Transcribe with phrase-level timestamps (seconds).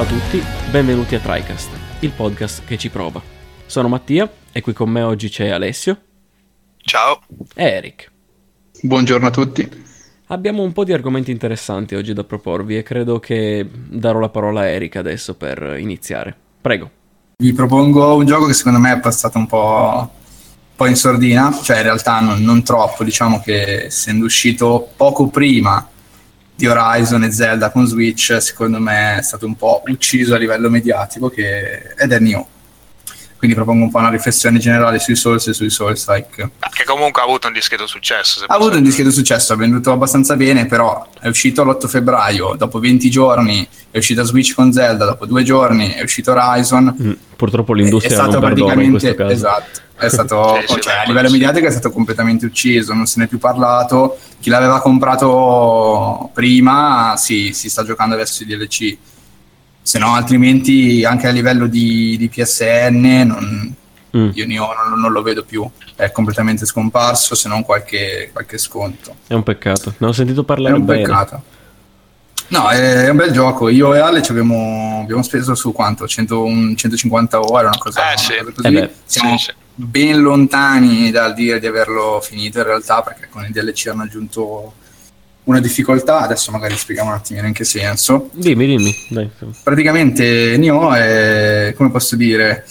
[0.00, 3.20] Ciao a tutti, benvenuti a TriCast, il podcast che ci prova.
[3.66, 6.00] Sono Mattia e qui con me oggi c'è Alessio
[6.78, 7.20] Ciao.
[7.54, 8.10] e Eric.
[8.80, 9.68] Buongiorno a tutti.
[10.28, 14.60] Abbiamo un po' di argomenti interessanti oggi da proporvi e credo che darò la parola
[14.60, 16.34] a Eric adesso per iniziare.
[16.62, 16.90] Prego.
[17.36, 21.52] Vi propongo un gioco che secondo me è passato un po', un po' in sordina,
[21.62, 25.86] cioè in realtà non, non troppo, diciamo che essendo uscito poco prima
[26.60, 30.68] di Horizon e Zelda con Switch, secondo me è stato un po' ucciso a livello
[30.68, 31.94] mediatico che...
[31.96, 32.46] ed è Nioh.
[33.40, 36.50] Quindi propongo un po' una riflessione generale sui Souls e sui Souls-like.
[36.70, 38.44] Che comunque ha avuto un discreto successo.
[38.46, 42.78] Ha avuto un discreto successo, ha venduto abbastanza bene, però è uscito l'8 febbraio, dopo
[42.78, 46.94] 20 giorni è uscita Switch con Zelda, dopo due giorni è uscito Horizon.
[47.00, 49.32] Mm, Purtroppo l'industria è stato in questo praticamente caso.
[49.32, 53.24] esatto è stato Sì, cioè, a livello mediatico è stato completamente ucciso non se ne
[53.24, 58.96] è più parlato chi l'aveva comprato prima si, si sta giocando adesso i DLC
[59.82, 63.74] se no altrimenti anche a livello di, di PSN non,
[64.16, 69.14] Mm, io non, non lo vedo più è completamente scomparso se non qualche, qualche sconto
[69.28, 69.94] è un peccato.
[69.98, 71.02] Ne ho sentito è parlare un bene.
[71.02, 71.42] peccato
[72.48, 73.68] No, è un bel gioco.
[73.68, 76.08] Io e Ale ci abbiamo, abbiamo speso su quanto?
[76.08, 78.32] 100 un 150 ore, una cosa, Eh, sì.
[78.32, 78.74] una cosa così.
[78.76, 79.52] Eh Siamo sì, sì.
[79.76, 84.74] ben lontani dal dire di averlo finito in realtà, perché con i DLC hanno aggiunto
[85.44, 86.20] una difficoltà.
[86.20, 88.28] Adesso magari spieghiamo un attimino in che senso.
[88.32, 88.94] Dimmi, dimmi.
[89.08, 89.30] Dai.
[89.62, 92.64] Praticamente Nioh è, come posso dire,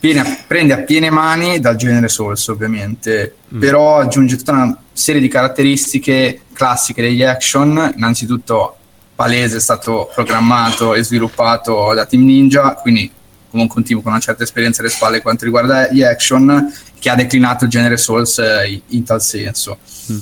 [0.00, 3.60] viene a- prende a piene mani dal genere Souls ovviamente, Mm.
[3.60, 8.76] però aggiunge tutta una serie di caratteristiche classiche degli action, innanzitutto
[9.14, 13.10] Palese è stato programmato e sviluppato da Team Ninja, quindi
[13.48, 17.14] comunque un team con una certa esperienza alle spalle quanto riguarda gli action, che ha
[17.14, 19.78] declinato il genere Souls eh, in tal senso.
[20.10, 20.16] Mm.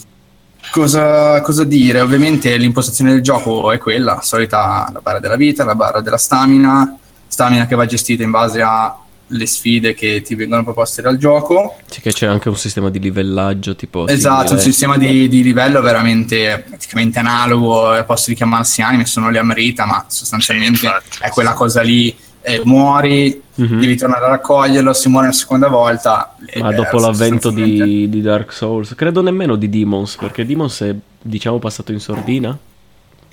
[0.71, 2.01] Cosa, cosa dire?
[2.01, 6.97] Ovviamente l'impostazione del gioco è quella, solita la barra della vita, la barra della stamina,
[7.27, 11.77] stamina che va gestita in base alle sfide che ti vengono proposte dal gioco.
[11.87, 14.07] Sì che c'è anche un sistema di livellaggio tipo...
[14.07, 19.85] esatto, un sistema di, di livello veramente praticamente analogo, posso richiamarsi anime, sono le Amrita,
[19.85, 20.89] ma sostanzialmente
[21.21, 23.81] è quella cosa lì, eh, muori, Mhm.
[23.81, 26.35] devi tornare a raccoglierlo, se muore una seconda volta...
[26.59, 31.59] Ma dopo l'avvento di, di Dark Souls, credo nemmeno di Demons, perché Demons è, diciamo,
[31.59, 32.57] passato in sordina.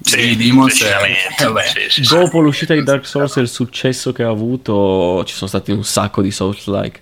[0.02, 1.18] Sì, Demons è- decisamente.
[1.40, 1.64] eh, vabbè.
[1.64, 2.16] Sì, sì, sì.
[2.16, 5.84] Dopo l'uscita di Dark Souls e il successo che ha avuto, ci sono stati un
[5.84, 7.00] sacco di Souls-like.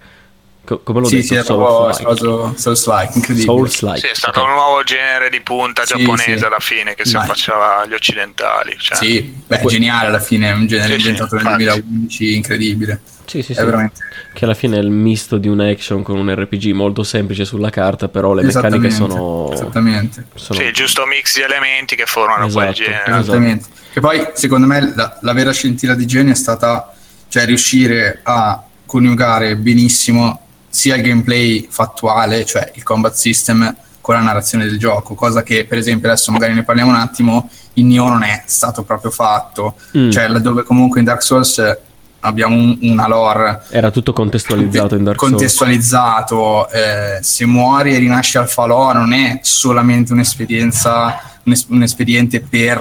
[0.67, 1.27] Co- come l'ho Sì, detto?
[1.27, 3.11] sì, è proprio Souls-like.
[3.15, 3.45] incredibile.
[3.45, 3.99] Souls-like.
[3.99, 4.47] Sì, è stato ok.
[4.47, 6.43] un nuovo genere di punta Sì, giapponese sì.
[6.43, 7.23] alla fine che si Vai.
[7.23, 8.75] affacciava agli occidentali.
[8.77, 8.97] Cioè.
[8.97, 11.63] Sì, beh, geniale alla fine, è un genere Sì, sì, inventato nel infatti.
[11.63, 12.99] 2011, incredibile.
[13.23, 13.63] Sì, sì, sì.
[13.63, 14.01] veramente...
[14.33, 17.69] Che alla fine è il misto di un action con un RPG molto semplice sulla
[17.69, 19.49] carta, però le meccaniche sono...
[19.53, 20.25] Esattamente.
[20.35, 23.03] sono- Sì, il giusto mix di elementi che formano quel Esatto, genere.
[23.03, 23.19] esatto.
[23.21, 23.65] Esattamente.
[23.93, 26.93] Che poi, secondo me, la, la vera scintilla di genio è stata
[27.29, 30.41] cioè, riuscire a coniugare benissimo
[30.77, 35.65] sia il gameplay fattuale, cioè il combat system, con la narrazione del gioco, cosa che,
[35.65, 39.75] per esempio, adesso magari ne parliamo un attimo, in Nioh non è stato proprio fatto.
[39.97, 40.11] Mm.
[40.11, 41.77] Cioè, laddove comunque in Dark Souls
[42.21, 45.33] abbiamo un- una lore Era tutto contestualizzato in Dark Souls.
[45.33, 51.83] contestualizzato eh, se muori e rinasci al falò non è solamente un'esperienza un, es- un
[51.83, 52.79] espediente per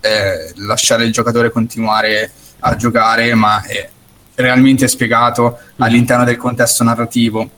[0.00, 3.88] eh, lasciare il giocatore continuare a giocare ma è
[4.34, 7.48] realmente spiegato all'interno del contesto narrativo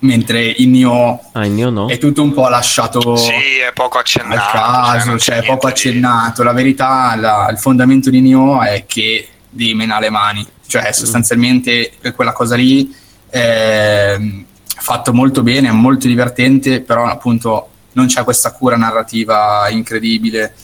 [0.00, 1.88] mentre in Nioh Ah, in Nioh no?
[1.88, 4.50] è tutto un po' lasciato Sì, è poco al accennato.
[4.52, 6.42] caso, cioè c'è poco niente di- accennato.
[6.42, 11.92] La verità, la- il fondamento di Nioh è che devi menare le mani, cioè sostanzialmente
[12.14, 12.92] quella cosa lì
[13.28, 14.16] è
[14.66, 20.54] fatto molto bene, è molto divertente, però appunto non c'è questa cura narrativa incredibile.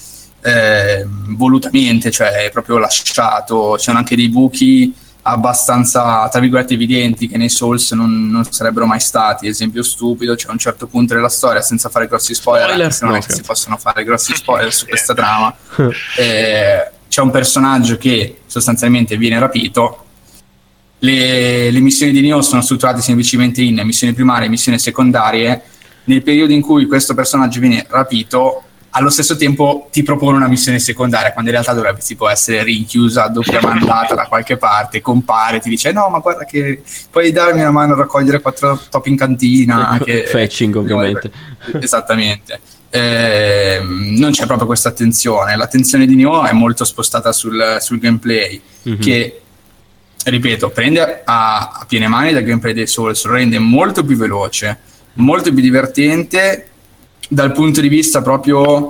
[0.40, 4.94] eh, volutamente, cioè è proprio lasciato, ci sono anche dei buchi
[5.28, 9.46] abbastanza, tra virgolette, evidenti che nei Souls non, non sarebbero mai stati.
[9.46, 12.92] Esempio stupido, c'è un certo punto della storia, senza fare grossi spoiler, Spoiler!
[12.92, 15.54] se non No, è che si possono fare grossi spoiler su questa trama.
[16.16, 20.04] Eh, c'è un personaggio che sostanzialmente viene rapito.
[21.00, 25.62] Le, le missioni di Nioh sono strutturate semplicemente in missioni primarie e missioni secondarie.
[26.04, 28.64] Nel periodo in cui questo personaggio viene rapito,
[28.98, 33.28] allo stesso tempo ti propone una missione secondaria, quando in realtà dovrebbe tipo essere rinchiusa
[33.28, 37.70] doppia mandata da qualche parte, compare, ti dice no ma guarda che puoi darmi una
[37.70, 39.98] mano a raccogliere quattro top in cantina.
[40.04, 40.24] Che...
[40.26, 41.30] Fetching, ovviamente.
[41.80, 42.60] Esattamente.
[42.90, 48.60] Ehm, non c'è proprio questa attenzione, l'attenzione di Nioh è molto spostata sul, sul gameplay,
[48.82, 48.98] Mhm.
[48.98, 49.40] che
[50.24, 54.78] ripeto, prende a, a piene mani dal gameplay dei Souls, lo rende molto più veloce,
[55.14, 56.68] molto più divertente
[57.28, 58.88] dal punto di vista proprio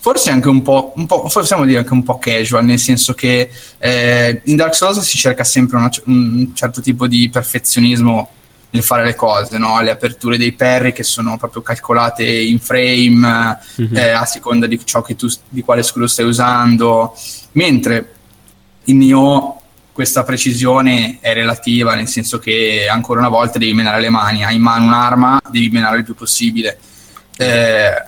[0.00, 3.50] forse anche un po', un po', possiamo dire anche un po' casual, nel senso che
[3.78, 8.30] eh, in Dark Souls si cerca sempre una, un certo tipo di perfezionismo
[8.70, 9.80] nel fare le cose, no?
[9.80, 13.96] le aperture dei perri che sono proprio calcolate in frame mm-hmm.
[13.96, 17.14] eh, a seconda di ciò che tu, di quale scudo stai usando,
[17.52, 18.14] mentre
[18.84, 19.56] in Nioh
[19.92, 24.54] questa precisione è relativa, nel senso che ancora una volta devi menare le mani, hai
[24.54, 26.78] in mano un'arma, devi menare il più possibile.
[27.38, 28.02] Eh,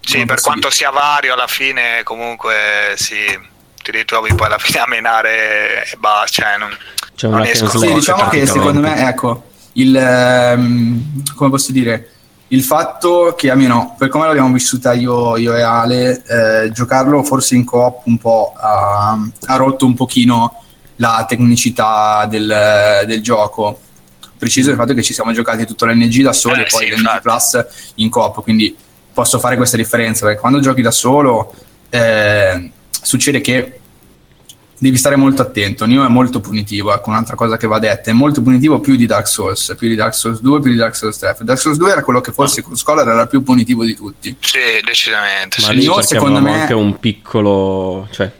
[0.00, 3.38] sì, per quanto sia vario, alla fine comunque sì,
[3.82, 6.42] ti ritrovi poi alla fine a menare e basta.
[6.42, 6.76] Cioè, non,
[7.14, 9.44] C'è non esco sì, diciamo che secondo me, ecco,
[9.74, 12.10] il, um, come posso dire,
[12.48, 17.54] il fatto che almeno per come l'abbiamo vissuta io, io e Ale, eh, giocarlo forse
[17.54, 20.64] in coop un po' ha, ha rotto un pochino
[20.96, 23.80] la tecnicità del, del gioco.
[24.38, 26.94] Preciso il fatto che ci siamo giocati tutto l'NG da soli eh, e poi sì,
[26.94, 28.74] l'NG Plus in coop, quindi
[29.12, 31.52] posso fare questa differenza perché quando giochi da solo
[31.90, 32.70] eh,
[33.02, 33.80] succede che
[34.78, 35.86] devi stare molto attento.
[35.86, 39.06] Neo è molto punitivo, ecco un'altra cosa che va detta, è molto punitivo più di
[39.06, 41.36] Dark Souls, più di Dark Souls 2, più di Dark Souls 3.
[41.40, 44.36] Dark Souls 2 era quello che forse con Scholar era più punitivo di tutti.
[44.38, 45.56] Sì, decisamente.
[45.62, 45.76] Ma sì.
[45.76, 48.30] Neo secondo me anche un piccolo, cioè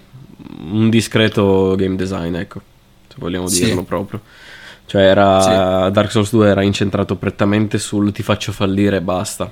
[0.71, 2.61] un discreto game design, ecco,
[3.09, 3.65] se vogliamo sì.
[3.65, 4.23] dirlo proprio.
[4.89, 5.93] Cioè era sì.
[5.93, 9.51] Dark Souls 2 era incentrato prettamente sul ti faccio fallire e basta.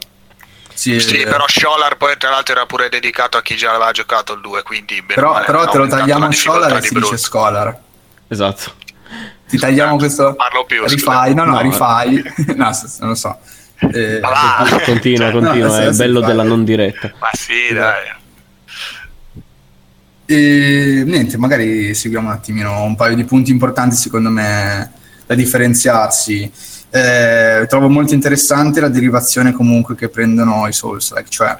[0.72, 4.32] Sì, sì però Scholar poi tra l'altro era pure dedicato a chi già aveva giocato
[4.32, 7.78] il 2, quindi però, male, però te lo tagliamo a Scholar e si dice Scholar.
[8.28, 8.72] Esatto.
[9.46, 10.34] Ti tagliamo questo...
[10.34, 10.82] Parlo più.
[10.86, 12.14] Rifai, no, no, no rifai.
[12.56, 13.38] no, non lo so.
[13.78, 14.20] Eh,
[14.86, 17.12] continua, continua, no, è bello della non diretta.
[17.18, 18.14] Ma sì, dai.
[20.24, 26.50] E, niente, magari seguiamo un attimino un paio di punti importanti secondo me da differenziarsi.
[26.88, 31.58] Eh, trovo molto interessante la derivazione comunque che prendono i Souls, like, cioè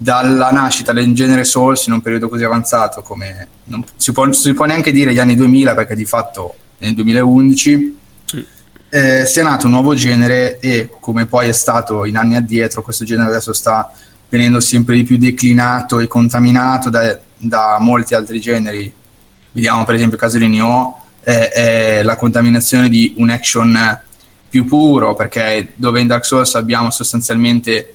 [0.00, 4.54] dalla nascita del genere Souls in un periodo così avanzato come non si può, si
[4.54, 7.98] può neanche dire gli anni 2000 perché di fatto nel 2011
[8.90, 13.04] eh, sia nato un nuovo genere e come poi è stato in anni addietro questo
[13.04, 13.92] genere adesso sta
[14.28, 18.92] venendo sempre di più declinato e contaminato da, da molti altri generi.
[19.52, 24.00] Vediamo per esempio il caso di Nioh eh, è la contaminazione di un action
[24.48, 27.94] più puro, perché dove in Dark Souls abbiamo sostanzialmente,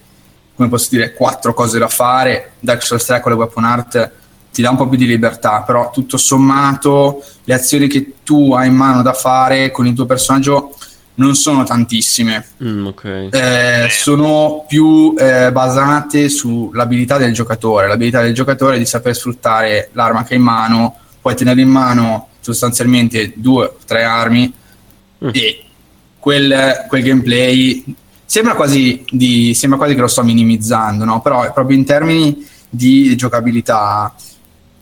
[0.56, 4.12] come posso dire, quattro cose da fare, Dark Souls 3 con le weapon art
[4.54, 8.68] ti dà un po' più di libertà, però tutto sommato le azioni che tu hai
[8.68, 10.76] in mano da fare con il tuo personaggio
[11.16, 13.30] non sono tantissime, mm, okay.
[13.30, 19.90] eh, sono più eh, basate sull'abilità del giocatore, l'abilità del giocatore è di saper sfruttare
[19.94, 24.54] l'arma che ha in mano, puoi tenere in mano sostanzialmente due o tre armi
[25.24, 25.30] mm.
[25.32, 25.64] e
[26.20, 27.84] quel, quel gameplay
[28.26, 31.22] sembra quasi, di, sembra quasi che lo sto minimizzando, no?
[31.22, 34.14] però proprio in termini di giocabilità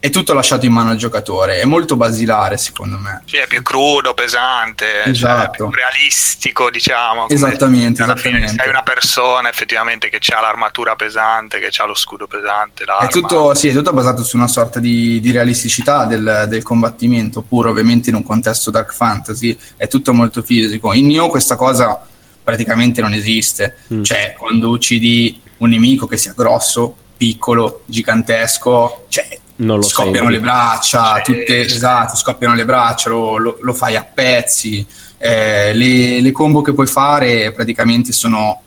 [0.01, 3.21] è tutto lasciato in mano al giocatore, è molto basilare secondo me.
[3.25, 5.41] Sì, è più crudo, pesante, cioè, esatto.
[5.41, 7.29] cioè più realistico, diciamo.
[7.29, 8.47] Esattamente, esattamente.
[8.47, 12.83] Fine, sei una persona effettivamente che ha l'armatura pesante, che ha lo scudo pesante.
[12.83, 17.43] È tutto, sì, è tutto, basato su una sorta di, di realisticità del, del, combattimento,
[17.43, 20.93] pure ovviamente in un contesto dark fantasy, è tutto molto fisico.
[20.93, 22.03] In Nioh questa cosa
[22.43, 24.01] praticamente non esiste, mm.
[24.01, 29.40] cioè quando uccidi un nemico che sia grosso, piccolo, gigantesco, cioè
[29.81, 30.31] scoppiano senti.
[30.33, 34.85] le braccia, tutte, esatto, scoppiano le braccia, lo, lo, lo fai a pezzi.
[35.17, 38.61] Eh, le, le, combo che puoi fare praticamente sono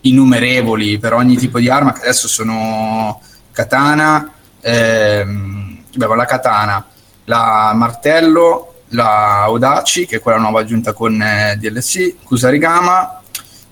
[0.00, 3.20] innumerevoli per ogni tipo di arma, che adesso sono
[3.52, 6.86] katana, ehm, beh, la katana,
[7.24, 13.20] la martello, la Odachi, che è quella nuova aggiunta con eh, DLC, Kusarigama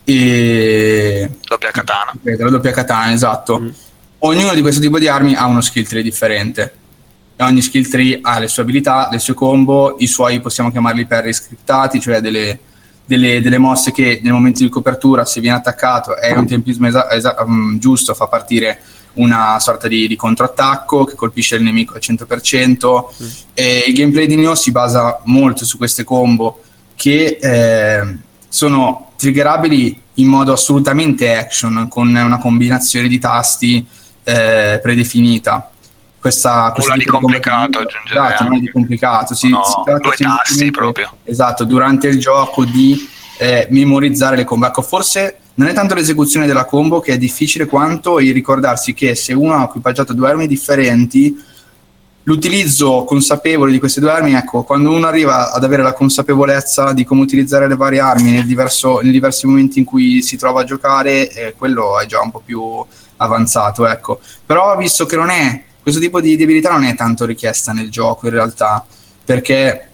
[0.05, 1.31] e...
[1.47, 2.13] Doppia katana.
[2.23, 3.61] La doppia katana, esatto.
[3.61, 3.69] Mm
[4.27, 6.75] ognuno di questo tipo di armi ha uno skill tree differente.
[7.37, 11.07] E ogni skill tree ha le sue abilità, le sue combo, i suoi possiamo chiamarli
[11.07, 12.59] perri scriptati, cioè delle,
[13.05, 17.11] delle, delle, mosse che nel momento di copertura, se viene attaccato, è un tempismo esa-
[17.11, 18.81] esa- um, giusto, fa partire
[19.15, 23.05] una sorta di, di, controattacco che colpisce il nemico al 100%.
[23.23, 23.27] Mm.
[23.53, 26.63] E il gameplay di Nioh si basa molto su queste combo
[26.95, 28.17] che eh,
[28.49, 33.85] sono triggerabili in modo assolutamente action, con una combinazione di tasti
[34.25, 35.71] eh, predefinita.
[36.19, 41.17] Questa, nulla di complicato aggiungere esatto, nulla di complicato si, no, si due tassi proprio.
[41.23, 43.07] Esatto durante il gioco di
[43.39, 44.67] eh, memorizzare le combo.
[44.67, 49.15] Ecco forse non è tanto l'esecuzione della combo che è difficile quanto il ricordarsi che
[49.15, 51.37] se uno ha equipaggiato due armi differenti
[52.25, 57.05] l'utilizzo consapevole di queste due armi, ecco, quando uno arriva ad avere la consapevolezza di
[57.05, 60.65] come utilizzare le varie armi nel diverso, nei diversi momenti in cui si trova a
[60.65, 62.85] giocare, eh, quello è già un po' più
[63.17, 64.21] avanzato, ecco.
[64.45, 67.91] Però visto che non è, questo tipo di, di abilità non è tanto richiesta nel
[67.91, 68.85] gioco in realtà,
[69.25, 69.89] perché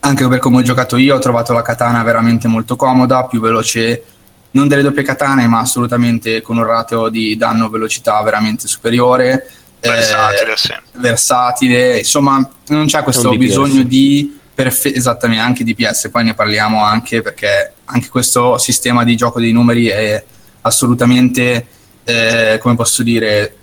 [0.00, 4.04] anche per come ho giocato io ho trovato la katana veramente molto comoda, più veloce,
[4.52, 9.50] non delle doppie katane, ma assolutamente con un ratio di danno velocità veramente superiore.
[9.80, 10.74] Versatile, eh, sì.
[10.94, 17.22] versatile, insomma non c'è questo bisogno di perfe- esattamente anche DPS, poi ne parliamo anche
[17.22, 20.24] perché anche questo sistema di gioco dei numeri è
[20.62, 21.64] assolutamente,
[22.08, 23.54] eh, come posso dire,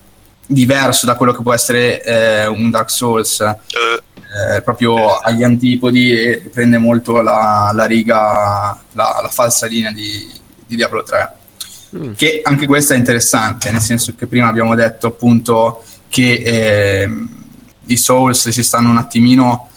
[0.46, 3.40] diverso da quello che può essere eh, un Dark Souls.
[3.42, 10.30] Eh, proprio agli antipodi e prende molto la, la riga, la, la, falsa linea di,
[10.68, 11.32] di Diablo 3.
[11.96, 12.14] Mm.
[12.16, 17.10] Che anche questa è interessante, nel senso che prima abbiamo detto appunto che eh,
[17.86, 19.70] i Souls si stanno un attimino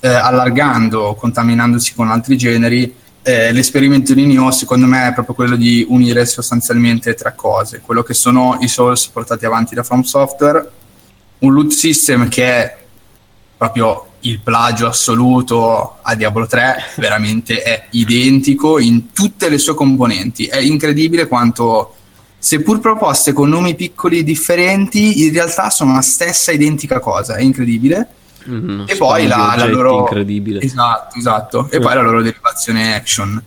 [0.00, 5.56] eh, allargando, contaminandosi con altri generi, eh, l'esperimento di Nioh secondo me è proprio quello
[5.56, 10.70] di unire sostanzialmente tre cose, quello che sono i Souls portati avanti da From Software,
[11.38, 12.76] un loot system che è
[13.56, 20.46] proprio il plagio assoluto a Diablo 3, veramente è identico in tutte le sue componenti,
[20.46, 21.94] è incredibile quanto
[22.38, 28.08] seppur proposte con nomi piccoli differenti, in realtà sono la stessa identica cosa, è incredibile
[28.48, 30.60] Mm, e poi la, la, loro incredibile.
[30.60, 31.68] Esatto, esatto.
[31.70, 33.42] E poi la loro derivazione action.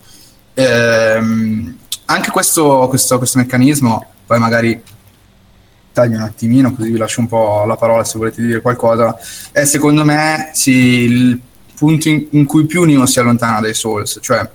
[0.54, 1.76] Ehm,
[2.06, 4.82] anche questo, questo, questo, meccanismo, poi magari
[5.92, 9.16] taglio un attimino così vi lascio un po' la parola se volete dire qualcosa,
[9.50, 11.40] è secondo me sì, il
[11.74, 14.48] punto in, in cui più Nino si allontana dai Souls, cioè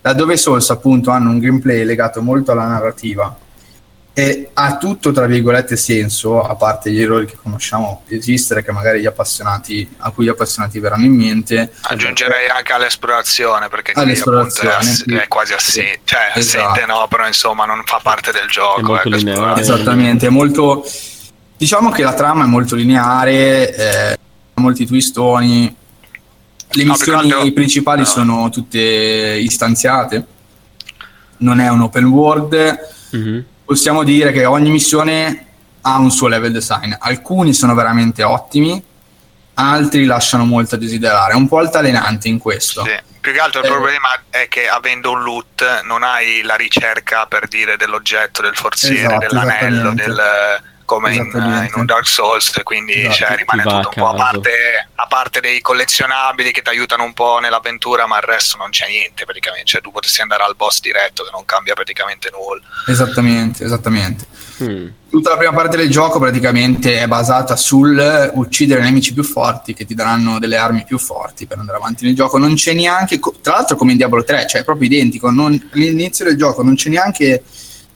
[0.00, 3.44] laddove i Souls appunto hanno un gameplay legato molto alla narrativa
[4.18, 9.00] e ha tutto tra virgolette senso, a parte gli errori che conosciamo esistere, che magari
[9.02, 11.70] gli appassionati, a cui gli appassionati verranno in mente.
[11.82, 16.66] Aggiungerei anche all'esplorazione, perché all'esplorazione, è, ass- è, quasi assente, sì, cioè esatto.
[16.66, 18.80] assente no, però insomma non fa parte del gioco.
[18.80, 19.60] È molto ecco, lineare.
[19.60, 20.82] Esattamente, è molto...
[21.58, 24.18] Diciamo che la trama è molto lineare, eh,
[24.54, 25.76] molti twistoni,
[26.70, 28.06] le missioni no, principali no.
[28.06, 30.26] sono tutte istanziate,
[31.38, 32.78] non è un open world.
[33.14, 35.44] Mm-hmm possiamo dire che ogni missione
[35.82, 36.92] ha un suo level design.
[36.98, 38.82] Alcuni sono veramente ottimi,
[39.54, 41.32] altri lasciano molto a desiderare.
[41.32, 42.82] È un po' altalenante in questo.
[42.84, 43.14] Sì.
[43.20, 43.70] Più che altro il eh.
[43.70, 48.98] problema è che avendo un loot non hai la ricerca per dire dell'oggetto, del forziere,
[48.98, 50.22] esatto, dell'anello, del
[50.86, 53.14] come in, in, un Dark Souls, quindi esatto.
[53.14, 57.12] cioè, rimane tutto un po' a parte, a parte, dei collezionabili che ti aiutano un
[57.12, 60.80] po' nell'avventura, ma il resto non c'è niente praticamente, cioè tu potresti andare al boss
[60.80, 62.62] diretto che non cambia praticamente nulla.
[62.86, 64.24] Esattamente, esattamente.
[64.62, 64.88] Hmm.
[65.10, 69.84] Tutta la prima parte del gioco praticamente è basata sul uccidere nemici più forti che
[69.84, 72.38] ti daranno delle armi più forti per andare avanti nel gioco.
[72.38, 76.24] Non c'è neanche, tra l'altro come in Diablo 3, cioè è proprio identico, non, all'inizio
[76.24, 77.42] del gioco non c'è neanche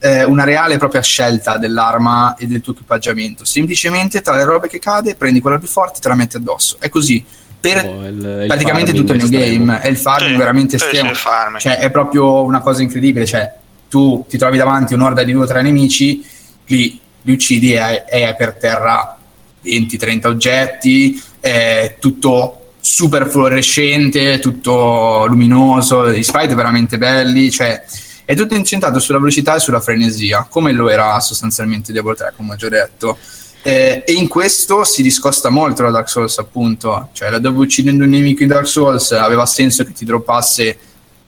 [0.03, 3.45] eh, una reale propria scelta dell'arma e del tuo equipaggiamento.
[3.45, 6.77] Semplicemente tra le robe che cade, prendi quella più forte e te la metti addosso.
[6.79, 7.23] È così.
[7.61, 11.11] Per oh, il, praticamente tutto il new game è il farming sì, veramente estremo.
[11.13, 13.27] Cioè, è proprio una cosa incredibile.
[13.27, 13.53] Cioè,
[13.87, 16.25] tu ti trovi davanti un'orda di due o tre nemici,
[16.65, 19.15] li, li uccidi e hai per terra
[19.63, 27.83] 20-30 oggetti, è tutto super fluorescente, tutto luminoso, gli sprite veramente belli, cioè
[28.31, 32.53] è tutto incentrato sulla velocità e sulla frenesia, come lo era sostanzialmente Diablo 3, come
[32.53, 33.17] ho già detto.
[33.61, 37.09] Eh, e in questo si discosta molto da Dark Souls, appunto.
[37.11, 40.77] Cioè, laddove uccidendo un nemico in Dark Souls aveva senso che ti droppasse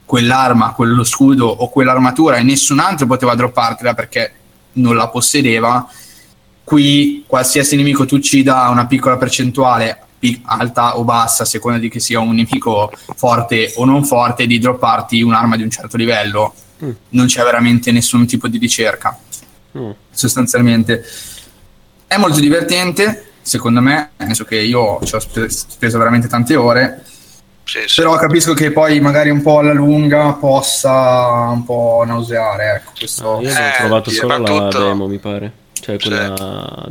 [0.06, 4.32] quell'arma, quello scudo o quell'armatura e nessun altro poteva droppartela perché
[4.74, 5.86] non la possedeva.
[6.64, 10.00] Qui qualsiasi nemico tu uccida una piccola percentuale
[10.46, 14.58] alta o bassa, a seconda di che sia un nemico forte o non forte, di
[14.58, 16.54] dropparti un'arma di un certo livello
[16.84, 16.92] mm.
[17.10, 19.18] non c'è veramente nessun tipo di ricerca,
[19.78, 19.92] mm.
[20.12, 21.06] sostanzialmente.
[22.06, 27.04] È molto divertente, secondo me, nel senso che io ci ho speso veramente tante ore,
[27.64, 28.02] sì, sì.
[28.02, 32.76] però capisco che poi magari un po' alla lunga possa un po' nauseare.
[32.76, 33.38] Ecco, questo...
[33.38, 35.62] ah, io ho trovato eh, solo la demo, mi pare.
[35.84, 36.34] Cioè quella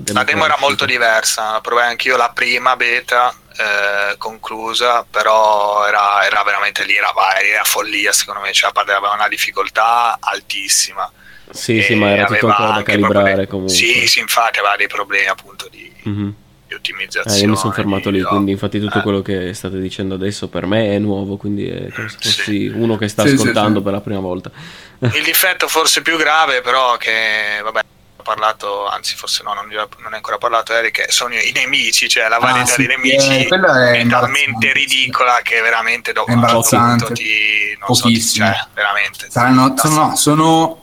[0.05, 0.13] sì.
[0.13, 6.43] La demo era molto diversa, provai anch'io la prima beta eh, conclusa, però era, era,
[6.43, 7.11] veramente lì, era,
[7.43, 11.11] era follia secondo me, cioè aveva una difficoltà altissima.
[11.49, 13.75] Sì, sì, ma era tutto ancora da calibrare problemi, comunque.
[13.75, 16.31] Sì, sì, infatti aveva dei problemi appunto di, mm-hmm.
[16.69, 17.37] di ottimizzazione.
[17.39, 19.03] Eh, io mi sono fermato lì, quindi infatti tutto eh.
[19.03, 22.67] quello che state dicendo adesso per me è nuovo, quindi è come se fossi sì.
[22.67, 24.51] uno che sta sì, ascoltando sì, per la prima volta.
[24.99, 27.81] Il difetto forse più grave però che, vabbè,
[28.23, 32.39] parlato, anzi forse no, non, non è ancora parlato Eric, sono i nemici, cioè la
[32.39, 37.13] varietà ah, sì, dei nemici eh, è, è talmente ridicola che veramente dopo un punto
[37.13, 37.77] ti...
[37.79, 39.27] non so, cioè, veramente.
[39.29, 40.83] Saranno, sono, no, sono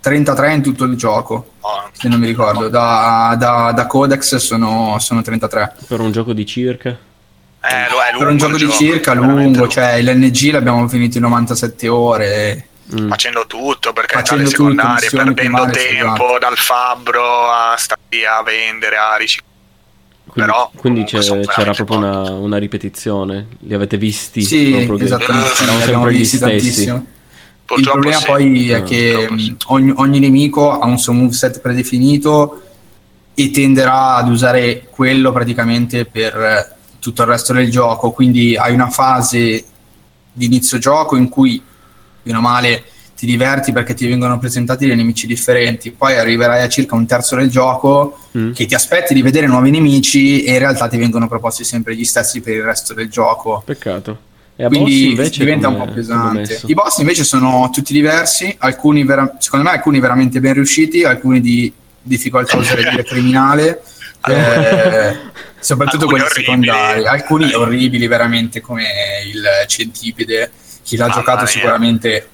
[0.00, 1.52] 33 in tutto il gioco.
[1.92, 2.68] se non mi ricordo.
[2.68, 5.74] Da, da, da Codex sono, sono, 33.
[5.86, 6.90] Per un gioco di circa?
[6.90, 11.18] Eh, lo è lungo, per un gioco di circa lungo, lungo, cioè l'NG l'abbiamo finito
[11.18, 12.68] in 97 ore.
[12.94, 13.08] Mm.
[13.08, 16.38] Facendo tutto perché Facendo le secondarie, tutto, perdendo tempo esatto.
[16.38, 19.46] dal fabbro a stare a vendere, a riciclare.
[20.28, 24.42] Quindi, Però, quindi c'era proprio una, una, ripetizione, li avete visti?
[24.42, 26.38] Sì, esattamente, erano sempre gli stessi.
[26.38, 27.06] Tantissimo.
[27.76, 28.24] Il problema sì.
[28.24, 29.28] poi è che
[29.66, 32.62] ogni, ogni, nemico ha un suo moveset predefinito
[33.34, 38.10] e tenderà ad usare quello praticamente per tutto il resto del gioco.
[38.10, 39.64] Quindi hai una fase
[40.32, 41.62] di inizio gioco in cui,
[42.28, 42.84] meno male,
[43.16, 45.90] ti diverti perché ti vengono presentati dei nemici differenti.
[45.90, 48.52] Poi arriverai a circa un terzo del gioco mm.
[48.52, 52.04] che ti aspetti di vedere nuovi nemici e in realtà ti vengono proposti sempre gli
[52.04, 53.62] stessi per il resto del gioco.
[53.64, 54.26] Peccato.
[54.54, 56.60] E Quindi diventa un po' pesante.
[56.66, 61.40] I boss invece sono tutti diversi, alcuni vera- secondo me alcuni veramente ben riusciti, alcuni
[61.40, 63.82] di difficoltà oserei dire criminale,
[64.26, 65.16] eh,
[65.60, 66.44] soprattutto quelli orribili.
[66.44, 68.84] secondari, alcuni orribili veramente come
[69.32, 70.50] il centipede.
[70.88, 71.46] Chi l'ha Mamma giocato mia.
[71.46, 72.28] sicuramente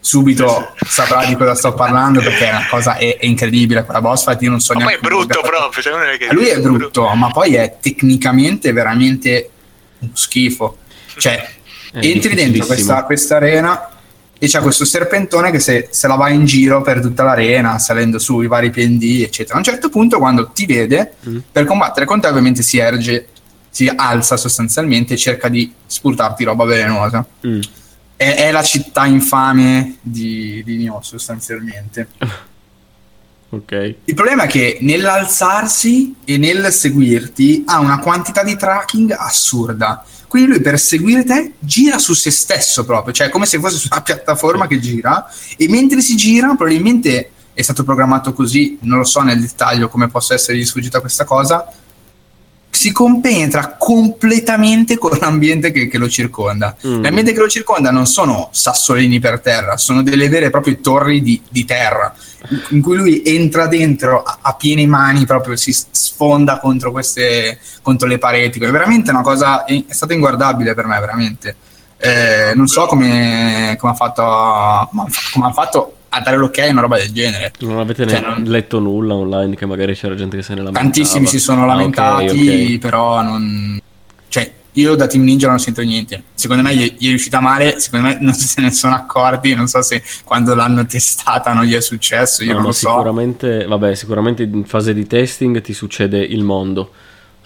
[0.00, 4.24] subito saprà di cosa sto parlando perché è una cosa è, è incredibile quella boss
[4.24, 7.02] fight io non so ma neanche poi è brutto proprio cioè che lui è brutto,
[7.02, 9.50] brutto ma poi è tecnicamente veramente
[9.98, 10.78] uno schifo
[11.18, 11.46] cioè
[11.92, 13.90] entri dentro questa, questa, arena
[14.38, 18.20] e c'è questo serpentone che se, se, la va in giro per tutta l'arena, salendo
[18.20, 19.56] su i vari PND, eccetera.
[19.56, 21.38] A un certo punto, quando ti vede, mm.
[21.50, 23.26] per combattere con te, ovviamente si erge,
[23.68, 27.26] si alza sostanzialmente e cerca di spurtarti roba velenosa.
[27.44, 27.60] Mm.
[28.18, 32.08] È, è, la città infame di, di Nioh, sostanzialmente.
[33.48, 33.94] ok.
[34.04, 40.50] Il problema è che nell'alzarsi e nel seguirti ha una quantità di tracking assurda quindi
[40.50, 44.02] lui per seguire te gira su se stesso proprio, cioè come se fosse su una
[44.02, 49.20] piattaforma che gira e mentre si gira probabilmente è stato programmato così, non lo so
[49.22, 51.66] nel dettaglio come possa essere sfuggita questa cosa,
[52.78, 56.76] si compenetra completamente con l'ambiente che, che lo circonda.
[56.86, 57.02] Mm.
[57.02, 61.20] L'ambiente che lo circonda non sono sassolini per terra, sono delle vere e proprie torri
[61.20, 62.14] di, di terra
[62.70, 68.06] in cui lui entra dentro a, a, piene mani, proprio si sfonda contro, queste, contro
[68.06, 68.60] le pareti.
[68.60, 71.56] È veramente una cosa, è, è stata inguardabile per me, veramente.
[71.98, 74.88] Eh, non so come, come ha fatto,
[75.32, 77.52] come ha fatto a dare l'ok a una roba del genere.
[77.60, 78.44] Non avete cioè, non...
[78.44, 80.84] letto nulla online che magari c'era gente che se ne lamentava?
[80.84, 82.78] Tantissimi si sono lamentati, ah, okay, okay.
[82.78, 83.80] però non...
[84.28, 86.22] Cioè, io da Team Ninja non sento niente.
[86.34, 89.82] Secondo me gli, è riuscita male, secondo me non se ne sono accorti, non so
[89.82, 92.88] se quando l'hanno testata non gli è successo, io no, non lo so.
[92.88, 96.92] Sicuramente, vabbè, sicuramente in fase di testing ti succede il mondo.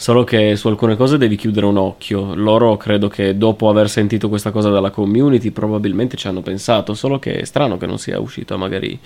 [0.03, 2.35] Solo che su alcune cose devi chiudere un occhio.
[2.35, 7.21] Loro credo che dopo aver sentito questa cosa dalla community probabilmente ci hanno pensato, solo
[7.21, 8.99] che è strano che non sia uscita magari...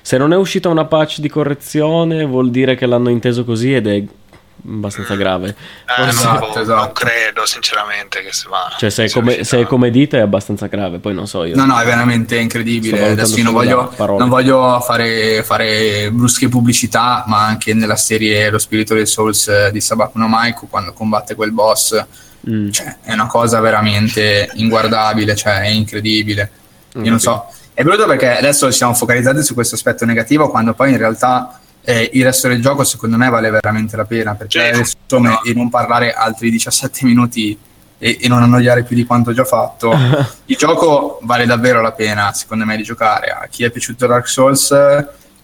[0.00, 3.86] Se non è uscita una patch di correzione vuol dire che l'hanno inteso così ed
[3.86, 4.04] è
[4.66, 5.54] abbastanza grave.
[5.98, 6.74] Eh, esatto, no, esatto.
[6.74, 8.74] Non credo sinceramente che si va.
[8.76, 11.54] Cioè, se è, come, se è, come, dite è abbastanza grave, poi non so io.
[11.54, 13.10] No, no, è veramente incredibile.
[13.10, 18.58] Adesso io non voglio, non voglio fare, fare, brusche pubblicità, ma anche nella serie Lo
[18.58, 22.02] spirito dei Souls di Sabaku no Maiko, quando combatte quel boss,
[22.48, 22.70] mm.
[22.70, 26.50] cioè, è una cosa veramente inguardabile, cioè è incredibile.
[26.94, 27.46] Io non so.
[27.74, 32.10] È brutto perché adesso siamo focalizzati su questo aspetto negativo, quando poi in realtà eh,
[32.14, 34.78] il resto del gioco secondo me vale veramente la pena perché certo.
[34.78, 35.42] insomma, no.
[35.42, 37.58] e non parlare altri 17 minuti
[37.98, 39.92] e, e, non annoiare più di quanto ho già fatto
[40.46, 44.28] il gioco vale davvero la pena secondo me di giocare a chi è piaciuto Dark
[44.28, 44.72] Souls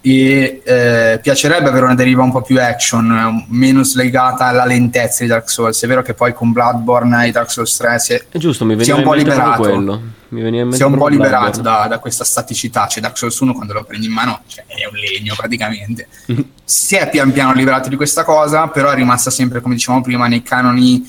[0.03, 5.29] e eh, piacerebbe avere una deriva un po' più action, meno slegata alla lentezza di
[5.29, 5.81] Dark Souls.
[5.83, 8.83] È vero che poi con Bloodborne e Dark Souls 3 si è, è giusto, mi
[8.83, 9.61] si è un po' liberato.
[9.61, 10.01] Quello.
[10.31, 12.87] Mi si è un po' liberato da, da, questa staticità.
[12.87, 16.07] Cioè, Dark Souls 1 quando lo prendi in mano cioè, è un legno praticamente.
[16.63, 20.27] si è pian piano liberato di questa cosa, però è rimasta sempre, come dicevamo prima,
[20.27, 21.05] nei canoni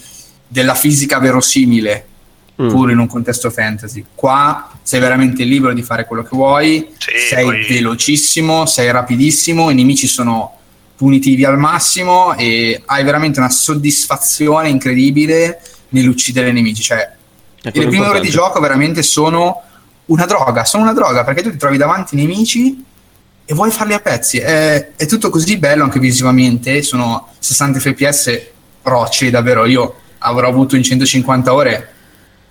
[0.48, 2.06] della fisica verosimile
[2.61, 2.68] mm.
[2.68, 4.04] pur in un contesto fantasy.
[4.12, 7.64] Qua sei veramente libero di fare quello che vuoi, sì, sei poi...
[7.64, 10.56] velocissimo, sei rapidissimo, i nemici sono
[10.96, 16.82] punitivi al massimo e hai veramente una soddisfazione incredibile nell'uccidere i nemici.
[16.82, 17.20] Cioè,
[17.62, 19.62] le prime ore di gioco veramente sono
[20.07, 22.85] una droga, sono una droga perché tu ti trovi davanti i nemici
[23.44, 24.38] e vuoi farli a pezzi.
[24.38, 28.40] È, è tutto così bello anche visivamente, sono 60 fps
[28.83, 29.64] rocci, davvero.
[29.64, 31.92] Io avrò avuto in 150 ore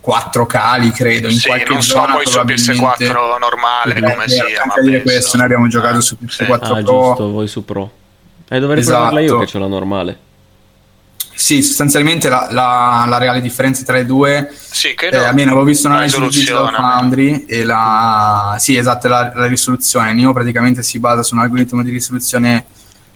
[0.01, 1.27] quattro cali, credo.
[1.27, 4.43] In sì, qualche non so poi su PS4 normale eh, come sia.
[4.65, 6.83] Ma dire questo, noi abbiamo giocato su PS4 ah, Pro.
[6.83, 7.91] giusto, voi su Pro.
[8.47, 8.95] E eh, dovrei esatto.
[8.97, 10.19] provarla io che ce l'ho normale.
[11.41, 15.65] Sì, sostanzialmente la, la, la, reale differenza tra i due, sì, credo, eh, almeno avevo
[15.65, 20.13] visto un'analisi di Digital Foundry e la, sì, esatto, la, la risoluzione.
[20.13, 22.65] NIO praticamente si basa su un algoritmo di risoluzione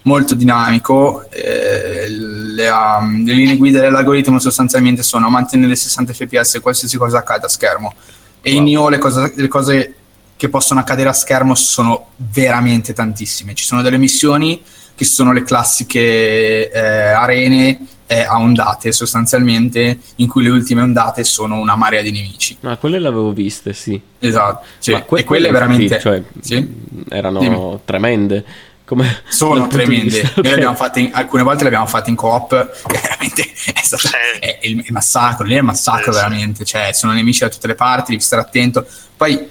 [0.01, 1.29] molto dinamico.
[1.29, 7.45] Eh, le, um, le, linee guida dell'algoritmo sostanzialmente sono mantenere 60 fps qualsiasi cosa accada
[7.45, 7.93] a schermo.
[8.41, 8.57] E wow.
[8.57, 9.95] in NIO le, cosa, le cose
[10.35, 13.53] che possono accadere a schermo sono veramente tantissime.
[13.53, 14.63] Ci sono delle missioni
[14.95, 21.23] che sono le classiche eh, arene eh, a ondate sostanzialmente, in cui le ultime ondate
[21.23, 22.57] sono una marea di nemici.
[22.61, 23.99] Ma ah, quelle le avevo viste, sì.
[24.19, 24.91] Esatto, sì.
[25.05, 25.99] que- e quelle veramente...
[25.99, 26.67] Cioè, sì?
[27.09, 27.79] Erano Dimmi.
[27.85, 28.45] tremende.
[28.85, 30.19] Come sono tremende.
[30.19, 30.33] Okay.
[30.35, 32.49] Noi le abbiamo fatte in, alcune volte le abbiamo fatte in coop,
[32.85, 33.41] che veramente
[33.73, 37.39] è, stato, è il, il, massacro, lì è il massacro sì, veramente, cioè sono nemici
[37.39, 38.85] da tutte le parti, devi stare attento.
[39.17, 39.49] Poi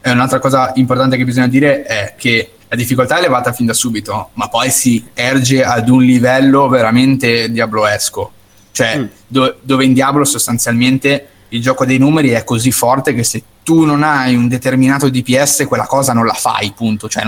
[0.00, 3.74] eh, un'altra cosa importante che bisogna dire è che la difficoltà è elevata fin da
[3.74, 8.32] subito, ma poi si erge ad un livello veramente diabloesco.
[8.72, 9.04] Cioè, mm.
[9.26, 13.84] do- dove in Diablo sostanzialmente il gioco dei numeri è così forte che se tu
[13.84, 17.08] non hai un determinato DPS, quella cosa non la fai, punto.
[17.08, 17.22] Cioè,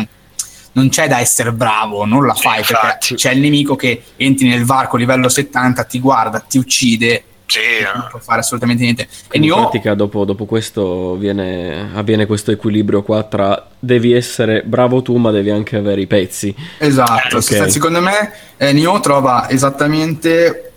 [0.72, 2.86] non c'è da essere bravo, non la fai Infatti.
[2.86, 7.60] perché c'è il nemico che entri nel varco livello 70, ti guarda, ti uccide sì,
[7.82, 9.08] non può fare assolutamente niente.
[9.32, 9.60] In Nioh...
[9.62, 15.30] pratica, dopo, dopo questo viene, avviene questo equilibrio qua tra devi essere bravo tu, ma
[15.30, 16.54] devi anche avere i pezzi.
[16.76, 17.38] Esatto.
[17.38, 17.70] Okay.
[17.70, 20.72] Secondo me, eh, Nioh trova esattamente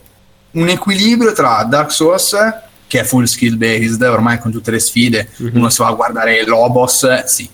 [0.52, 2.36] un equilibrio tra Dark Souls
[2.88, 5.30] che è full skill based ormai con tutte le sfide.
[5.42, 5.56] Mm-hmm.
[5.56, 7.50] Uno si va a guardare Lobos, sì,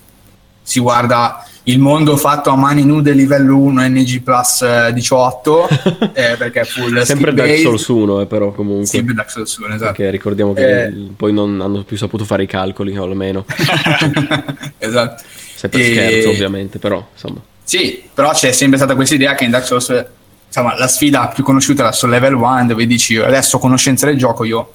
[0.62, 5.68] si guarda il mondo fatto a mani nude livello 1 NG Plus 18
[6.14, 8.86] eh, perché è full sempre Dark Souls 1 eh, però comunque.
[8.86, 9.86] Sempre Dark Souls 1 esatto.
[9.86, 10.94] Perché ricordiamo che eh...
[11.16, 13.46] poi non hanno più saputo fare i calcoli o almeno.
[14.80, 15.24] Esatto.
[15.56, 15.92] Sempre e...
[15.92, 17.42] scherzo ovviamente però insomma.
[17.64, 20.06] Sì però c'è sempre stata questa idea che in Dark Souls
[20.48, 24.46] insomma la sfida più conosciuta era sul level 1 dove dici adesso conoscenza del gioco
[24.46, 24.72] io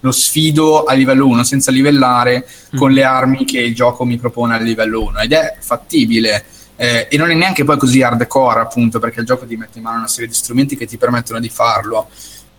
[0.00, 2.78] lo sfido a livello 1 senza livellare mm.
[2.78, 6.44] con le armi che il gioco mi propone a livello 1 ed è fattibile
[6.76, 9.84] eh, e non è neanche poi così hardcore appunto perché il gioco ti mette in
[9.84, 12.08] mano una serie di strumenti che ti permettono di farlo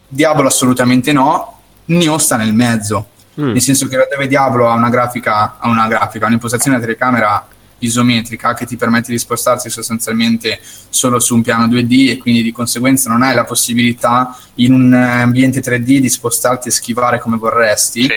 [0.07, 3.51] Diablo assolutamente no Nioh sta nel mezzo mm.
[3.51, 7.47] nel senso che dove Diablo ha una grafica ha una grafica, un'impostazione della telecamera
[7.79, 10.59] isometrica che ti permette di spostarsi sostanzialmente
[10.89, 14.93] solo su un piano 2D e quindi di conseguenza non hai la possibilità in un
[14.93, 18.03] ambiente 3D di spostarti e schivare come vorresti.
[18.03, 18.09] Sì,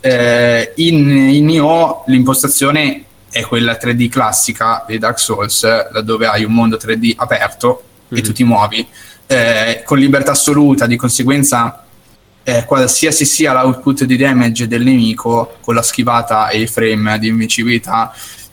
[0.00, 6.52] eh, in, in IO l'impostazione è quella 3D classica dei Dark Souls, laddove hai un
[6.52, 8.22] mondo 3D aperto mm-hmm.
[8.22, 8.86] e tu ti muovi
[9.26, 11.84] eh, con libertà assoluta, di conseguenza
[12.44, 17.28] eh, qualsiasi sia l'output di damage del nemico con la schivata e i frame di
[17.28, 18.12] invincibilità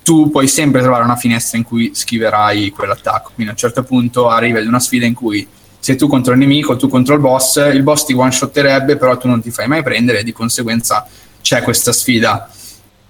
[0.10, 3.30] tu puoi sempre trovare una finestra in cui schiverai quell'attacco.
[3.36, 6.40] Quindi a un certo punto arrivi ad una sfida in cui se tu contro il
[6.40, 9.84] nemico, tu contro il boss, il boss ti one-shotterebbe, però tu non ti fai mai
[9.84, 11.06] prendere, e di conseguenza
[11.44, 12.50] c'è questa sfida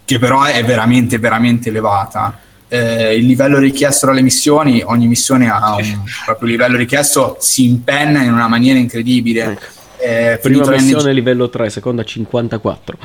[0.03, 2.38] che però è veramente, veramente elevata.
[2.67, 8.23] Eh, il livello richiesto dalle missioni, ogni missione ha un proprio livello richiesto, si impenna
[8.23, 9.43] in una maniera incredibile.
[9.43, 9.65] Ecco.
[10.01, 12.97] Eh, Prima missione livello 3, seconda 54.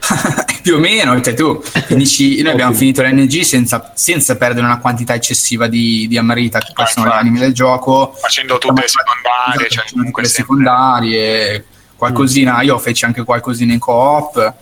[0.64, 5.12] più o meno, cioè tu dici, noi abbiamo finito l'NG senza, senza, perdere una quantità
[5.12, 8.16] eccessiva di, di ammarita che ah, sono le anime del gioco.
[8.18, 12.62] Facendo tutte le secondarie, esatto, cioè tutte le secondarie, qualcosina, mm.
[12.62, 14.54] io feci anche qualcosina in co-op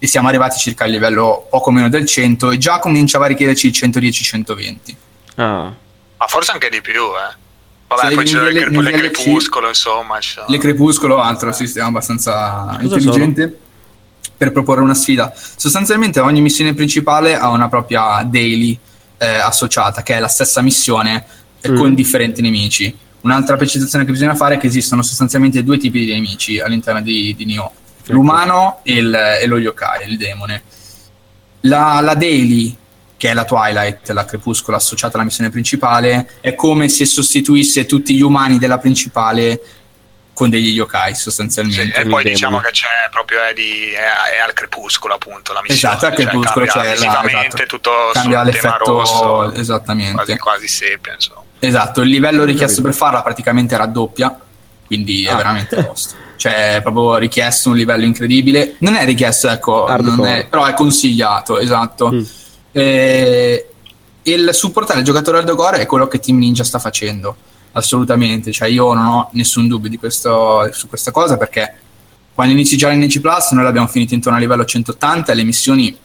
[0.00, 3.68] e siamo arrivati circa al livello poco meno del 100 e già cominciava a richiederci
[3.68, 4.76] il 110-120.
[5.36, 5.72] Ah.
[6.18, 7.44] Ma forse anche di più, eh.
[7.86, 10.18] Vabbè, poi c'è le, le, le crepuscolo, insomma.
[10.18, 10.46] Cioè.
[10.48, 13.42] Le crepuscolo, altro sistema abbastanza Cosa intelligente.
[13.42, 13.64] Sono?
[14.36, 15.32] Per proporre una sfida.
[15.34, 18.78] Sostanzialmente ogni missione principale ha una propria daily
[19.18, 21.24] eh, associata, che è la stessa missione
[21.60, 21.76] eh, mm.
[21.76, 22.94] con differenti nemici.
[23.22, 27.34] Un'altra precisazione che bisogna fare è che esistono sostanzialmente due tipi di nemici all'interno di,
[27.36, 27.72] di Nioh,
[28.06, 30.62] l'umano e, il, e, lo yokai, il demone.
[31.62, 32.76] La, la daily
[33.16, 38.14] che è la Twilight, la crepuscola associata alla missione principale, è come se sostituisse tutti
[38.14, 39.60] gli umani della principale
[40.36, 41.94] con degli yokai sostanzialmente.
[41.94, 45.62] Sì, e poi diciamo che c'è proprio è, di, è, è, al crepuscolo appunto la
[45.62, 45.94] missione.
[45.94, 50.12] Esatto, al cioè, crepuscolo c'è la, esatto, tutto cambia l'effetto rosso, esattamente.
[50.12, 51.40] Quasi, quasi sepia insomma.
[51.58, 54.38] Esatto, il livello richiesto per farla praticamente raddoppia,
[54.86, 55.36] quindi è ah.
[55.36, 56.14] veramente tosto.
[56.36, 58.74] Cioè, è proprio richiesto un livello incredibile.
[58.80, 62.12] Non è richiesto, ecco, è, però è consigliato, esatto.
[62.12, 62.22] Mm.
[62.72, 63.70] E,
[64.24, 67.36] il supportare il giocatore hardcore è quello che Team Ninja sta facendo
[67.76, 71.74] assolutamente, cioè io non ho nessun dubbio questo, su questa cosa perché
[72.34, 75.96] quando inizi già l'NC Plus noi l'abbiamo finito intorno a livello 180 e le missioni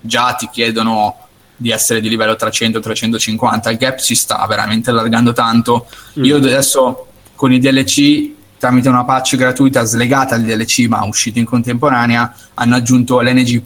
[0.00, 1.16] già ti chiedono
[1.56, 5.86] di essere di livello 300-350, il gap si sta veramente allargando tanto.
[6.18, 6.24] Mm.
[6.24, 7.06] Io adesso
[7.36, 12.76] con i DLC tramite una patch gratuita slegata al DLC ma uscito in contemporanea hanno
[12.76, 13.62] aggiunto l'NG++,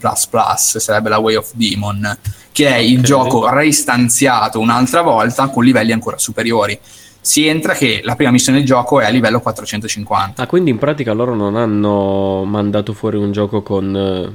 [0.55, 2.17] sarebbe la Way of Demon,
[2.51, 3.03] che è il okay.
[3.03, 6.79] gioco reistanziato un'altra volta con livelli ancora superiori.
[7.27, 10.41] Si entra che la prima missione del gioco è a livello 450.
[10.41, 14.33] Ah, quindi in pratica loro non hanno mandato fuori un gioco con, eh,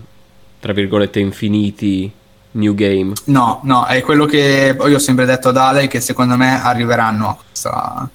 [0.61, 2.13] tra virgolette, infiniti
[2.53, 3.15] new game?
[3.25, 7.29] No, no, è quello che io ho sempre detto ad Ale che secondo me arriveranno
[7.29, 8.11] a questa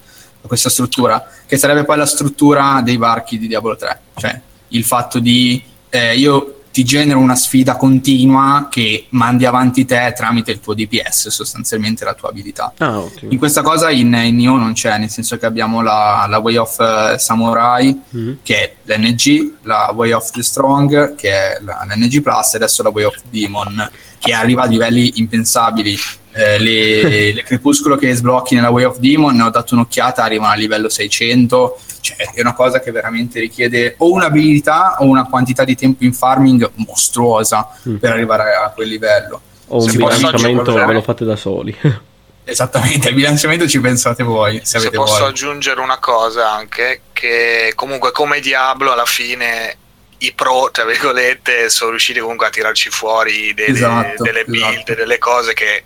[0.48, 5.20] questa struttura, che sarebbe poi la struttura dei varchi di Diablo 3, cioè il fatto
[5.20, 10.76] di eh, io ti genero una sfida continua che mandi avanti te tramite il tuo
[10.76, 12.72] DPS, sostanzialmente la tua abilità.
[12.78, 16.38] Ah, in questa cosa in, in Nioh non c'è, nel senso che abbiamo la, la
[16.38, 18.34] Way of uh, Samurai, mm-hmm.
[18.44, 22.84] che è l'NG, la Way of the Strong, che è la, l'NG Plus, e adesso
[22.84, 25.98] la Way of Demon, che arriva a livelli impensabili
[26.38, 30.56] eh, le, le, crepuscolo che sblocchi nella Way of Demon, ho dato un'occhiata, arrivano a
[30.56, 35.76] livello 600, cioè è una cosa che veramente richiede o un'abilità o una quantità di
[35.76, 37.95] tempo in farming mostruosa mm.
[37.95, 39.41] per arrivare a quel livello.
[39.69, 41.76] O un bilanciamento ve lo fate da soli.
[42.50, 44.62] Esattamente, il bilanciamento ci pensate voi.
[44.63, 45.28] Se, se posso voglia.
[45.28, 49.76] aggiungere una cosa anche, che comunque come Diablo alla fine
[50.19, 54.93] i pro, tra virgolette, sono riusciti comunque a tirarci fuori delle, esatto, delle build, esatto.
[54.93, 55.84] delle cose che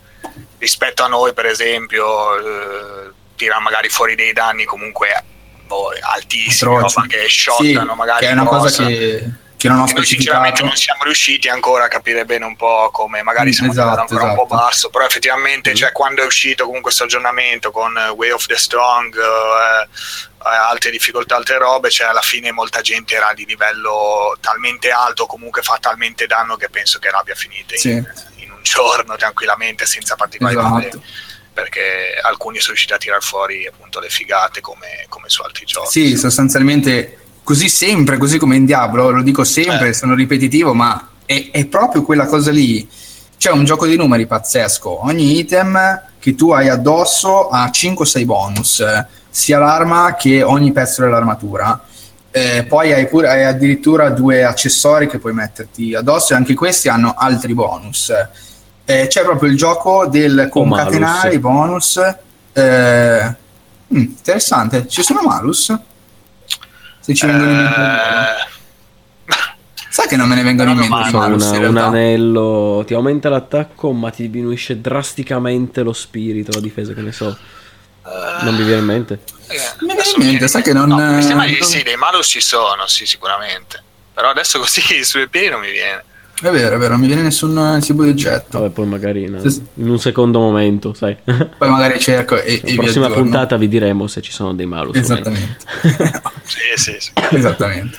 [0.61, 5.23] rispetto a noi per esempio eh, tira magari fuori dei danni comunque
[5.65, 6.87] boh, altissimi no?
[7.07, 10.75] che shottano sì, magari che è una cosa che, che non ho che sinceramente non
[10.75, 14.41] siamo riusciti ancora a capire bene un po' come magari siamo esatto, ancora esatto.
[14.41, 14.67] un po' esatto.
[14.67, 15.73] basso però effettivamente mm.
[15.73, 19.87] cioè, quando è uscito comunque questo aggiornamento con Way of the Strong eh,
[20.43, 25.61] altre difficoltà, altre robe, cioè alla fine molta gente era di livello talmente alto, comunque
[25.61, 28.03] fa talmente danno che penso che l'abbia finita sì.
[28.71, 30.71] Giorno tranquillamente senza particolari esatto.
[30.71, 31.03] problemi
[31.53, 35.89] perché alcuni sono riusciti a tirare fuori appunto le figate come, come su altri giochi.
[35.89, 39.93] Sì, sostanzialmente così sempre, così come in Diablo, lo dico sempre, eh.
[39.93, 42.87] sono ripetitivo, ma è, è, proprio quella cosa lì.
[43.37, 48.85] C'è un gioco di numeri pazzesco, ogni item che tu hai addosso ha 5-6 bonus,
[49.29, 51.83] sia l'arma che ogni pezzo dell'armatura.
[52.33, 56.87] Eh, poi hai, pure, hai addirittura due accessori che puoi metterti addosso e anche questi
[56.87, 58.13] hanno altri bonus
[58.85, 61.97] eh, c'è proprio il gioco del concatenare i bonus.
[62.53, 63.35] Eh,
[63.93, 65.73] mm, interessante, ci sono malus?
[66.99, 67.79] Se ci vengono in mente.
[67.79, 68.49] Eh.
[69.89, 73.27] Sai che non me ne vengono in mente so, malus, una, un anello ti aumenta
[73.27, 77.37] l'attacco ma ti diminuisce drasticamente lo spirito, la difesa, che ne so.
[78.03, 79.19] Uh, non mi viene in mente.
[79.47, 80.87] Eh, mi viene in mente, sai che non...
[80.87, 83.83] No, mi sembra che sì, dei malus ci sono, sì, sicuramente.
[84.13, 86.03] Però adesso così sui piedi non mi viene.
[86.41, 88.59] È vero, è vero, non mi viene nessun tipo di oggetto.
[88.59, 89.39] Vabbè, poi magari in,
[89.75, 91.15] in un secondo momento, sai.
[91.23, 94.97] Poi magari cerco e, La prossima puntata vi diremo se ci sono dei malus.
[94.97, 95.57] Esattamente.
[96.43, 97.11] sì, sì, sì.
[97.29, 97.95] Esattamente.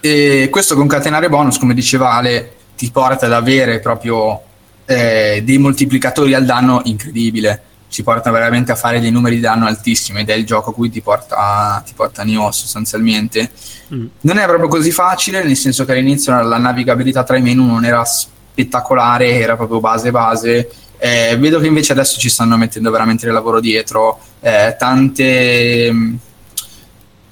[0.00, 4.40] E questo concatenare bonus, come diceva Ale, ti porta ad avere proprio
[4.84, 7.62] eh, dei moltiplicatori al danno incredibile
[7.94, 10.74] ci porta veramente a fare dei numeri di danno altissimi ed è il gioco a
[10.74, 13.52] cui ti porta, ti porta Nioh sostanzialmente.
[13.94, 14.06] Mm.
[14.22, 17.84] Non è proprio così facile, nel senso che all'inizio la navigabilità tra i menu non
[17.84, 20.70] era spettacolare, era proprio base base.
[20.98, 25.92] Eh, vedo che invece adesso ci stanno mettendo veramente il lavoro dietro, eh, tante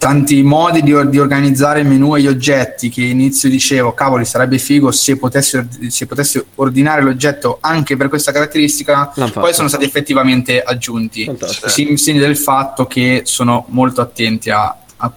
[0.02, 4.58] tanti modi di, di, organizzare il menu e gli oggetti che inizio dicevo cavoli sarebbe
[4.58, 10.60] figo se potessi, se potessi ordinare l'oggetto anche per questa caratteristica poi sono stati effettivamente
[10.60, 11.30] aggiunti.
[11.76, 15.12] In segno del fatto che sono molto attenti a, a,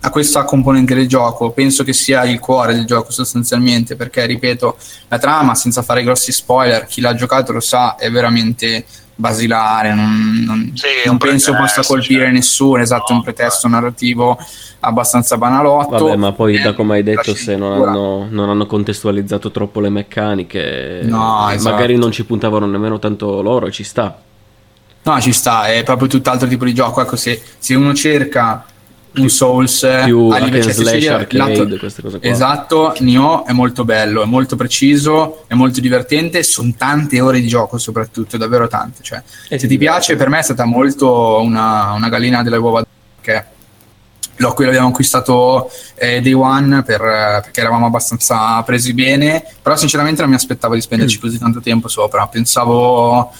[0.00, 1.52] a, questa componente del gioco.
[1.52, 4.76] Penso che sia il cuore del gioco sostanzialmente perché ripeto
[5.08, 8.84] la trama senza fare grossi spoiler chi l'ha giocato lo sa è veramente
[9.18, 12.32] basilare, non, non, sì, non penso possa colpire cioè.
[12.32, 14.38] nessuno, esatto, no, un pretesto narrativo
[14.80, 16.04] abbastanza banalotto.
[16.04, 19.88] Vabbè, ma poi da come hai detto, se non hanno, non hanno, contestualizzato troppo le
[19.88, 21.74] meccaniche, no, esatto.
[21.74, 24.20] magari non ci puntavano nemmeno tanto loro, ci sta.
[25.02, 27.00] No, ci sta, è proprio tutt'altro tipo di gioco.
[27.00, 28.64] Ecco, se, se uno cerca
[29.16, 32.28] un Souls più a livello slash arcade, queste cose qua.
[32.28, 37.46] Esatto, Nioh è molto bello, è molto preciso, è molto divertente, sono tante ore di
[37.46, 39.02] gioco soprattutto, davvero tante.
[39.02, 42.84] Cioè, se ti piace, per me è stata molto una, una gallina delle uova
[43.20, 43.44] che
[44.36, 50.20] lo, qui l'abbiamo acquistato eh, day one per, perché eravamo abbastanza presi bene, però sinceramente
[50.20, 51.20] non mi aspettavo di spenderci mm.
[51.20, 53.32] così tanto tempo sopra, pensavo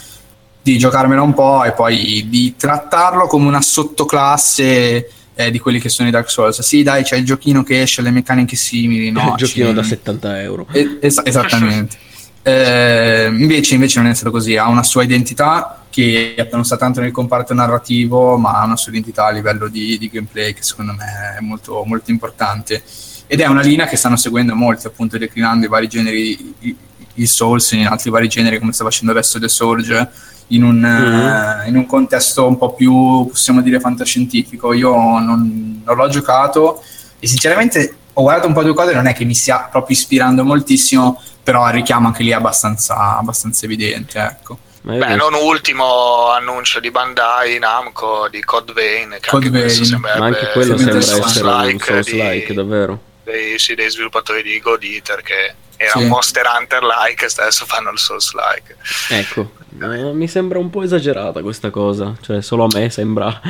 [0.62, 5.90] di giocarmela un po' e poi di trattarlo come una sottoclasse eh, di quelli che
[5.90, 6.61] sono i Dark Souls.
[6.62, 9.11] Sì, dai, c'è il giochino che esce, le meccaniche simili.
[9.11, 10.66] No, il giochino da 70 euro.
[10.72, 11.99] Es- esattamente.
[12.42, 17.01] Eh, invece, invece, non è stato così, ha una sua identità che non sta tanto
[17.01, 20.92] nel comparto narrativo, ma ha una sua identità a livello di, di gameplay che secondo
[20.92, 22.83] me è molto, molto, importante.
[23.27, 26.77] Ed è una linea che stanno seguendo molti, appunto declinando i vari generi, i,
[27.16, 30.11] i Souls in altri vari generi, come sta facendo adesso The Surge,
[30.48, 31.64] in un, mm-hmm.
[31.64, 34.72] uh, in un contesto un po' più, possiamo dire, fantascientifico.
[34.72, 36.83] Io non, non l'ho giocato
[37.18, 40.44] e sinceramente ho guardato un po' due cose, non è che mi stia proprio ispirando
[40.44, 44.18] moltissimo, però il richiamo anche lì è abbastanza, abbastanza evidente.
[44.18, 44.59] Ecco.
[44.83, 50.00] Beh, non ultimo annuncio di Bandai Namco di Code Vein, che Code anche Vein.
[50.00, 53.00] ma anche quello sembra essere un Souls-like, davvero.
[53.24, 55.99] Dei, sì, dei sviluppatori di God Eater che era sì.
[55.99, 58.77] un Monster Hunter-like e adesso fanno il Souls-like.
[59.11, 63.41] Ecco, eh, mi sembra un po' esagerata questa cosa, cioè solo a me sembra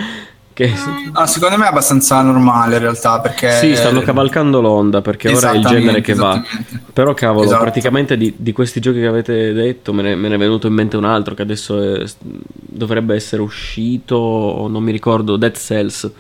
[0.57, 0.73] che...
[1.13, 3.51] Ah, secondo me è abbastanza normale in realtà perché...
[3.59, 6.43] Sì, stanno cavalcando l'onda perché ora è il genere che va.
[6.95, 7.61] Però cavolo, esatto.
[7.61, 10.73] praticamente di, di, questi giochi che avete detto me ne, me ne, è venuto in
[10.73, 16.11] mente un altro che adesso è, dovrebbe essere uscito, non mi ricordo, Dead Cells.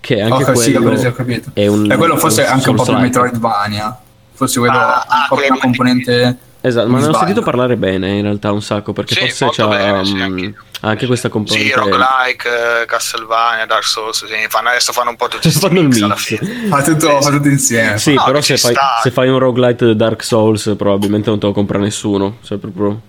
[0.00, 1.50] Che anche okay, quello sì, capito.
[1.52, 1.88] è un...
[1.88, 4.00] E quello forse anche un po' più Metroidvania.
[4.38, 6.38] Forse quello ha ah, un po' una componente...
[6.60, 9.68] Esatto, ma ne ho sentito parlare bene in realtà un sacco perché sì, forse c'ha
[9.68, 11.68] bene, sì, um, anche questa componente.
[11.68, 15.88] Sì, roguelike, uh, Castlevania, Dark Souls, sì, fanno, adesso fanno un po' tutti fanno il
[15.88, 16.68] mix.
[16.68, 17.98] Fa tutto, fa tutto insieme.
[17.98, 21.52] Sì, no, però se fai, se fai, un roguelite Dark Souls probabilmente non te lo
[21.52, 23.00] compra nessuno, cioè proprio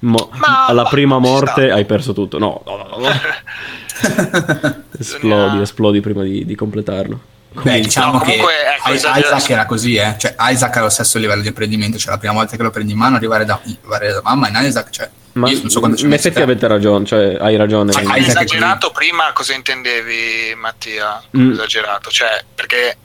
[0.00, 0.30] Mo-
[0.68, 2.38] alla prima morte hai perso tutto.
[2.38, 3.08] No, no, no, no.
[4.98, 7.20] esplodi, esplodi prima di, di completarlo.
[7.50, 10.16] Beh, diciamo no, che ecco, Isaac era così, eh?
[10.18, 12.92] cioè Isaac ha lo stesso livello di apprendimento, cioè la prima volta che lo prendi
[12.92, 16.12] in mano arrivare da, arrivare da mamma in Isaac, cioè ma io non so in
[16.12, 17.92] effetti avete ragione, cioè hai ragione.
[17.92, 21.22] Cioè, hai esagerato prima cosa intendevi Mattia?
[21.36, 21.52] Mm.
[21.52, 22.96] Esagerato, cioè perché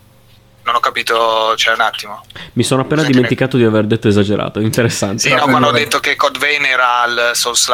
[0.64, 2.24] non ho capito, cioè un attimo.
[2.54, 3.64] Mi sono appena Senti dimenticato ne...
[3.64, 5.20] di aver detto esagerato, interessante.
[5.20, 7.72] Sì, no, quando ho detto che Code Vein era il Souls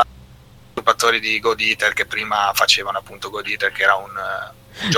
[0.80, 4.12] sviluppatori di God Eater che prima facevano appunto God Eater che era un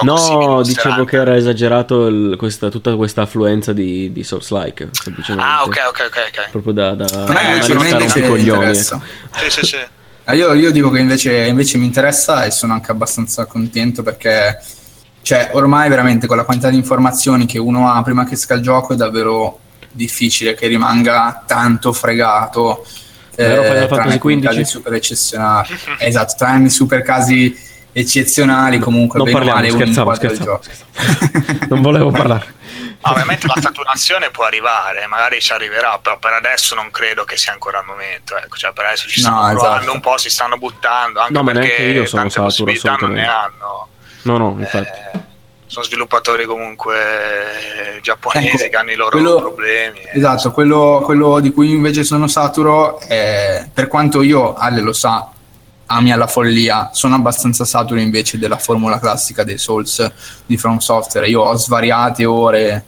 [0.04, 4.90] no, dicevo che era esagerato il, questa, tutta questa affluenza di, di Souls-like.
[4.92, 5.50] Semplicemente.
[5.50, 6.50] Ah, ok, ok, ok.
[6.52, 8.66] Proprio da, da non i coglioni.
[8.66, 9.02] Ecco.
[9.32, 9.78] Sì, sì, sì.
[10.26, 14.60] Ah, io, io, dico che invece, invece mi interessa e sono anche abbastanza contento perché
[15.24, 18.62] cioè, ormai veramente con la quantità di informazioni che uno ha prima che esca il
[18.62, 19.60] gioco è davvero
[19.92, 22.86] difficile che rimanga tanto fregato.
[23.36, 25.68] Vero, eh, Final Fantasy 15 super eccezionali.
[26.00, 27.56] esatto, tranne super casi
[27.94, 31.66] eccezionali comunque non parliamo, scherzavo, scherzavo, scherzavo.
[31.70, 32.60] non volevo parlare
[33.02, 37.52] ovviamente la saturazione può arrivare magari ci arriverà però per adesso non credo che sia
[37.52, 38.56] ancora il momento ecco.
[38.56, 39.94] cioè per adesso ci stanno no, provando esatto.
[39.94, 43.28] un po' si stanno buttando anche no, perché io sono tante saturo, possibilità non ne
[43.28, 43.88] hanno
[44.24, 45.20] no no infatti eh,
[45.72, 50.02] sono sviluppatori comunque giapponesi ecco, che hanno i loro quello, problemi.
[50.12, 55.32] Esatto, quello, quello, di cui invece sono saturo, è, per quanto io, Ale lo sa,
[55.92, 60.12] ami alla follia, sono abbastanza saturo invece della formula classica dei Souls
[60.46, 61.28] di From Software.
[61.28, 62.86] Io ho svariate ore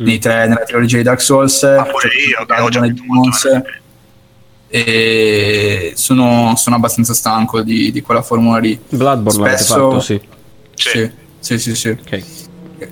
[0.00, 0.04] mm.
[0.04, 3.62] nei tre, nella trilogia di Dark Souls, ah, pure io, che ho già Demons,
[4.68, 8.78] e sono, sono, abbastanza stanco di, di, quella formula lì.
[8.88, 10.20] Bloodborne Spesso, fatto, sì.
[10.74, 11.74] Sì, sì, sì.
[11.74, 11.88] sì.
[11.88, 12.24] Okay.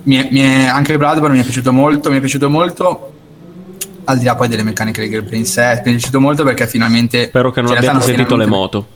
[0.03, 3.13] Mi mi è, anche Bloodborne mi è piaciuto molto, mi è piaciuto molto
[4.09, 6.67] al di là poi delle meccaniche del gameplay in sé, mi è piaciuto molto perché
[6.67, 7.27] finalmente...
[7.27, 8.87] Spero che non abbiate sentito le moto.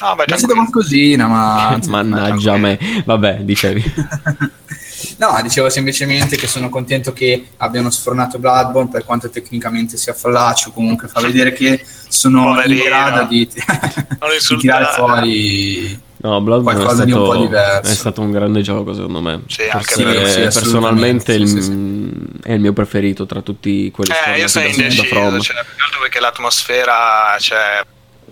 [0.00, 1.78] Ah, beh, è qualcosina, ma...
[1.86, 2.78] Mannaggia me.
[3.04, 3.82] Vabbè, dicevi.
[5.18, 10.70] no, dicevo semplicemente che sono contento che abbiano sfornato Bloodborne per quanto tecnicamente sia fallace,
[10.72, 12.74] comunque fa vedere che sono Poverino.
[12.74, 17.90] in grado di, di tirare fuori no, Bloodborne qualcosa stato, di un po' diverso.
[17.90, 19.42] È stato un grande gioco, secondo me.
[19.46, 24.48] Sì, anche sì, sì, personalmente il, è il mio preferito tra tutti quelli eh, io
[24.48, 25.02] sono indeciso,
[25.40, 25.56] cioè,
[26.00, 27.84] perché l'atmosfera, cioè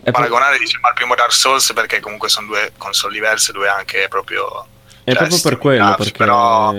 [0.08, 3.68] è paragonare pro- diciamo al primo Dark Souls perché comunque sono due console diverse, due
[3.68, 4.66] anche proprio...
[5.04, 6.18] È cioè, proprio per quello, perché...
[6.18, 6.72] Però...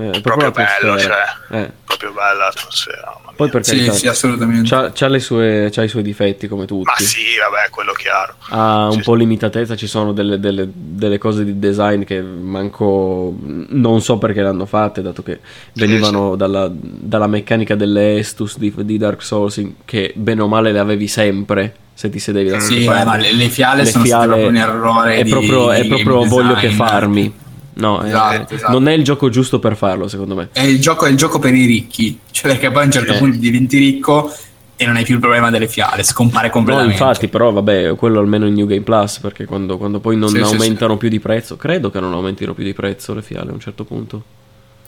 [0.00, 1.16] Eh, è proprio, bello, cioè,
[1.50, 1.72] eh.
[1.84, 3.16] proprio bella l'atmosfera.
[3.34, 4.68] Poi per carità, sì, sì, assolutamente.
[4.68, 6.84] C'ha, c'ha, sue, c'ha, i suoi difetti come tutti.
[6.84, 8.34] Ma sì, vabbè, quello chiaro.
[8.50, 13.34] Ha un sì, po' limitatezza, ci sono delle, delle, delle, cose di design che manco
[13.40, 15.40] non so perché le hanno fatte, dato che
[15.72, 20.78] venivano dalla, dalla, meccanica delle Estus di, di Dark Souls, che bene o male le
[20.78, 24.48] avevi sempre se ti sedevi da sì, ma le, le, fiale le sono fiale proprio
[24.48, 27.46] un errore è proprio, è proprio voglio che farmi
[27.78, 28.72] no esatto, è, esatto.
[28.72, 31.38] non è il gioco giusto per farlo secondo me è il gioco, è il gioco
[31.38, 33.18] per i ricchi cioè perché poi a un certo eh.
[33.18, 34.32] punto diventi ricco
[34.80, 36.96] e non hai più il problema delle fiale, scompare completamente.
[36.96, 40.28] No, infatti, però vabbè, quello almeno in New Game Plus, perché quando, quando poi non
[40.28, 43.50] sì, aumentano sì, più di prezzo, credo che non aumentino più di prezzo le fiale
[43.50, 44.22] a un certo punto.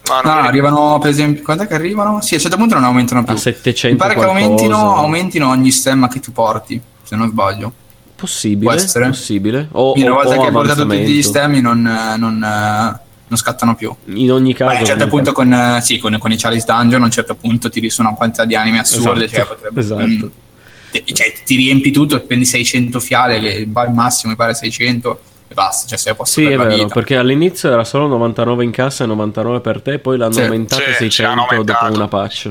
[0.07, 2.21] No, no arrivano per esempio, quando è che arrivano?
[2.21, 3.35] Sì, a un certo punto non aumentano più.
[3.35, 7.73] A 700 Mi pare che aumentino, aumentino ogni stemma che tu porti, se non sbaglio.
[8.21, 9.69] Possibile, possibile.
[9.73, 13.95] O, Quindi una volta che hai portato tutti gli stemmi non, non, non, scattano più.
[14.05, 14.71] In ogni caso.
[14.71, 17.35] Beh, a un certo punto con, sì, con, con, i Chalice Dungeon a un certo
[17.35, 19.25] punto tiri su una quantità di anime assurde.
[19.25, 20.03] Esatto, cioè, potrebbe, esatto.
[20.03, 25.21] Mh, mm, cioè, ti riempi tutto, prendi 600 fiale, che al massimo mi pare 600
[25.49, 26.95] e basta, cioè sei a posto Sì, è vero, vita.
[26.95, 30.43] perché all'inizio era solo 99 in cassa e 99 per te, poi l'hanno sì.
[30.43, 32.51] aumentato sì, 600 dopo una patch.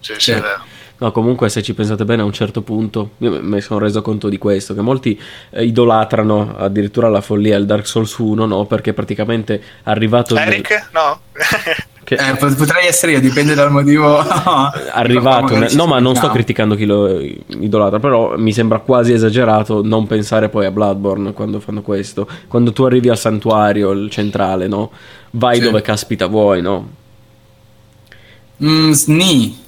[0.00, 0.74] Sì, sì, è vero.
[0.98, 4.28] No, comunque se ci pensate bene a un certo punto, io mi sono reso conto
[4.28, 5.20] di questo, che molti
[5.50, 8.64] eh, idolatrano addirittura la follia il Dark Souls 1, no?
[8.64, 10.36] Perché praticamente è arrivato...
[10.36, 10.70] Eric?
[10.70, 10.82] Nel...
[10.92, 11.20] No.
[12.06, 12.14] Che...
[12.14, 14.16] Eh, potrei essere io, dipende dal motivo.
[14.92, 15.68] arrivato, ne...
[15.72, 20.48] no, ma non sto criticando chi lo idolatra, però mi sembra quasi esagerato non pensare
[20.48, 22.28] poi a Bloodborne quando fanno questo.
[22.46, 24.92] Quando tu arrivi al santuario, il centrale, no?
[25.32, 25.62] Vai sì.
[25.62, 26.88] dove caspita vuoi, no?
[28.62, 29.64] Mm, sni.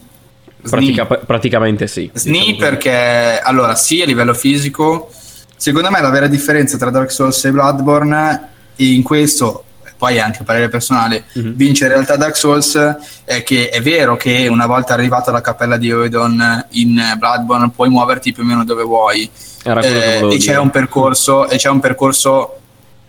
[0.62, 2.10] Pratica, praticamente sì.
[2.12, 5.10] SNI diciamo perché, allora, sì, a livello fisico,
[5.56, 9.64] secondo me la vera differenza tra Dark Souls e Bloodborne, in questo,
[9.96, 11.52] poi anche parere personale, mm-hmm.
[11.54, 12.76] vince in realtà Dark Souls,
[13.24, 17.88] è che è vero che una volta arrivato alla cappella di Oedon in Bloodborne puoi
[17.88, 19.28] muoverti più o meno dove vuoi.
[19.64, 22.58] Eh, e, c'è un percorso, e c'è un percorso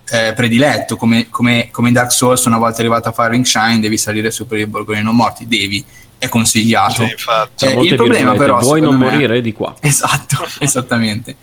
[0.10, 3.98] eh, prediletto, come, come, come, in Dark Souls, una volta arrivato a Firing Shine devi
[3.98, 5.86] salire su per il Borgone non morti, devi
[6.20, 7.08] è consigliato.
[7.56, 9.74] Sì, eh, il problema però vuoi non me, morire di qua.
[9.82, 11.36] Esatto, esattamente.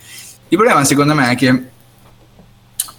[0.48, 1.70] Il problema secondo me è che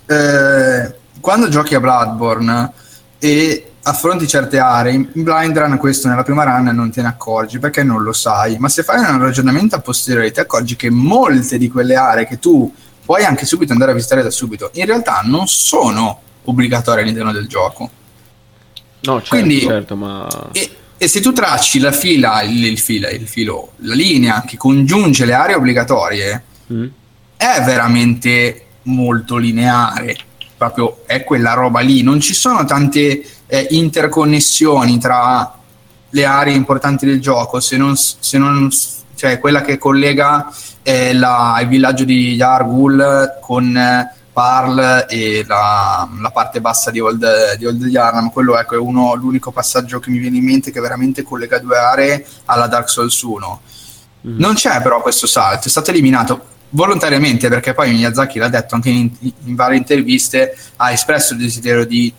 [0.07, 2.71] eh, quando giochi a Bloodborne
[3.19, 7.59] e affronti certe aree, in blind run questo nella prima run non te ne accorgi
[7.59, 11.57] perché non lo sai, ma se fai un ragionamento a posteriori ti accorgi che molte
[11.57, 12.73] di quelle aree che tu
[13.05, 17.47] puoi anche subito andare a visitare da subito, in realtà non sono obbligatorie all'interno del
[17.47, 17.89] gioco.
[19.01, 20.27] No, certo, Quindi, certo ma...
[20.51, 24.57] E, e se tu tracci la fila, il, il, fila, il filo, la linea che
[24.57, 26.43] congiunge le aree obbligatorie,
[26.73, 26.85] mm.
[27.37, 30.17] è veramente molto lineare.
[30.57, 32.01] Proprio è quella roba lì.
[32.01, 35.55] Non ci sono tante eh, interconnessioni tra
[36.09, 38.69] le aree importanti del gioco, se non, se non
[39.13, 40.51] cioè quella che collega
[40.83, 46.99] eh, la, il villaggio di Yargul con eh, Parl e la, la, parte bassa di
[46.99, 48.29] Old, di Old Yarnam.
[48.29, 51.75] Quello ecco, è uno, l'unico passaggio che mi viene in mente che veramente collega due
[51.75, 53.61] aree alla Dark Souls 1.
[54.27, 54.37] Mm.
[54.37, 58.89] Non c'è però questo salto, è stato eliminato volontariamente perché poi Miyazaki l'ha detto anche
[58.89, 62.13] in, in varie interviste, ha espresso il desiderio di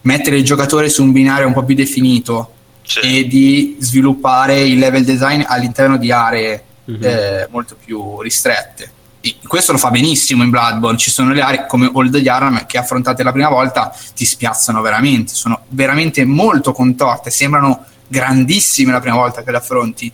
[0.00, 2.52] mettere il giocatore su un binario un po' più definito
[2.82, 2.98] sì.
[2.98, 7.02] e di sviluppare il level design all'interno di aree mm-hmm.
[7.04, 8.98] eh, molto più ristrette
[9.46, 10.96] questo lo fa benissimo in Bloodborne.
[10.96, 15.34] Ci sono le aree come Old Yarnam che affrontate la prima volta ti spiazzano veramente,
[15.34, 20.12] sono veramente molto contorte, sembrano grandissime la prima volta che le affronti.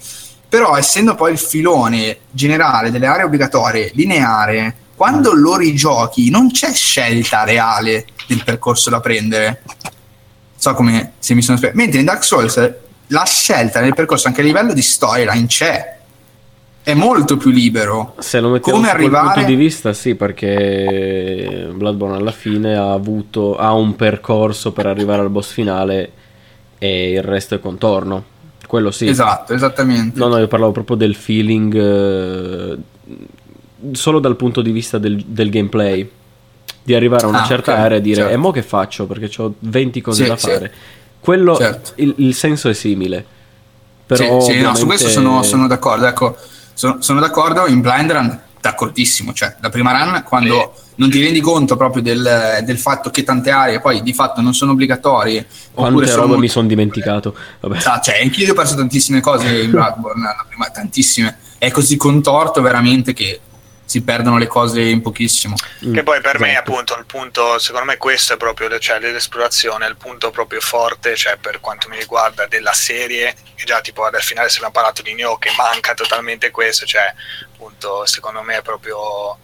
[0.48, 6.72] Però, essendo poi il filone generale delle aree obbligatorie lineare, quando lo rigiochi non c'è
[6.72, 9.62] scelta reale del percorso da prendere.
[10.56, 11.80] So come se mi sono spiegato.
[11.80, 12.74] Mentre in Dark Souls
[13.08, 15.95] la scelta nel percorso anche a livello di storyline c'è
[16.86, 18.14] è molto più libero.
[18.18, 19.32] Se lo mettiamo Come arrivare...
[19.34, 25.22] punto di vista, sì, perché Bloodborne alla fine ha avuto ha un percorso per arrivare
[25.22, 26.12] al boss finale
[26.78, 28.22] e il resto è contorno.
[28.68, 29.08] Quello sì.
[29.08, 30.16] Esatto, esattamente.
[30.20, 32.78] No, no, io parlavo proprio del feeling eh,
[33.90, 36.08] solo dal punto di vista del, del, gameplay.
[36.84, 38.32] Di arrivare a una ah, certa okay, area e dire, certo.
[38.32, 39.06] e mo che faccio?
[39.06, 40.72] Perché ho 20 cose sì, da fare.
[40.72, 41.04] Sì.
[41.18, 41.90] Quello, certo.
[41.96, 43.26] il, il, senso è simile.
[44.06, 44.68] Però sì, ovviamente...
[44.68, 46.06] no, su questo sono, sono d'accordo.
[46.06, 46.36] Ecco,
[46.76, 50.92] sono, sono d'accordo, in blind run d'accordissimo, cioè la prima run quando sì.
[50.96, 54.54] non ti rendi conto proprio del, del, fatto che tante aree poi di fatto non
[54.54, 56.38] sono obbligatorie quante robe molto...
[56.38, 57.78] mi sono dimenticato Vabbè.
[58.02, 63.40] cioè anch'io ho perso tantissime cose in Bloodborne prima, tantissime è così contorto veramente che
[63.86, 65.54] si perdono le cose in pochissimo.
[65.86, 65.94] Mm.
[65.94, 66.44] Che poi per esatto.
[66.44, 71.16] me appunto il punto, secondo me questo è proprio, cioè l'esplorazione, il punto proprio forte,
[71.16, 75.02] cioè per quanto mi riguarda della serie, che già tipo al finale se abbiamo parlato
[75.02, 77.14] di Neo che manca totalmente questo, cioè
[77.52, 79.38] appunto secondo me è proprio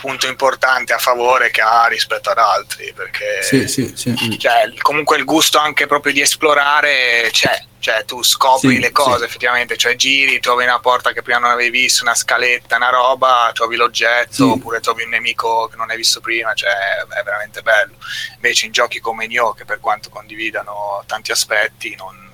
[0.00, 4.38] punto importante a favore che ha rispetto ad altri, perché sì, sì, sì.
[4.38, 9.76] Cioè, comunque il gusto anche proprio di esplorare c'è cioè tu scopri le cose effettivamente,
[9.76, 13.76] cioè giri, trovi una porta che prima non avevi visto, una scaletta, una roba, trovi
[13.76, 17.94] l'oggetto oppure trovi un nemico che non hai visto prima, cioè è veramente bello.
[18.34, 22.27] Invece in giochi come Nioh, che per quanto condividano tanti aspetti, non,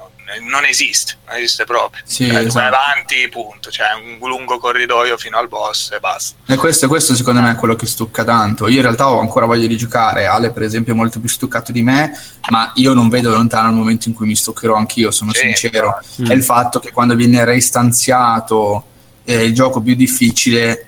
[0.49, 2.03] non, esiste, non esiste proprio.
[2.05, 2.55] Sì, cioè, esatto.
[2.55, 3.71] vai avanti, punto.
[3.71, 3.87] Cioè,
[4.21, 6.37] un lungo corridoio fino al boss e basta.
[6.47, 8.69] E questo, questo, secondo me è quello che stucca tanto.
[8.69, 10.27] Io in realtà ho ancora voglia di giocare.
[10.27, 12.19] Ale, per esempio, è molto più stuccato di me,
[12.51, 16.01] ma io non vedo lontano il momento in cui mi stuccherò anch'io, sono sì, sincero.
[16.21, 16.27] Mm.
[16.27, 18.85] È il fatto che quando viene reistanziato
[19.25, 20.87] eh, il gioco più difficile,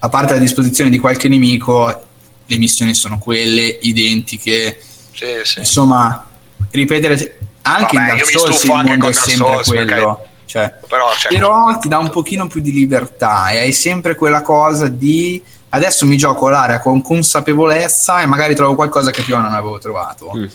[0.00, 2.06] a parte la disposizione di qualche nemico,
[2.46, 4.80] le missioni sono quelle identiche.
[5.12, 5.58] Sì, sì.
[5.60, 6.26] Insomma,
[6.70, 7.37] ripetere
[7.76, 10.26] anche Vabbè, in Dark Souls il mondo è sempre Souls, quello.
[10.44, 14.40] Cioè, però, cioè, però ti dà un pochino più di libertà e hai sempre quella
[14.40, 19.52] cosa di adesso mi gioco l'area con consapevolezza e magari trovo qualcosa che prima non
[19.52, 20.32] avevo trovato.
[20.34, 20.46] Mm.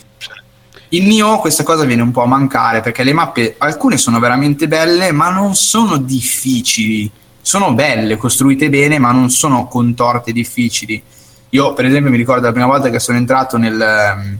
[0.89, 4.67] In Nio questa cosa viene un po' a mancare perché le mappe, alcune sono veramente
[4.67, 7.09] belle, ma non sono difficili.
[7.41, 11.01] Sono belle, costruite bene, ma non sono contorte difficili.
[11.49, 14.39] Io, per esempio, mi ricordo la prima volta che sono entrato nel, ehm,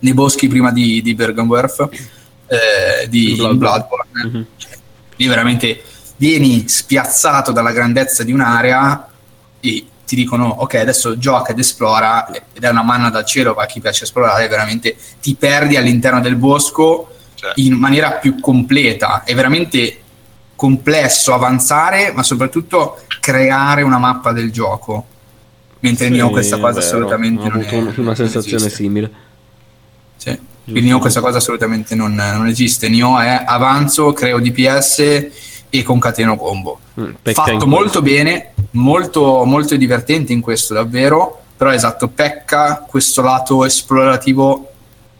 [0.00, 1.88] nei boschi prima di, di Bergenwerf,
[2.46, 3.58] eh, di Bloodborne.
[3.58, 4.10] Bloodborne.
[4.26, 4.42] Mm-hmm.
[4.56, 4.78] Cioè,
[5.16, 5.82] lì veramente
[6.16, 9.08] vieni spiazzato dalla grandezza di un'area
[9.60, 13.64] e ti dicono ok adesso gioca ed esplora ed è una manna dal cielo a
[13.66, 17.52] chi piace esplorare veramente ti perdi all'interno del bosco cioè.
[17.56, 20.00] in maniera più completa è veramente
[20.56, 25.06] complesso avanzare ma soprattutto creare una mappa del gioco
[25.78, 29.10] mentre sì, Nio questa cosa assolutamente non è, una, una sensazione simile
[30.22, 30.38] sì.
[30.64, 32.88] quindi Nio questa cosa assolutamente non, non esiste.
[32.88, 34.98] Nio è avanzo creo DPS
[35.70, 36.78] e concateno combo.
[37.00, 43.64] Mm, fatto molto bene molto, molto divertente in questo davvero, però esatto, pecca questo lato
[43.64, 44.66] esplorativo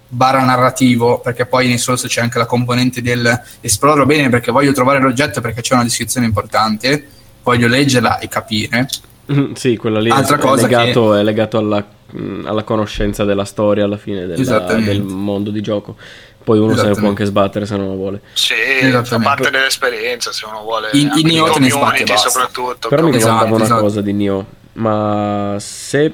[0.09, 4.73] barra narrativo, perché poi nei Souls c'è anche la componente del esploro bene perché voglio
[4.73, 7.07] trovare l'oggetto perché c'è una descrizione importante,
[7.43, 8.89] voglio leggerla e capire.
[9.55, 11.21] Sì, quella lì Altra è, cosa legato, che...
[11.21, 15.97] è legato alla, mm, alla, conoscenza della storia alla fine della, del mondo di gioco.
[16.43, 18.23] Poi uno se ne può anche sbattere se non lo vuole.
[18.33, 18.55] Sì,
[19.03, 20.89] fa parte dell'esperienza se uno vuole.
[20.93, 22.89] In, in Nioh te ne sbatte soprattutto.
[22.89, 23.83] Però mi domandavo esatto, una esatto.
[23.83, 26.13] cosa di Nioh, ma se...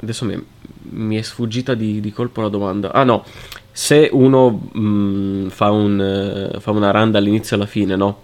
[0.00, 0.44] Adesso mi,
[0.90, 2.92] mi è sfuggita di, di, colpo la domanda.
[2.92, 3.24] Ah no,
[3.70, 8.20] se uno mh, mm, fa, un, uh, fa, una run dall'inizio alla fine, no?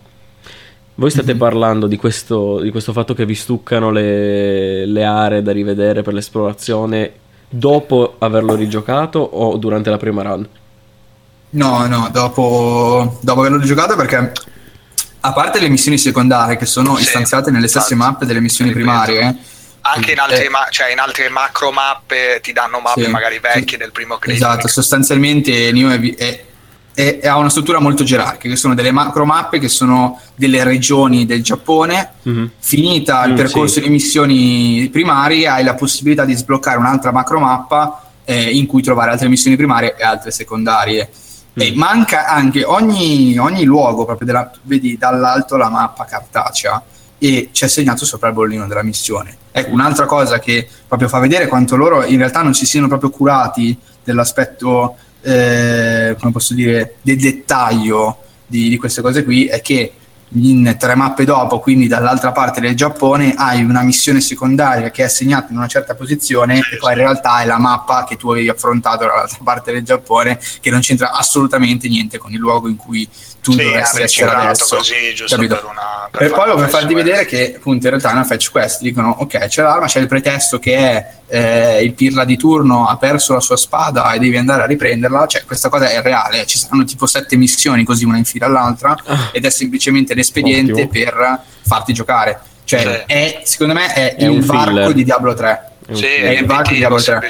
[0.99, 1.38] Voi state mm-hmm.
[1.38, 6.12] parlando di questo, di questo, fatto che vi stuccano le, le aree da rivedere per
[6.12, 7.12] l'esplorazione
[7.49, 10.49] dopo averlo rigiocato o durante la prima run?
[11.51, 14.32] No, no, dopo, dopo averlo giocato perché
[15.20, 18.11] a parte le missioni secondarie che sono sì, istanziate nelle stesse esatto.
[18.11, 19.36] mappe delle missioni primarie,
[19.82, 23.38] anche in altre, eh, ma- cioè in altre macro mappe ti danno mappe sì, magari
[23.38, 24.36] vecchie sì, del primo click.
[24.36, 26.44] Esatto, sostanzialmente Neo è, è,
[26.99, 31.26] è, ha una struttura molto gerarchica, che sono delle macro mappe che sono delle regioni
[31.26, 32.14] del Giappone.
[32.28, 32.46] Mm-hmm.
[32.59, 33.82] Finita il mm, percorso sì.
[33.82, 39.12] di missioni primarie, hai la possibilità di sbloccare un'altra macro mappa eh, in cui trovare
[39.12, 41.09] altre missioni primarie e altre secondarie.
[41.55, 46.82] E manca anche ogni, ogni luogo, proprio della, vedi dall'alto la mappa cartacea
[47.16, 49.36] e c'è segnato sopra il bollino della missione.
[49.53, 53.11] Ecco, un'altra cosa che proprio fa vedere quanto loro in realtà non si siano proprio
[53.11, 59.92] curati dell'aspetto, eh, come posso dire, del dettaglio di, di queste cose qui è che
[60.33, 65.05] in tre mappe dopo, quindi dall'altra parte del Giappone, hai una missione secondaria che è
[65.07, 68.49] assegnata in una certa posizione e poi in realtà è la mappa che tu avevi
[68.49, 73.09] affrontato dall'altra parte del Giappone che non c'entra assolutamente niente con il luogo in cui
[73.41, 74.76] tu sì, dovresti essere adesso.
[74.76, 74.95] Così,
[75.26, 78.51] per, una, per, per poi per farti vedere che appunto in realtà è una fetch
[78.51, 82.87] quest, dicono ok c'è l'arma, c'è il pretesto che è eh, il pirla di turno
[82.87, 86.47] ha perso la sua spada e devi andare a riprenderla, cioè questa cosa è reale,
[86.47, 89.31] ci saranno tipo sette missioni così una in fila all'altra ah.
[89.33, 90.88] ed è semplicemente l'espediente Ottimo.
[90.88, 92.40] per farti giocare.
[92.64, 93.12] Cioè, sì.
[93.12, 94.92] è, secondo me è, è il varco filler.
[94.92, 95.70] di Diablo 3.
[95.92, 97.20] Sì, è il varco di Diablo 3.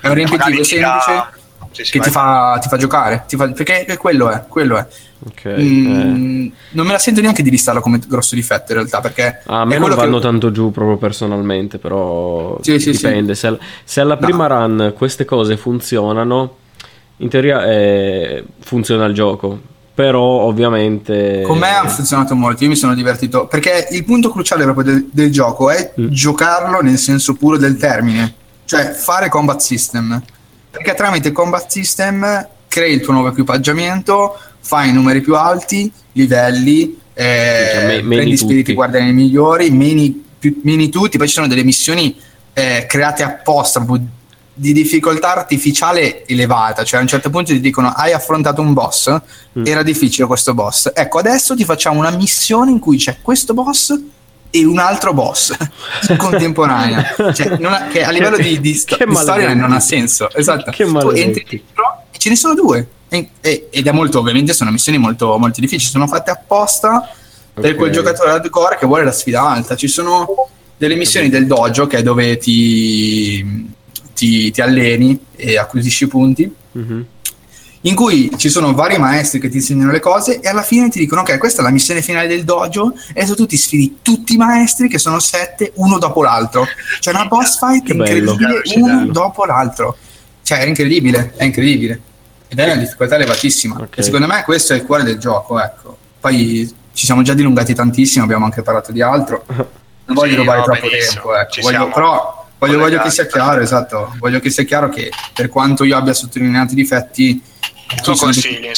[0.00, 1.40] È un riempitivo semplice
[1.72, 4.86] sì, che ti fa, ti fa, giocare, ti fa, perché quello è, quello è.
[5.30, 6.52] Okay, mm, eh.
[6.70, 9.42] Non me la sento neanche di listarlo come grosso difetto in realtà perché...
[9.46, 10.22] Ah, a me non vanno che...
[10.22, 13.34] tanto giù proprio personalmente, però sì, dipende.
[13.34, 14.66] Se, se, alla prima no.
[14.66, 16.56] run queste cose funzionano,
[17.18, 19.70] in teoria eh, funziona il gioco.
[19.94, 21.42] Però ovviamente...
[21.42, 25.08] Con me ha funzionato molto, io mi sono divertito, perché il punto cruciale proprio del,
[25.12, 26.06] del gioco è mm.
[26.08, 28.34] giocarlo nel senso puro del termine,
[28.64, 30.22] cioè fare combat system.
[30.70, 37.70] Perché tramite combat system crei il tuo nuovo equipaggiamento, fai numeri più alti, livelli, eh,
[37.72, 42.16] cioè, me, prendi spiriti guardiani migliori, meni, più, meni tutti, poi ci sono delle missioni
[42.54, 43.84] eh, create apposta
[44.54, 49.10] di difficoltà artificiale elevata, cioè a un certo punto ti dicono hai affrontato un boss,
[49.58, 49.64] mm.
[49.66, 53.98] era difficile questo boss, ecco adesso ti facciamo una missione in cui c'è questo boss
[54.50, 55.56] e un altro boss
[56.16, 60.70] contemporanea, cioè, ha, che a livello di, di, sto- di storia non ha senso, esatto,
[60.70, 62.86] che tu entri dentro e ce ne sono due.
[63.08, 67.10] E, e, ed è molto, ovviamente sono missioni molto, molto difficili, sono fatte apposta
[67.52, 67.74] per okay.
[67.74, 69.76] quel giocatore hardcore che vuole la sfida alta.
[69.76, 73.70] Ci sono delle missioni del dojo che è dove ti,
[74.14, 76.54] ti, ti alleni e acquisisci punti.
[76.76, 77.00] Mm-hmm
[77.82, 80.98] in cui ci sono vari maestri che ti insegnano le cose e alla fine ti
[80.98, 84.34] dicono ok questa è la missione finale del dojo e adesso tu ti sfidi tutti
[84.34, 86.66] i maestri che sono sette uno dopo l'altro.
[87.00, 89.96] C'è una boss fight che incredibile uno dopo l'altro.
[90.42, 92.00] Cioè è incredibile è incredibile.
[92.48, 93.74] Ed è una difficoltà elevatissima.
[93.74, 93.88] Okay.
[93.96, 95.96] e secondo me questo è il cuore del gioco ecco.
[96.20, 99.44] Poi ci siamo già dilungati tantissimo abbiamo anche parlato di altro.
[100.04, 101.12] Non voglio sì, rubare no, troppo benissimo.
[101.12, 101.60] tempo ecco.
[101.60, 105.84] voglio, però voglio, voglio che sia chiaro esatto voglio che sia chiaro che per quanto
[105.84, 107.42] io abbia sottolineato i difetti
[108.04, 108.70] lo consigli,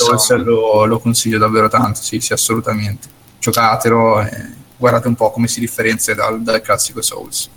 [0.45, 3.09] lo, lo, consiglio davvero tanto, sì, sì, assolutamente.
[3.39, 7.49] Giocatelo e guardate un po' come si differenzia dal, dal classico Souls.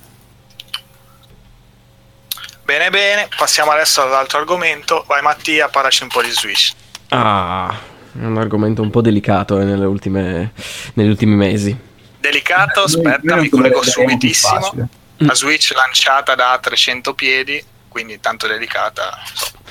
[2.63, 5.03] Bene, bene, passiamo adesso all'altro argomento.
[5.07, 6.73] Vai Mattia, parlaci un po' di Switch.
[7.09, 7.73] Ah,
[8.13, 10.51] è un argomento un po' delicato eh, nelle ultime,
[10.93, 11.75] negli ultimi mesi.
[12.19, 12.83] Delicato?
[12.83, 14.89] Aspetta, mi collego subitissimo.
[15.17, 19.17] La Switch lanciata da 300 piedi, quindi tanto delicata,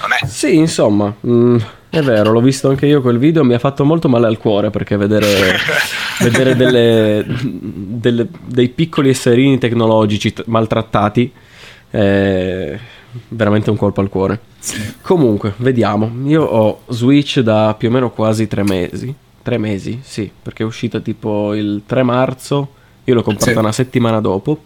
[0.01, 0.27] non è.
[0.27, 1.59] Sì, insomma, mh, mm,
[1.91, 4.71] è vero, l'ho visto anche io quel video, mi ha fatto molto male al cuore
[4.71, 5.57] perché vedere,
[6.21, 11.33] vedere delle, delle, dei piccoli esserini tecnologici t- maltrattati
[11.91, 12.79] è
[13.29, 14.41] veramente un colpo al cuore.
[14.59, 14.95] Sì.
[15.01, 19.15] Comunque, vediamo, io ho Switch da più o meno quasi tre mesi.
[19.43, 22.73] Tre mesi, sì, perché è uscita tipo il 3 marzo,
[23.05, 23.59] io l'ho comprata sì.
[23.59, 24.61] una settimana dopo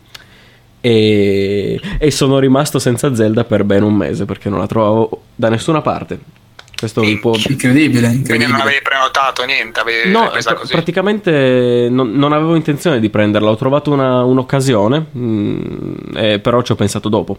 [0.81, 5.49] e, e, sono rimasto senza Zelda per ben un mese perché non la trovavo da
[5.49, 6.19] nessuna parte.
[6.77, 7.35] Questo In, può...
[7.35, 9.81] incredibile, incredibile, Quindi non avevi prenotato niente?
[9.81, 13.51] Avevi no, pr- praticamente non, non, avevo intenzione di prenderla.
[13.51, 17.39] Ho trovato una, un'occasione, mh, mm, eh, però ci ho pensato dopo.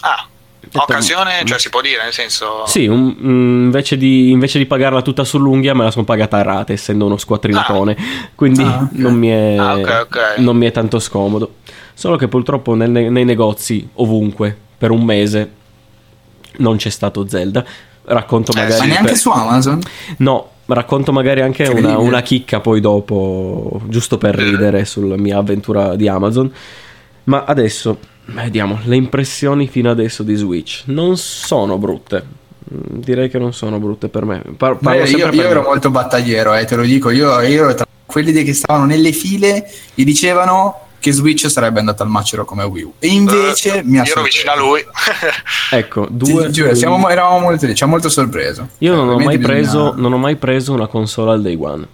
[0.00, 0.26] Ah,
[0.72, 2.64] Occasione, cioè si può dire, nel senso...
[2.66, 6.42] Sì, un, um, invece, di, invece, di, pagarla tutta sull'unghia me la sono pagata a
[6.42, 8.28] rate, essendo uno squattrinatone, ah.
[8.34, 9.00] quindi ah, okay.
[9.00, 10.42] non, mi è, ah, okay, okay.
[10.42, 11.56] non, mi è, tanto scomodo.
[11.94, 15.50] Solo che purtroppo nel, nei negozi, ovunque, per un mese,
[16.56, 17.64] non c'è stato Zelda.
[18.04, 18.78] Racconto eh, magari...
[18.80, 19.16] Ma neanche per...
[19.16, 19.80] su Amazon?
[20.18, 24.42] No, racconto magari anche una, una, chicca poi dopo, giusto per eh.
[24.42, 26.52] ridere sulla mia avventura di Amazon.
[27.24, 32.42] Ma adesso, vediamo, le impressioni fino adesso di Switch non sono brutte.
[32.72, 34.42] Mm, direi che non sono brutte per me.
[34.56, 37.10] Par- Beh, io, io ero molto battagliero, eh, te lo dico.
[37.10, 42.02] Io, io ero tra quelli che stavano nelle file e dicevano che Switch sarebbe andato
[42.02, 42.94] al macero come Wii U.
[42.98, 44.82] E invece uh, mi ha Io ero vicino a lui.
[45.70, 46.46] ecco, due.
[46.46, 48.68] Sì, giuro, siamo, eravamo molto, ci ha molto sorpreso.
[48.78, 50.00] Io non, ho mai preso, bisogna...
[50.00, 51.86] non ho mai preso una console al day one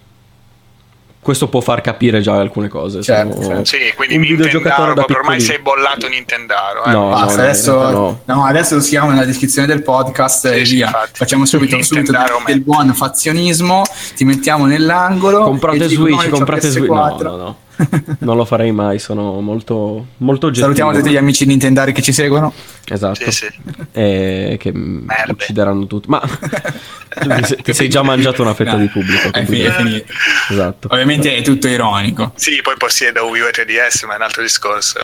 [1.21, 3.03] questo può far capire già alcune cose.
[3.03, 3.65] Certo, certo.
[3.65, 6.83] Sì, quindi un videogiocatore da ormai sei bollato Nintendaro.
[6.85, 6.91] Eh.
[6.91, 8.21] No, Basta, no, adesso, no.
[8.25, 10.87] no, adesso lo scriviamo nella descrizione del podcast sì, e via.
[10.87, 11.11] Infatti.
[11.13, 13.83] Facciamo subito, subito del, del, buon fazionismo,
[14.15, 15.43] ti mettiamo nell'angolo.
[15.43, 16.89] Comprate Switch, comprate Switch.
[16.89, 17.57] No, no, no.
[18.19, 20.73] non lo farei mai, sono molto, molto oggettivo.
[20.73, 22.53] Salutiamo tutti gli amici Nintendari che ci seguono.
[22.85, 23.29] Esatto.
[23.29, 23.47] Sì, sì.
[23.91, 25.31] E che Merde.
[25.31, 26.09] uccideranno tutti.
[26.09, 26.21] Ma
[27.63, 29.31] ti, sei, già mangiato una fetta no, di pubblico.
[29.31, 30.13] È finito, è finito.
[30.49, 30.87] Esatto.
[30.91, 32.33] Ovviamente è tutto ironico.
[32.35, 34.99] Sì, poi possiede Wii U e 3DS, ma è un altro discorso.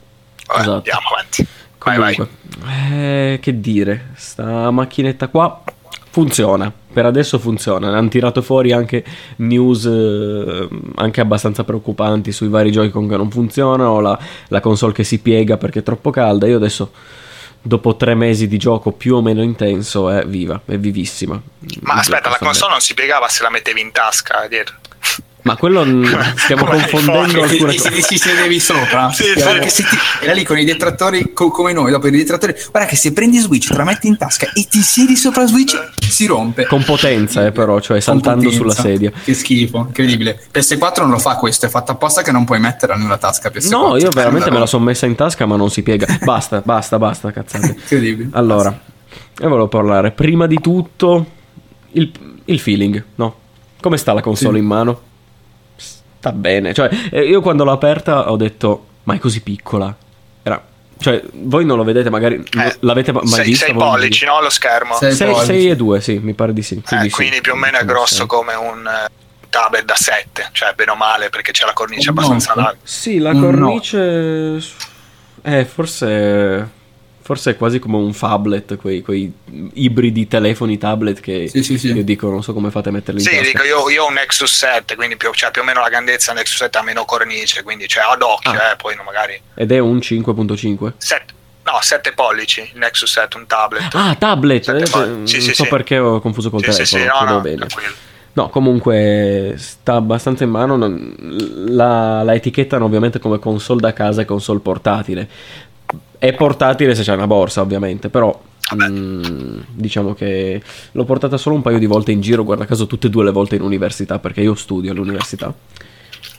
[0.47, 0.75] Vabbè, esatto.
[0.75, 1.47] Andiamo avanti.
[1.83, 2.27] Vai, vai.
[2.91, 5.63] Eh, che dire, sta macchinetta qua
[6.17, 7.95] funziona, per adesso funziona.
[7.95, 9.03] Hanno tirato fuori anche
[9.35, 14.17] news eh, anche abbastanza preoccupanti sui vari giochi con che non funzionano, la,
[14.47, 16.47] la console che si piega perché è troppo calda.
[16.47, 16.91] Io adesso
[17.61, 21.39] dopo tre mesi di gioco più o meno intenso è viva, è vivissima.
[21.81, 24.77] Ma aspetta, la console non si piegava se la mettevi in tasca dietro.
[25.47, 25.85] Ma quello
[26.35, 27.91] stiamo confondendo alcune cose.
[27.91, 29.83] Se ci sedevi sopra, sì, sì.
[29.83, 32.53] Ti, era lì con i detrattori co- come noi, dopo i detrattori.
[32.71, 35.75] Guarda che se prendi Switch, te la metti in tasca e ti siedi sopra Switch,
[35.99, 36.65] si rompe.
[36.65, 39.11] Con potenza, eh, però, cioè saltando sulla sedia.
[39.23, 40.39] Che schifo, incredibile.
[40.53, 43.69] PS4 non lo fa questo, è fatto apposta che non puoi metterla nella tasca PS4.
[43.69, 46.05] No, io veramente me la sono messa in tasca, ma non si piega.
[46.23, 47.67] Basta, basta, basta, cazzate.
[47.79, 48.29] Incredibile.
[48.33, 51.25] Allora, io volevo parlare prima di tutto
[51.91, 52.11] il,
[52.45, 53.35] il feeling, no?
[53.79, 54.63] Come sta la console sì.
[54.63, 55.01] in mano?
[56.17, 56.73] Sta bene.
[56.73, 59.95] Cioè, eh, io quando l'ho aperta ho detto, ma è così piccola.
[60.43, 60.63] Era,
[60.99, 63.65] cioè, voi non lo vedete, magari eh, l'avete mai sei, visto?
[63.65, 64.41] 6 pollici, no?
[64.41, 64.95] Lo schermo.
[64.95, 66.75] 6 e 2, sì, mi pare di sì.
[66.75, 69.09] Eh, quindi sì, più o meno è grosso come un eh,
[69.49, 72.79] tablet da 7, cioè bene o male perché c'è la cornice un abbastanza larga.
[72.83, 73.97] Sì, la cornice...
[73.97, 74.59] No.
[75.43, 76.76] Eh, forse
[77.27, 79.29] Forse è quasi come un phablet, quei, quei
[79.73, 81.91] ibridi telefoni tablet che sì, sì, sì.
[81.91, 83.51] io dico, non so come fate a metterli in sì, tasca.
[83.51, 86.31] Dico, io, io, ho un Nexus 7, quindi più, cioè, più o meno la grandezza
[86.31, 88.71] del Nexus 7 ha meno cornice, quindi cioè, ad occhio, ah.
[88.71, 89.37] eh, poi no, magari...
[89.55, 90.93] Ed è un 5.5?
[90.95, 91.33] 7.
[91.65, 93.93] No, 7 pollici, il Nexus 7, un tablet.
[93.93, 94.69] Ah, tablet!
[94.69, 95.69] Eh, sì, sì, so sì.
[95.69, 96.85] perché ho confuso col sì, telefono.
[96.85, 97.67] Sì, sì, no, no, bene.
[98.37, 100.77] No, comunque sta abbastanza in mano.
[100.77, 105.27] La, la, etichettano ovviamente come console da casa e console portatile.
[106.17, 108.39] È portatile se c'è una borsa, ovviamente, però
[108.75, 110.61] mh, mm, diciamo che
[110.91, 113.31] l'ho portata solo un paio di volte in giro, guarda caso tutte e due le
[113.31, 115.53] volte in università, perché io studio all'università.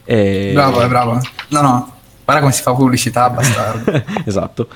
[0.05, 0.51] E...
[0.53, 1.21] Bravo, è bravo.
[1.49, 1.93] No, no,
[2.25, 4.03] guarda come si fa pubblicità, bastardo.
[4.25, 4.69] esatto.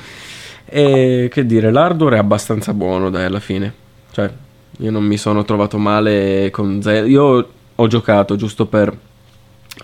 [0.64, 3.74] E che dire, l'hardware è abbastanza buono, dai, alla fine.
[4.10, 4.30] Cioè,
[4.78, 7.08] io non mi sono trovato male con Zelda.
[7.08, 8.96] Io ho giocato, giusto per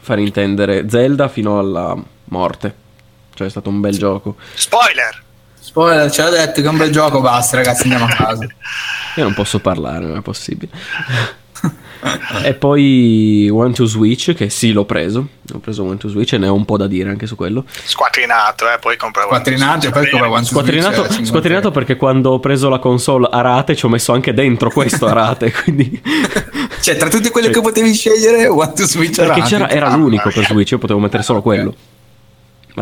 [0.00, 1.96] far intendere, Zelda fino alla
[2.26, 2.86] morte.
[3.39, 4.34] Cioè, è stato un bel gioco.
[4.55, 5.22] Spoiler!
[5.61, 8.43] Spoiler, ce l'ha detto che è un bel gioco, basta ragazzi, andiamo a casa.
[9.14, 10.72] io non posso parlare, non è possibile.
[12.43, 15.28] e poi One to Switch, che sì, l'ho preso.
[15.55, 17.64] Ho preso One to Switch e ne ho un po' da dire anche su quello.
[17.68, 19.28] Squattrinato, eh, poi compravo.
[19.28, 21.20] Squattrinato e poi compravo One to squattrinato, Switch.
[21.20, 24.68] Eh, squattrinato perché quando ho preso la console a rate ci ho messo anche dentro
[24.70, 26.03] questo a rate, quindi...
[26.80, 27.53] cioè, tra tutte quelle sì.
[27.53, 31.22] che potevi scegliere, One to Switch Perché c'era, era l'unico per Switch, io potevo mettere
[31.22, 31.72] solo quello.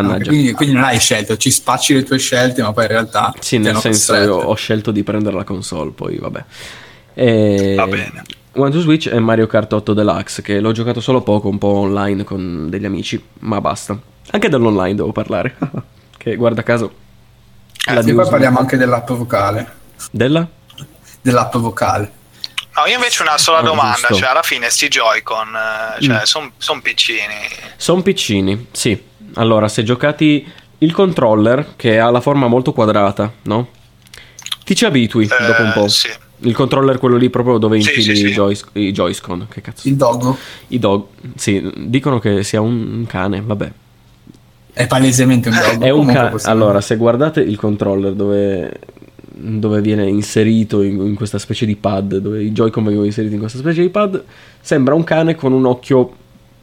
[0.02, 0.28] Mannaggia.
[0.28, 3.32] quindi, quindi, non hai scelto, ci spacci le tue scelte, ma poi in realtà...
[3.40, 6.44] Sì, nel senso ho scelto di prendere la console, poi vabbè.
[7.14, 7.74] E...
[7.76, 8.22] Va bene.
[8.52, 11.68] One to Switch e Mario Kart 8 Deluxe, che l'ho giocato solo poco, un po'
[11.68, 13.98] online con degli amici, ma basta.
[14.30, 15.56] Anche dell'online devo parlare,
[16.16, 17.04] che guarda caso...
[17.88, 19.74] Eh, sì, poi parliamo anche dell'app vocale.
[20.10, 20.46] Della?
[21.20, 22.12] Dell'app vocale.
[22.76, 24.16] No, io invece una sola ah, domanda, giusto.
[24.16, 26.22] cioè alla fine sti Joy-Con, eh, cioè, mm.
[26.24, 27.48] sono son piccini.
[27.76, 29.02] Sono piccini, sì.
[29.36, 30.46] Allora, se giocati
[30.78, 33.68] il controller, che ha la forma molto quadrata, no?
[34.64, 35.88] Ti ci abitui eh, dopo un po'.
[35.88, 36.08] Sì.
[36.40, 39.46] Il controller quello lì proprio dove infili sì, sì, i, Joy- i Joy-Con.
[39.48, 39.88] Che cazzo?
[39.88, 40.36] Il doggo?
[40.68, 41.04] I dog.
[41.34, 43.72] Sì, dicono che sia un cane, vabbè.
[44.72, 45.84] È palesemente un doggo.
[45.84, 46.38] È un cane.
[46.42, 48.80] Allora, se guardate il controller dove,
[49.18, 53.40] dove viene inserito in, in, questa specie di pad, dove i Joy-Con vengono inseriti in
[53.40, 54.22] questa specie di pad,
[54.60, 56.12] sembra un cane con un occhio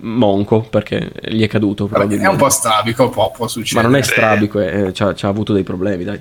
[0.04, 1.90] monco perché gli è caduto.
[1.92, 3.88] È un po' strabico, può, può succedere.
[3.88, 6.20] Ma non è strabico, è, è, c'ha, c'ha avuto dei problemi, dai.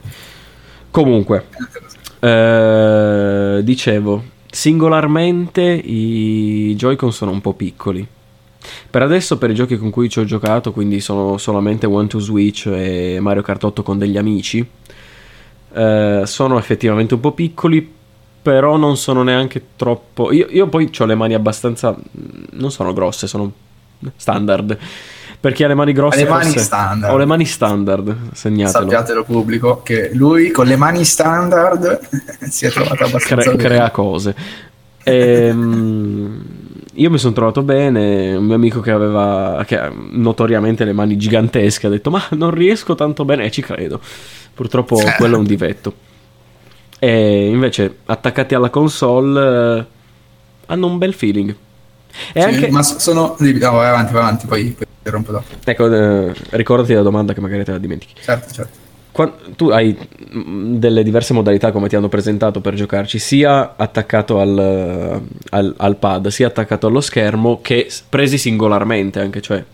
[0.91, 1.47] Comunque,
[2.21, 8.07] eh, dicevo, singolarmente i Joy-Con sono un po' piccoli.
[8.91, 12.21] Per adesso, per i giochi con cui ci ho giocato, quindi sono solamente One to
[12.21, 14.65] Switch e Mario Kart 8 con degli amici,
[15.75, 17.91] eh, sono effettivamente un po' piccoli,
[18.43, 20.31] però non sono neanche troppo...
[20.31, 21.97] Io, io poi ho le mani abbastanza...
[22.51, 23.51] non sono grosse, sono
[24.17, 24.79] standard.
[25.43, 27.13] Per chi ha le mani grosse, le mani standard.
[27.13, 28.17] ho le mani standard.
[28.33, 28.85] Segnatelo.
[28.85, 31.99] Sappiatelo pubblico che lui con le mani standard
[32.49, 34.35] si è trovato abbastanza Cre- Crea cose.
[35.03, 36.43] E, um,
[36.95, 38.37] io mi sono trovato bene.
[38.37, 42.51] Un mio amico che aveva che ha notoriamente le mani gigantesche ha detto: Ma non
[42.51, 43.47] riesco tanto bene.
[43.47, 44.01] E ci credo.
[44.55, 45.15] Purtroppo eh.
[45.17, 45.93] quello è un difetto.
[47.01, 49.87] E invece, attaccati alla console, eh,
[50.67, 51.53] hanno un bel feeling.
[52.33, 52.71] E sì, anche...
[52.71, 53.37] Ma sono.
[53.39, 55.45] No, vai avanti, vai avanti, poi, poi rompo dopo.
[55.65, 58.15] Ecco, eh, ricordati la domanda che magari te la dimentichi.
[58.21, 58.81] Certo, certo.
[59.13, 59.97] Quando, tu hai
[60.35, 65.97] mm, delle diverse modalità come ti hanno presentato per giocarci, sia attaccato al, al, al
[65.97, 69.65] pad, sia attaccato allo schermo, che presi singolarmente anche, cioè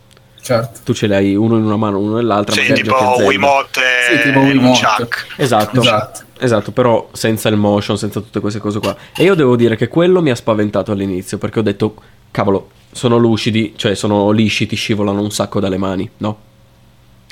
[0.40, 0.80] Certo.
[0.82, 2.54] Tu ce li hai uno in una mano, uno nell'altra.
[2.54, 3.80] Sì, tipo Wiimote
[4.10, 4.80] sì, tipo Wiimote.
[5.36, 5.80] Esatto.
[5.80, 6.22] esatto.
[6.40, 8.96] Esatto, però senza il motion, senza tutte queste cose qua.
[9.14, 11.94] E io devo dire che quello mi ha spaventato all'inizio, perché ho detto,
[12.30, 16.46] cavolo, sono lucidi, cioè sono lisci, ti scivolano un sacco dalle mani, no?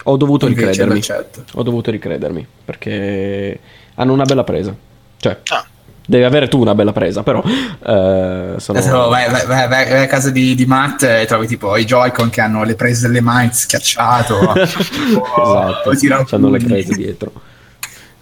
[0.05, 1.03] Ho dovuto Invece ricredermi.
[1.03, 1.45] Certo.
[1.55, 3.59] Ho dovuto ricredermi perché
[3.95, 4.75] hanno una bella presa.
[5.19, 5.65] Cioè, ah.
[6.07, 7.43] devi avere tu una bella presa, però.
[7.43, 8.79] Eh, sono...
[8.79, 12.31] Adesso vai, vai, vai, vai, a casa di, di Matt e trovi tipo i Joy-Con
[12.31, 14.55] che hanno le prese delle mani schiacciato.
[14.63, 15.91] esatto,
[16.31, 17.33] hanno le prese dietro.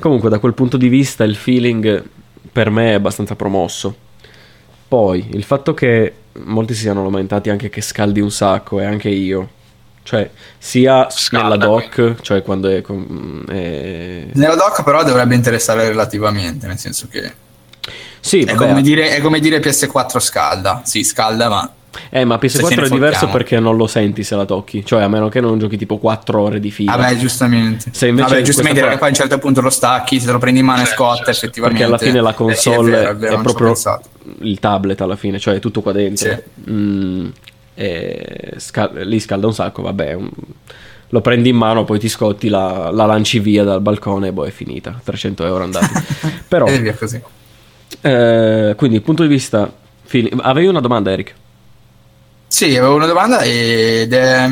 [0.00, 2.02] Comunque, da quel punto di vista, il feeling
[2.50, 3.96] per me è abbastanza promosso.
[4.86, 6.12] Poi il fatto che
[6.44, 9.48] molti si siano lamentati anche che scaldi un sacco e anche io.
[10.02, 12.22] Cioè, sia Scalda, nella doc, quindi.
[12.22, 17.32] cioè quando è, è, Nella doc però dovrebbe interessare relativamente, nel senso che...
[18.20, 20.82] Sì, è, come dire, è come dire PS4 scalda.
[20.84, 21.72] Sì, scalda, ma
[22.10, 24.84] eh, ma PS4 è diverso perché non lo senti se la tocchi.
[24.84, 26.96] Cioè, a meno che non giochi tipo 4 ore di fila.
[26.96, 27.90] Vabbè, giustamente.
[27.92, 30.38] Se invece Vabbè, giustamente perché poi a un certo punto lo stacchi, se te lo
[30.38, 31.82] prendi in mano e scotta, certo, effettivamente.
[31.82, 33.74] Perché alla fine la console eh sì, è, vero, è, vero, è proprio
[34.40, 36.30] il tablet alla fine, cioè è tutto qua dentro.
[36.30, 36.70] Sì.
[36.70, 37.28] Mm,
[38.56, 40.12] scal- lì scalda un sacco, vabbè.
[40.14, 40.30] Un...
[41.08, 44.44] Lo prendi in mano, poi ti scotti, la, la lanci via dal balcone e boh,
[44.44, 45.00] è finita.
[45.02, 45.92] 300 euro andati.
[46.48, 46.66] Però...
[46.66, 47.20] e via così.
[48.00, 49.72] Eh, quindi, punto di vista...
[50.02, 51.34] Fili- Avevi una domanda, Eric?
[52.46, 54.50] Sì, avevo una domanda ed è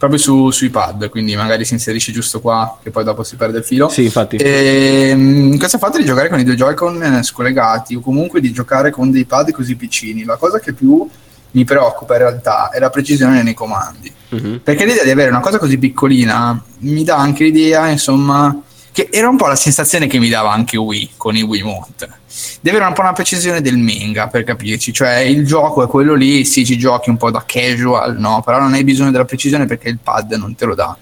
[0.00, 3.58] proprio su, sui pad, quindi magari si inserisce giusto qua, che poi dopo si perde
[3.58, 3.90] il filo.
[3.90, 4.36] Sì, infatti.
[4.36, 8.50] E, ehm, questo fatto di giocare con i due Joy-Con eh, scollegati o comunque di
[8.50, 11.06] giocare con dei pad così piccini, la cosa che più
[11.50, 14.10] mi preoccupa in realtà è la precisione nei comandi.
[14.34, 14.56] Mm-hmm.
[14.64, 18.58] Perché l'idea di avere una cosa così piccolina mi dà anche l'idea, insomma,
[18.92, 22.19] che era un po' la sensazione che mi dava anche Wii con i Wiimote
[22.60, 26.14] deve avere un po' una precisione del manga per capirci, cioè il gioco è quello
[26.14, 28.42] lì, sì ci giochi un po' da casual, no?
[28.44, 30.96] però non hai bisogno della precisione perché il pad non te lo dà.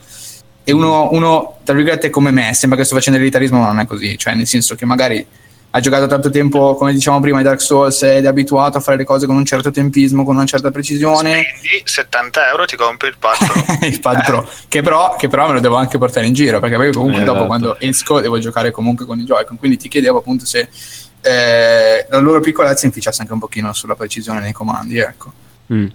[0.65, 3.87] E uno, uno tra virgolette come me, sembra che sto facendo elitarismo, ma non è
[3.87, 5.27] così, cioè nel senso che magari
[5.71, 8.97] ha giocato tanto tempo, come diciamo prima, i Dark Souls ed è abituato a fare
[8.97, 11.43] le cose con un certo tempismo, con una certa precisione.
[11.59, 13.77] Spendi 70 euro ti compri il pad Pro.
[13.87, 16.77] il pad Pro, che però, che però, me lo devo anche portare in giro, perché
[16.77, 17.47] poi comunque eh, dopo esatto.
[17.49, 20.69] quando esco devo giocare comunque con i Joy-Con, quindi ti chiedevo appunto se
[21.21, 25.33] eh, la loro piccolezza inficiasse anche un pochino sulla precisione nei comandi, ecco.
[25.73, 25.87] Mm.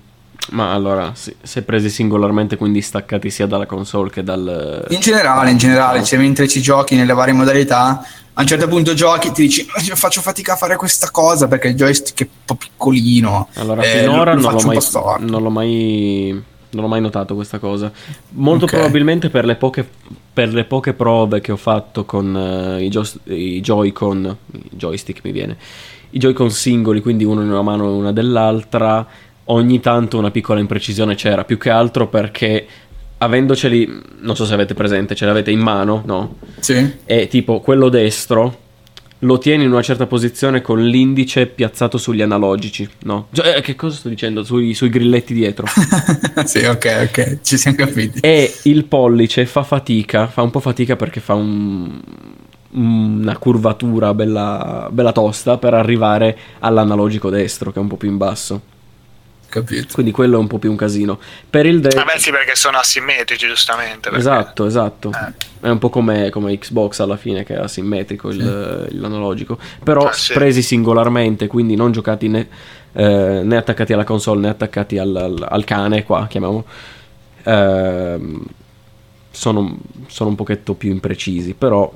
[0.52, 4.86] Ma allora, sì, se presi singolarmente, quindi staccati sia dalla console che dal...
[4.90, 8.94] In generale, in generale, cioè mentre ci giochi nelle varie modalità, a un certo punto
[8.94, 12.56] giochi ti dici faccio fatica a fare questa cosa perché il joystick è un po'
[12.56, 13.48] piccolino.
[13.56, 16.44] Allora, eh, finora lo, lo non, l'ho mai, non l'ho mai
[16.74, 17.92] non ho mai notato questa cosa.
[18.32, 18.80] Molto okay.
[18.80, 19.88] probabilmente per le, poche,
[20.34, 25.22] per le poche prove che ho fatto con uh, i, gio- i Joy-Con, i joystick
[25.24, 25.58] mi viene,
[26.12, 29.06] i Joy-Con singoli, quindi uno in una mano e una dell'altra,
[29.46, 32.66] ogni tanto una piccola imprecisione c'era, più che altro perché
[33.18, 36.36] avendoceli, non so se avete presente, ce l'avete in mano, no?
[36.60, 36.98] Sì.
[37.06, 38.62] E tipo quello destro
[39.24, 43.28] lo tieni in una certa posizione con l'indice piazzato sugli analogici, no?
[43.32, 44.44] Cioè, che cosa sto dicendo?
[44.44, 45.66] Sui, sui grilletti dietro.
[46.46, 48.20] sì, ok, ok, ci siamo capiti.
[48.20, 52.00] E il pollice fa fatica, fa un po' fatica perché fa un,
[52.72, 58.18] una curvatura bella, bella tosta per arrivare all'analogico destro, che è un po' più in
[58.18, 58.62] basso.
[59.54, 59.94] Capito.
[59.94, 61.20] Quindi quello è un po' più un casino.
[61.48, 64.10] Per il de- Vabbè, sì, perché sono asimmetrici, giustamente.
[64.10, 64.18] Perché...
[64.18, 65.12] Esatto, esatto.
[65.12, 65.68] Eh.
[65.68, 68.38] È un po' come, come, Xbox alla fine, che è asimmetrico sì.
[68.40, 69.60] il, l'analogico.
[69.84, 70.34] Però ah, sì.
[70.34, 72.48] presi singolarmente, quindi non giocati né,
[72.94, 76.66] eh, né, attaccati alla console né attaccati al, al, al cane, qua chiamiamo.
[77.44, 78.40] Eh,
[79.30, 79.78] sono,
[80.08, 81.94] sono un pochetto più imprecisi, però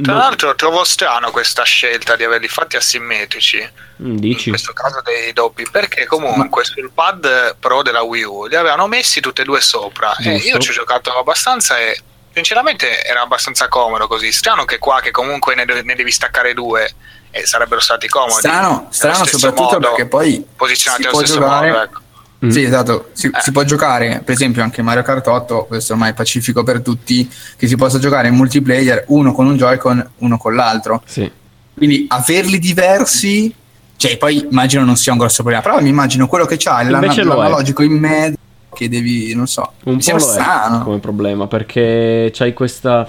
[0.00, 3.70] tra l'altro trovo strano questa scelta di averli fatti asimmetrici.
[4.02, 4.48] Mm, dici?
[4.48, 8.86] In questo caso dei doppi, perché comunque sul pad Pro della Wii U li avevano
[8.86, 10.16] messi tutti e due sopra.
[10.16, 12.00] E io ci ho giocato abbastanza e
[12.32, 14.32] sinceramente era abbastanza comodo così.
[14.32, 16.90] Strano che qua che comunque ne, ne devi staccare due
[17.30, 18.32] e sarebbero stati comodi.
[18.32, 21.70] Strano, strano soprattutto modo, perché poi posizionati allo stesso giocare...
[21.70, 21.82] modo.
[21.82, 22.01] Ecco
[22.44, 22.48] Mm.
[22.48, 23.10] Sì, esatto.
[23.12, 23.40] Si, eh.
[23.40, 27.30] si, può giocare, per esempio, anche Mario Kart 8, questo ormai è pacifico per tutti,
[27.56, 31.02] che si possa giocare in multiplayer uno con un Joy-Con, uno con l'altro.
[31.04, 31.30] Sì.
[31.74, 33.54] Quindi averli diversi,
[33.96, 37.82] cioè poi immagino non sia un grosso problema, però mi immagino quello che c'ha l'analogico
[37.82, 38.36] in mezzo
[38.74, 40.82] che devi, non so, un po' strano.
[40.82, 43.06] Come problema perché c'hai questa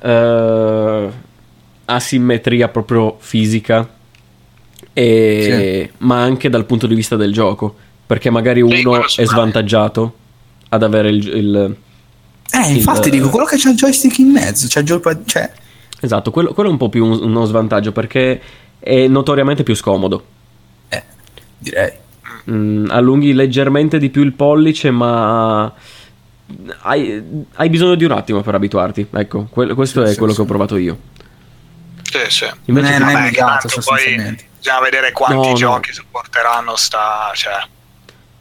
[0.00, 1.12] uh,
[1.84, 3.88] asimmetria proprio fisica,
[4.92, 5.96] e, sì.
[5.98, 7.76] ma anche dal punto di vista del gioco
[8.08, 10.14] perché magari uno è svantaggiato
[10.70, 11.26] ad avere il...
[11.26, 11.76] il
[12.50, 15.24] eh, infatti il, dico, quello che c'ha il joystick in mezzo, c'ha il gioco...
[15.26, 15.52] Cioè...
[16.00, 18.40] Esatto, quello, quello, è un po' più un, uno svantaggio perché
[18.78, 20.24] è notoriamente più scomodo.
[20.88, 21.02] Eh,
[21.58, 21.92] direi.
[22.50, 25.70] Mm, allunghi leggermente di più il pollice, ma
[26.80, 27.22] hai,
[27.56, 29.06] hai, bisogno di un attimo per abituarti.
[29.10, 30.38] Ecco, que- questo sì, è sì, quello sì.
[30.38, 30.98] che ho provato io.
[32.04, 32.46] Sì, sì.
[32.64, 34.44] Invece non è, non è sostanzialmente.
[34.44, 35.94] Poi bisogna vedere quanti no, giochi no.
[35.94, 37.32] supporteranno sta...
[37.34, 37.76] Cioè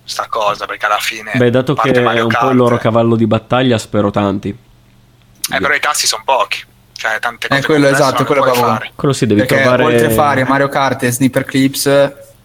[0.07, 3.17] sta cosa perché alla fine beh dato che è un Kart, po' il loro cavallo
[3.17, 7.87] di battaglia spero tanti eh, però i tassi sono pochi cioè tante cose eh, quello
[7.87, 8.91] esatto quello, fare.
[8.95, 11.87] quello si devi perché trovare oltre a fare Mario Kart e Sniper Clips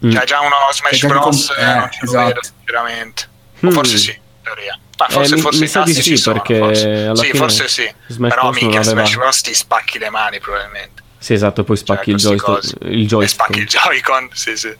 [0.04, 0.10] mm.
[0.10, 2.26] c'è già uno Smash Bros com- eh, non ci esatto.
[2.26, 3.28] vedo sinceramente
[3.64, 3.70] mm.
[3.70, 7.14] forse sì in teoria ma forse, eh, forse mi, i tassi sì, sono, perché forse.
[7.14, 11.62] sì forse sì Smash però mica Smash Bros ti spacchi le mani probabilmente sì, esatto,
[11.62, 13.44] poi spacchi cioè, il, joystick, il joystick.
[13.44, 14.74] spacchi il Joy-Con, sì, sì.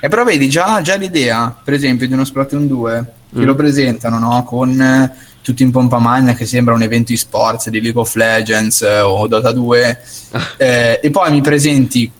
[0.00, 3.44] E però vedi già, già l'idea, per esempio, di uno Splatoon 2, che mm.
[3.44, 4.42] lo presentano, no?
[4.42, 8.82] Con eh, tutti in pompa magna che sembra un evento e-sports di League of Legends
[8.82, 10.02] eh, o Dota 2,
[10.58, 12.10] eh, e poi mi presenti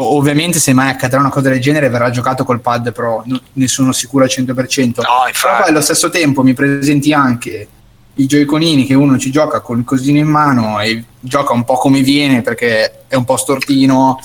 [0.00, 3.90] ovviamente se mai accadrà una cosa del genere verrà giocato col pad pro ne sono
[3.90, 4.54] sicuro al 100% no,
[4.94, 7.66] però poi allo stesso tempo mi presenti anche
[8.14, 11.74] i gioiconini che uno ci gioca con il cosino in mano e gioca un po'
[11.74, 14.20] come viene perché è un po' stortino.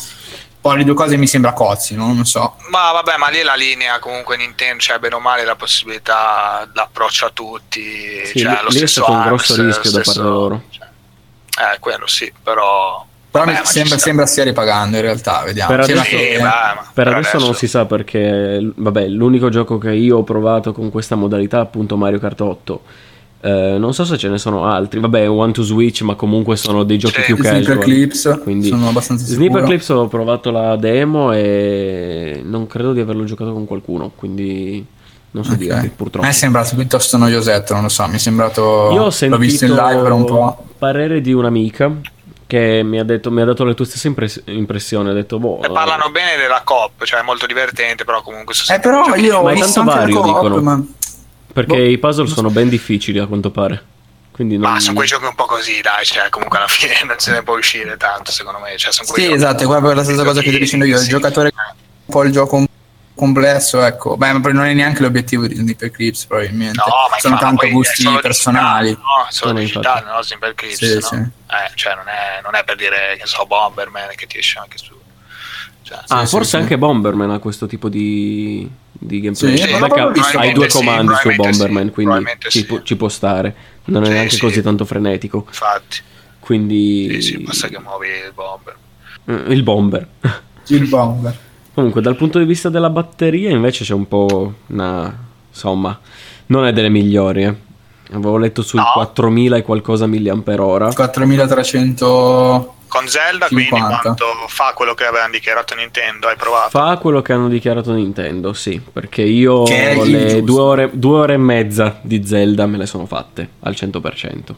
[0.61, 2.13] Poi le due cose mi sembra cozzi, no?
[2.13, 2.55] non so.
[2.69, 6.69] Ma vabbè, ma lì è la linea comunque Nintendo, cioè bene o male la possibilità
[6.73, 8.25] l'approccio a tutti.
[8.25, 10.61] Sì, cioè, lì, lo lì è stato un grosso rischio stesso, da parte loro.
[10.69, 10.87] Cioè,
[11.73, 15.71] eh, quello sì, però però Vabbè, sembra, sembra, stia ripagando in realtà, vediamo.
[15.71, 16.37] Per adesso, sì, che...
[16.39, 20.71] beh, per adesso, adesso, non si sa perché, vabbè, l'unico gioco che io ho provato
[20.71, 22.81] con questa modalità è appunto Mario Kart 8
[23.45, 25.01] Uh, non so se ce ne sono altri.
[25.01, 27.63] Vabbè, One to Switch, ma comunque sono dei giochi più casual.
[27.63, 29.43] Sniper Clips, quindi sono abbastanza sicuro.
[29.43, 34.85] Sniper Clips ho provato la demo e non credo di averlo giocato con qualcuno, quindi
[35.31, 35.65] non so okay.
[35.65, 36.25] dirti, purtroppo.
[36.25, 38.91] A me è sembrato piuttosto noiosetto, non lo so, mi è sembrato...
[38.93, 40.63] Io ho sentito l'ho visto in live per un po'.
[40.77, 41.91] parere di un'amica
[42.47, 45.09] che mi ha, detto, mi ha dato le tue stesse impress- impressioni.
[45.09, 48.53] Ha detto, boh, e parlano bene della COP, cioè è molto divertente, però comunque...
[48.73, 50.61] Eh, però io ma è tanto vario, dicono.
[50.61, 50.81] Ma...
[51.53, 51.89] Perché boh.
[51.89, 53.91] i puzzle sono ben difficili a quanto pare.
[54.31, 54.71] Quindi non...
[54.71, 57.43] Ma sono quei giochi un po' così, dai, cioè comunque alla fine non se ne
[57.43, 58.75] può uscire tanto, secondo me.
[58.75, 60.99] Cioè, sono sì, esatto, è proprio la stessa cosa che sto dicendo io.
[60.99, 62.65] Il giocatore un po' il gioco
[63.13, 64.17] complesso, ecco.
[64.17, 66.77] Beh, ma non è neanche l'obiettivo di Sniper Clips, probabilmente.
[66.77, 68.91] No, ma sono tanto gusti personali.
[68.91, 70.21] no, sono digitali, no?
[70.23, 71.01] Sniper Clips, sì, no?
[71.01, 71.15] Sì.
[71.15, 74.79] Eh, cioè non è, non è, per dire, che so, Bomberman che ti esce anche
[74.79, 74.99] su...
[75.83, 78.67] Cioè, ah, sì, forse anche Bomberman ha questo tipo di
[79.05, 79.57] di gameplay.
[79.57, 83.55] Sì, Vabbè, hai due comandi su Bomberman, quindi ci, pu- ci, può stare.
[83.85, 85.45] Non è neanche così tanto frenetico.
[85.47, 85.97] Infatti.
[86.39, 87.09] Quindi...
[87.13, 88.75] Sì, sì, basta che muovi il bomber.
[89.31, 90.07] Mm, il bomber.
[90.67, 91.37] Il bomber.
[91.73, 95.31] Comunque, dal punto di vista della batteria, invece c'è un po' una...
[95.49, 95.99] Insomma,
[96.47, 97.55] non è delle migliori, eh.
[98.11, 98.85] Avevo letto sui no.
[98.93, 100.93] 4000 e qualcosa mAh.
[100.93, 103.47] 4300 con Zelda, 50.
[103.49, 106.69] quindi quanto fa quello che avevano dichiarato Nintendo, hai provato?
[106.69, 111.37] Fa quello che hanno dichiarato Nintendo, sì, perché io le due ore, due ore e
[111.37, 114.53] mezza di Zelda me le sono fatte al 100%.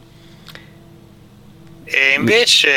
[1.88, 2.68] E invece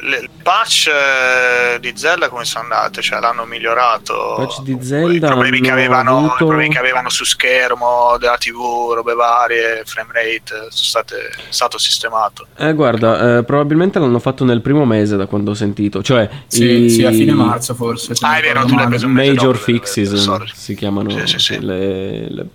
[0.00, 3.02] il patch eh, di Zelda come sono andate?
[3.02, 4.36] Cioè l'hanno migliorato?
[4.38, 6.32] Il patch di Zelda I problemi, che avevano, avuto...
[6.32, 11.76] i problemi che avevano su schermo della TV, robe varie, frame rate, sono state, stato
[11.76, 12.46] sistemato.
[12.56, 16.84] Eh guarda, eh, probabilmente l'hanno fatto nel primo mese da quando ho sentito, cioè sì,
[16.84, 16.90] i...
[16.90, 18.14] sì a fine marzo forse.
[18.20, 21.60] Ah è vero, tu l'hai preso un mese Major dopo, fixes si chiamano sì, sì,
[21.60, 22.46] le, le,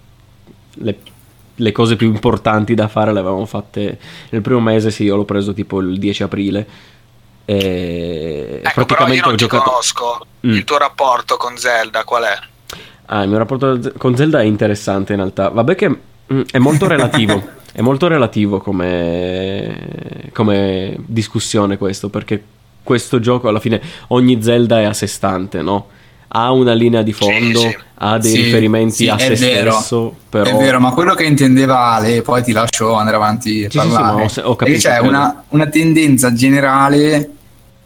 [0.74, 0.98] le
[1.62, 4.00] le cose più importanti da fare le avevamo fatte
[4.30, 6.68] nel primo mese, sì, io l'ho preso tipo il 10 aprile.
[7.46, 9.64] E ecco, praticamente ho giocato...
[9.64, 10.26] conosco.
[10.46, 10.52] Mm.
[10.52, 12.38] Il tuo rapporto con Zelda qual è?
[13.06, 15.50] Ah, il mio rapporto con Zelda è interessante in realtà.
[15.50, 15.90] Vabbè che
[16.34, 17.60] mm, è molto relativo.
[17.72, 22.44] è molto relativo come, come discussione questo, perché
[22.84, 25.88] questo gioco alla fine ogni Zelda è a sé stante, no?
[26.34, 27.78] Ha una linea di fondo, sì, sì.
[27.96, 29.72] ha dei sì, riferimenti a se vero.
[29.74, 30.16] stesso.
[30.30, 30.50] Però...
[30.50, 34.40] È vero, ma quello che intendeva Ale, poi ti lascio andare avanti a parlare, sì,
[34.40, 37.30] ho, ho capito, c'è una, una, tendenza generale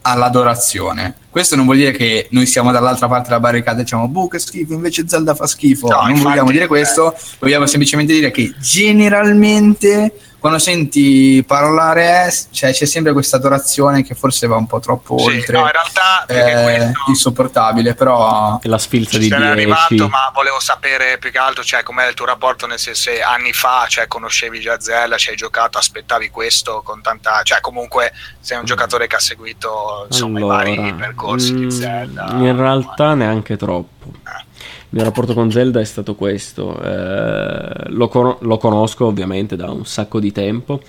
[0.01, 1.15] all'adorazione.
[1.31, 4.37] Questo non vuol dire che noi siamo dall'altra parte della barricata e diciamo, boh, che
[4.37, 5.87] schifo, invece Zelda fa schifo.
[5.87, 10.13] No, non infatti, vogliamo dire questo, vogliamo semplicemente dire che generalmente
[10.45, 15.37] quando senti parlare cioè, c'è sempre questa adorazione che forse va un po' troppo sì,
[15.37, 20.59] oltre no, in realtà eh, insopportabile però è la sfilza di 10 arrivato ma volevo
[20.59, 24.07] sapere più che altro cioè, com'è il tuo rapporto nel senso se anni fa cioè,
[24.07, 29.07] conoscevi già Zella ci hai giocato aspettavi questo con tanta cioè comunque sei un giocatore
[29.07, 33.13] che ha seguito insomma allora, i vari percorsi mh, di mm, Zelda in realtà ma...
[33.15, 34.11] neanche troppo.
[34.27, 34.53] Eh
[34.95, 36.81] mio rapporto con Zelda è stato questo.
[36.81, 40.81] Eh, lo, con- lo, conosco ovviamente da un sacco di tempo.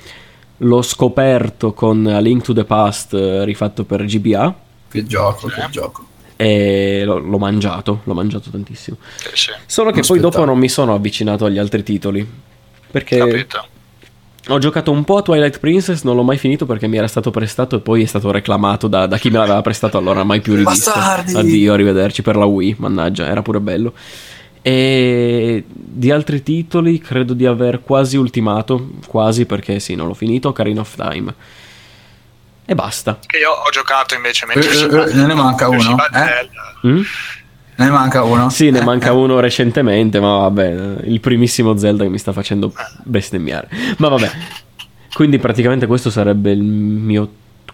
[0.58, 4.54] L'ho scoperto con A Link to the Past eh, rifatto per GBA.
[4.88, 6.06] Che gioco, che gioco.
[6.36, 8.96] E l'ho, l'ho mangiato, l'ho mangiato tantissimo.
[9.66, 12.24] Solo che poi dopo non mi sono avvicinato agli altri titoli.
[12.88, 13.66] Perché Capito
[14.48, 17.30] ho giocato un po' a Twilight Princess, non l'ho mai finito perché mi era stato
[17.30, 20.54] prestato e poi è stato reclamato da, da chi me l'aveva prestato, allora mai più
[20.54, 20.90] rivisto.
[20.90, 21.34] Bastardi.
[21.34, 23.92] Addio, arrivederci per la Wii, mannaggia, era pure bello.
[24.62, 30.52] E di altri titoli credo di aver quasi ultimato, quasi perché sì, non l'ho finito,
[30.52, 31.34] Carino of Time.
[32.64, 33.18] E basta.
[33.24, 35.96] Che io ho giocato invece mentre eh, eh, ne manca uno.
[36.12, 36.88] Eh?
[36.88, 37.00] Mm?
[37.76, 38.48] Ne manca uno?
[38.48, 42.72] Sì, ne manca uno recentemente, ma vabbè, il primissimo Zelda che mi sta facendo
[43.02, 43.68] bestemmiare.
[43.98, 44.30] Ma vabbè,
[45.12, 47.28] quindi praticamente questo sarebbe il mio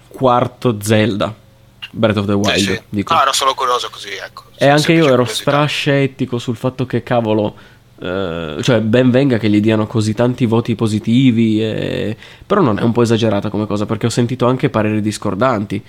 [0.09, 1.35] quarto Zelda.
[1.95, 2.57] Breath of the Wild.
[2.57, 2.81] Sì, sì.
[2.89, 3.13] Dico.
[3.13, 4.45] Ah, ero solo curioso così, ecco.
[4.57, 7.55] E anche io ero strascettico sul fatto che, cavolo,
[8.01, 12.17] eh, cioè ben venga che gli diano così tanti voti positivi, e...
[12.47, 15.85] però non è un po' esagerata come cosa, perché ho sentito anche pareri discordanti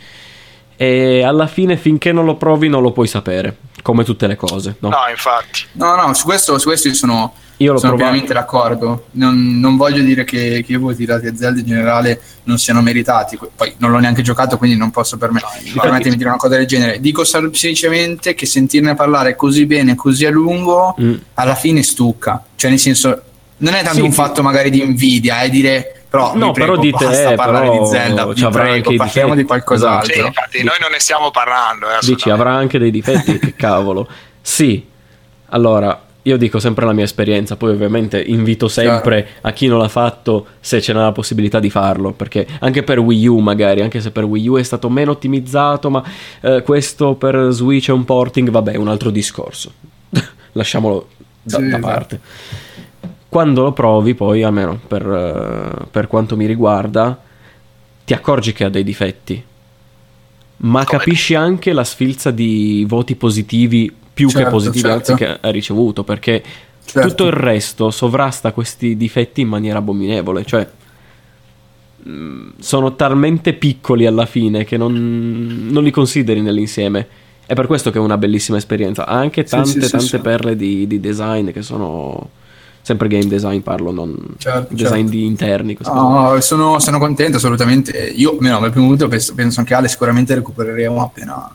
[0.76, 4.78] e alla fine finché non lo provi non lo puoi sapere, come tutte le cose.
[4.80, 5.66] No, no infatti.
[5.74, 9.08] No, no, su questo, su questo io sono, io sono pienamente d'accordo.
[9.12, 12.82] Non, non, voglio dire che, che i voti dati a Zelda in generale non siano
[12.82, 16.38] meritati, poi non l'ho neanche giocato quindi non posso permet- no, permettermi di dire una
[16.38, 17.00] cosa del genere.
[17.00, 21.14] Dico semplicemente che sentirne parlare così bene, così a lungo, mm.
[21.36, 22.44] alla fine stucca.
[22.56, 23.22] Cioè nel senso,
[23.58, 26.82] non è tanto sì, un fatto magari di invidia, è dire però no, prego, però
[26.84, 30.14] dite basta parlare però di Zelda, vi prego, parliamo di qualcos'altro.
[30.14, 31.88] Sì, infatti, noi non ne stiamo parlando.
[31.90, 34.08] Eh, Dici, avrà anche dei difetti, che cavolo.
[34.40, 34.86] Sì,
[35.48, 39.40] allora, io dico sempre la mia esperienza, poi ovviamente invito sempre Chiaro.
[39.42, 43.00] a chi non l'ha fatto se ce n'è la possibilità di farlo, perché anche per
[43.00, 46.04] Wii U magari, anche se per Wii U è stato meno ottimizzato, ma
[46.42, 49.72] eh, questo per Switch è un porting, vabbè, un altro discorso.
[50.52, 51.08] Lasciamolo
[51.42, 52.20] da, sì, da parte.
[53.34, 57.20] Quando lo provi poi, almeno per, uh, per quanto mi riguarda,
[58.06, 59.44] ti accorgi che ha dei difetti,
[60.58, 61.00] ma Come?
[61.00, 65.12] capisci anche la sfilza di voti positivi più certo, che positivi certo.
[65.12, 66.44] anzi che ha ricevuto perché
[66.86, 67.10] certo.
[67.10, 70.70] tutto il resto sovrasta questi difetti in maniera abominevole cioè
[72.08, 77.08] mm, sono talmente piccoli alla fine che non, non li consideri nell'insieme
[77.46, 80.20] è per questo che è una bellissima esperienza ha anche tante sì, sì, tante sì,
[80.20, 82.30] perle di, di design che sono
[82.84, 85.10] sempre game design parlo, non certo, design certo.
[85.10, 85.78] di interni.
[85.86, 87.92] No, sono, sono, contento assolutamente.
[87.98, 91.50] Io, almeno, al primo momento penso, penso anche Ale, sicuramente recupereremo appena,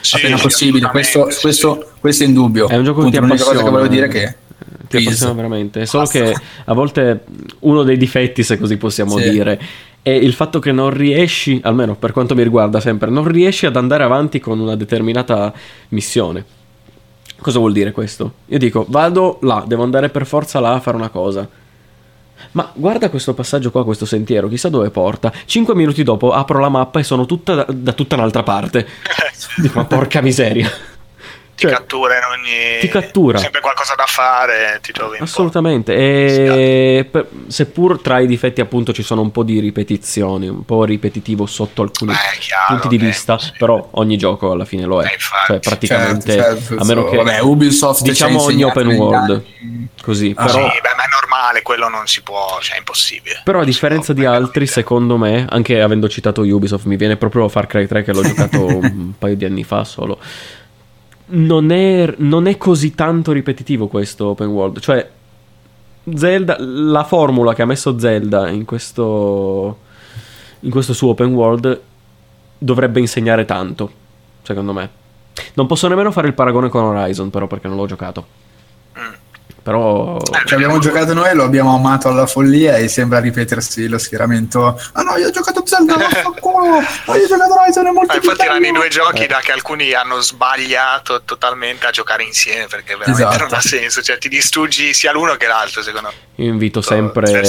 [0.00, 0.88] sì, appena possibile.
[0.88, 2.00] Questo, sì, questo, sì.
[2.00, 2.68] questo, è indubbio.
[2.68, 3.52] È un gioco Appunto, che ti appassiona.
[3.52, 4.36] cosa che volevo dire che
[4.88, 5.84] ti appassiona veramente.
[5.84, 6.18] Solo Basta.
[6.18, 7.24] che a volte
[7.60, 9.60] uno dei difetti, se così possiamo dire,
[10.00, 13.76] è il fatto che non riesci, almeno per quanto mi riguarda sempre, non riesci ad
[13.76, 15.52] andare avanti con una determinata
[15.88, 16.60] missione.
[17.42, 18.34] Cosa vuol dire questo?
[18.46, 21.46] Io dico, vado là, devo andare per forza là a fare una cosa.
[22.52, 25.32] Ma guarda questo passaggio qua, questo sentiero, chissà dove porta.
[25.44, 28.86] Cinque minuti dopo apro la mappa e sono tutta da, da tutta un'altra parte.
[29.60, 30.70] Dico, ma porca miseria.
[31.54, 32.80] Cioè, ti cattura in ogni...
[32.80, 33.38] Ti cattura.
[33.38, 35.94] Sempre qualcosa da fare, ti trovi Assolutamente.
[35.94, 40.84] E per, seppur tra i difetti appunto ci sono un po' di ripetizioni, un po'
[40.84, 43.52] ripetitivo sotto alcuni Beh, chiaro, punti di vista, sì.
[43.58, 45.06] però ogni gioco alla fine lo è.
[45.06, 47.16] Eh, cioè praticamente, certo, certo, a meno che...
[47.16, 49.44] Vabbè, Ubisoft diciamo ogni open world.
[50.02, 50.58] Così, ah, però...
[50.58, 53.42] Sì, beh, ma è normale, quello non si può, cioè è impossibere.
[53.44, 57.66] Però a differenza di altri, secondo me, anche avendo citato Ubisoft, mi viene proprio Far
[57.66, 60.18] Cry 3 che l'ho giocato un paio di anni fa solo
[61.32, 64.80] non è, non è così tanto ripetitivo questo open world.
[64.80, 65.08] Cioè,
[66.14, 69.78] Zelda, la formula che ha messo Zelda in questo,
[70.60, 71.80] in questo suo open world
[72.58, 73.90] dovrebbe insegnare tanto,
[74.42, 74.90] secondo me.
[75.54, 78.26] Non posso nemmeno fare il paragone con Horizon, però, perché non l'ho giocato.
[79.62, 83.98] Però eh, ci abbiamo giocato noi, lo abbiamo amato alla follia e sembra ripetersi lo
[83.98, 84.80] schieramento.
[84.92, 85.94] Ah no, io ho giocato Zelda,
[86.40, 89.26] culo, no, io ho giocato Horizon, è molto ah, Infatti erano i due giochi eh.
[89.28, 93.44] da che alcuni hanno sbagliato totalmente a giocare insieme perché veramente esatto.
[93.44, 96.14] non ha senso, cioè ti distruggi sia l'uno che l'altro, secondo me.
[96.36, 97.42] Io invito sempre,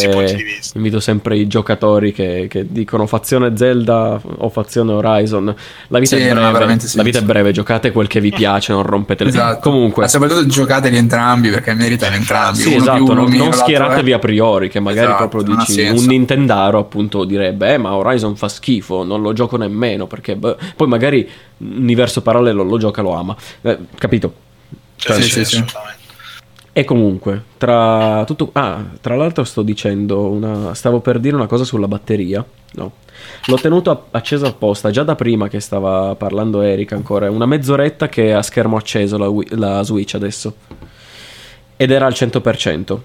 [0.73, 5.55] invito sempre i giocatori che, che, dicono fazione Zelda o fazione Horizon.
[5.87, 8.83] La vita, sì, è, breve, la vita è breve, giocate quel che vi piace, non
[8.83, 9.59] rompete le esatto.
[9.61, 12.59] Comunque, ma soprattutto giocateli entrambi perché meritano in entrambi.
[12.59, 16.79] Sì, esatto, uno, non, non schieratevi a priori, che magari esatto, proprio dici un Nintendaro
[16.79, 21.29] appunto direbbe, eh, ma Horizon fa schifo, non lo gioco nemmeno, perché beh, poi magari
[21.57, 23.35] universo parallelo lo gioca, lo ama.
[23.61, 24.33] Eh, capito?
[24.95, 25.63] Cioè, sì, sì, sì,
[26.71, 28.49] E comunque, tra tutto...
[28.53, 30.73] Ah, tra l'altro sto dicendo una...
[30.73, 32.43] Stavo per dire una cosa sulla batteria,
[32.73, 32.91] no?
[33.47, 37.29] L'ho tenuto acceso apposta, già da prima che stava parlando Eric ancora.
[37.29, 40.55] Una mezz'oretta che ha schermo acceso la, la Switch adesso
[41.83, 42.97] ed era al 100%.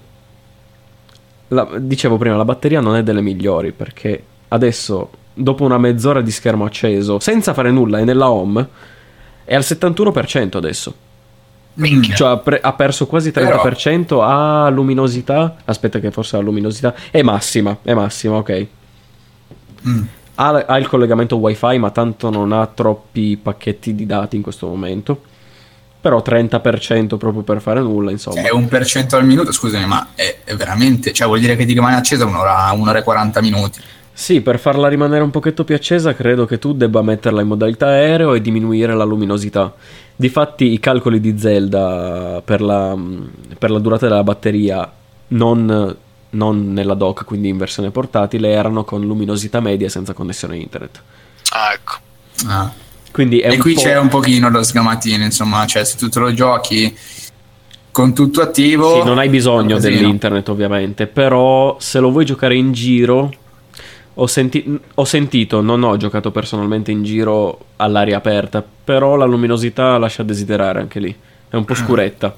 [1.49, 6.31] La, dicevo prima, la batteria non è delle migliori perché adesso, dopo una mezz'ora di
[6.31, 8.67] schermo acceso, senza fare nulla, è nella home,
[9.43, 10.95] è al 71% adesso.
[11.73, 12.15] Minchia.
[12.15, 14.21] Cioè ha, pre- ha, perso quasi 30% Però...
[14.21, 15.57] a luminosità.
[15.65, 18.67] Aspetta che forse la luminosità è massima, è massima, ok.
[19.87, 20.03] Mm.
[20.35, 24.67] Ha, ha il collegamento wifi ma tanto non ha troppi pacchetti di dati in questo
[24.67, 25.23] momento
[26.01, 28.41] però 30% proprio per fare nulla, insomma.
[28.41, 31.65] È un per cento al minuto, scusami, ma è, è, veramente, cioè vuol dire che
[31.65, 33.81] ti rimane accesa un'ora, un'ora e 40 minuti.
[34.13, 37.87] Sì, per farla rimanere un pochetto più accesa credo che tu debba metterla in modalità
[37.87, 39.73] aereo e diminuire la luminosità.
[40.15, 42.97] Difatti i calcoli di Zelda per la,
[43.57, 44.91] per la durata della batteria
[45.29, 45.95] non,
[46.31, 51.01] non nella dock, quindi in versione portatile, erano con luminosità media senza connessione internet.
[51.51, 51.93] Ah, ecco.
[52.47, 52.87] Ah.
[53.19, 56.97] Quindi e qui c'è un pochino lo sgamatino, insomma, cioè se tu te lo giochi
[57.91, 59.01] con tutto attivo...
[59.01, 63.33] Sì, non hai bisogno dell'internet ovviamente, però se lo vuoi giocare in giro...
[64.13, 69.97] Ho, senti- ho, sentito, non ho giocato personalmente in giro all'aria aperta, però la luminosità
[69.97, 71.13] lascia desiderare anche lì.
[71.49, 71.75] È un po' mm.
[71.75, 72.37] scuretta.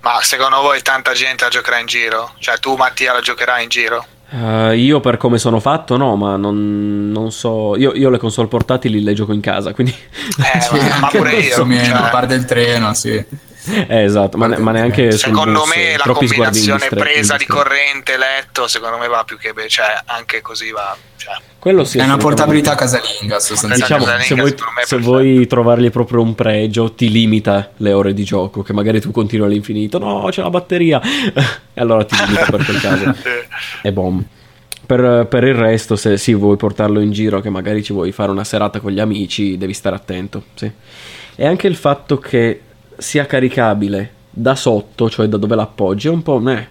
[0.00, 2.32] Ma secondo voi tanta gente la giocherà in giro?
[2.40, 4.04] Cioè tu Mattia la giocherai in giro?
[4.30, 7.76] Uh, io per come sono fatto no, ma non, non so.
[7.76, 9.92] Io, io, le console portatili le gioco in casa, quindi...
[9.92, 11.64] Eh, ma, ma pure io.
[11.64, 11.94] Meno, cioè...
[11.94, 13.24] A parte il treno, sì.
[13.88, 19.08] Eh, esatto, ma, ma neanche secondo me la combinazione presa di corrente letto, secondo me
[19.08, 20.96] va più che beh, cioè anche così va.
[21.16, 21.34] Cioè.
[21.58, 23.76] Quello sì, è una portabilità casalinga sostanzialmente.
[23.76, 28.24] Diciamo, casalinga, se, vuoi, se vuoi, trovargli proprio un pregio, ti limita le ore di
[28.24, 29.98] gioco, che magari tu continui all'infinito.
[29.98, 31.00] No, c'è la batteria.
[31.04, 33.14] e allora ti limita per quel caso.
[33.82, 34.24] E bom.
[34.86, 38.30] Per, per, il resto, se sì, vuoi portarlo in giro, che magari ci vuoi fare
[38.30, 40.44] una serata con gli amici, devi stare attento.
[40.54, 40.70] Sì.
[41.36, 42.62] E anche il fatto che
[43.00, 46.68] sia caricabile da sotto, cioè da dove l'appoggi, è un po' me.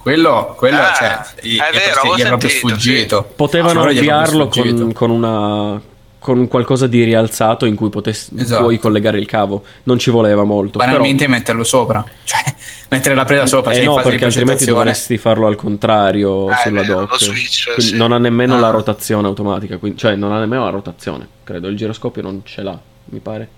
[0.00, 3.26] Quello, quello ah, cioè, è, è, vero, è proprio sfuggito.
[3.28, 3.34] Sì.
[3.36, 5.80] Potevano avviarlo con, con una
[6.18, 8.62] con qualcosa di rialzato in cui potessi esatto.
[8.62, 9.64] puoi collegare il cavo.
[9.84, 10.78] Non ci voleva molto.
[10.78, 11.36] Banalmente però...
[11.36, 12.40] metterlo sopra, cioè
[12.88, 13.72] mettere la presa sopra.
[13.72, 17.18] Eh no, perché altrimenti dovresti farlo al contrario eh, sulla dock.
[17.18, 17.96] Switch, sì.
[17.96, 18.60] Non ha nemmeno ah.
[18.60, 21.26] la rotazione automatica, quindi, cioè non ha nemmeno la rotazione.
[21.44, 23.48] Credo il giroscopio non ce l'ha, mi pare.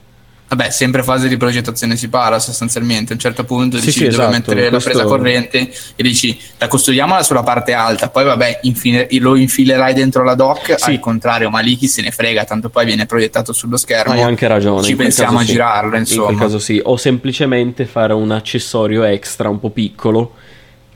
[0.51, 3.13] Vabbè, sempre fase di progettazione si parla sostanzialmente.
[3.13, 4.89] A un certo punto sì, dici sì, esatto, mettere questo...
[4.89, 9.95] la presa corrente e dici la costruiamola sulla parte alta, poi vabbè, infine, lo infilerai
[9.95, 10.75] dentro la dock.
[10.77, 10.91] Sì.
[10.91, 14.13] Al contrario, ma lì chi se ne frega, tanto poi viene proiettato sullo schermo.
[14.13, 14.83] Hai anche ragione.
[14.83, 15.53] Ci pensiamo a sì.
[15.53, 16.31] girarlo, insomma.
[16.31, 20.35] In quel caso sì, o semplicemente fare un accessorio extra un po' piccolo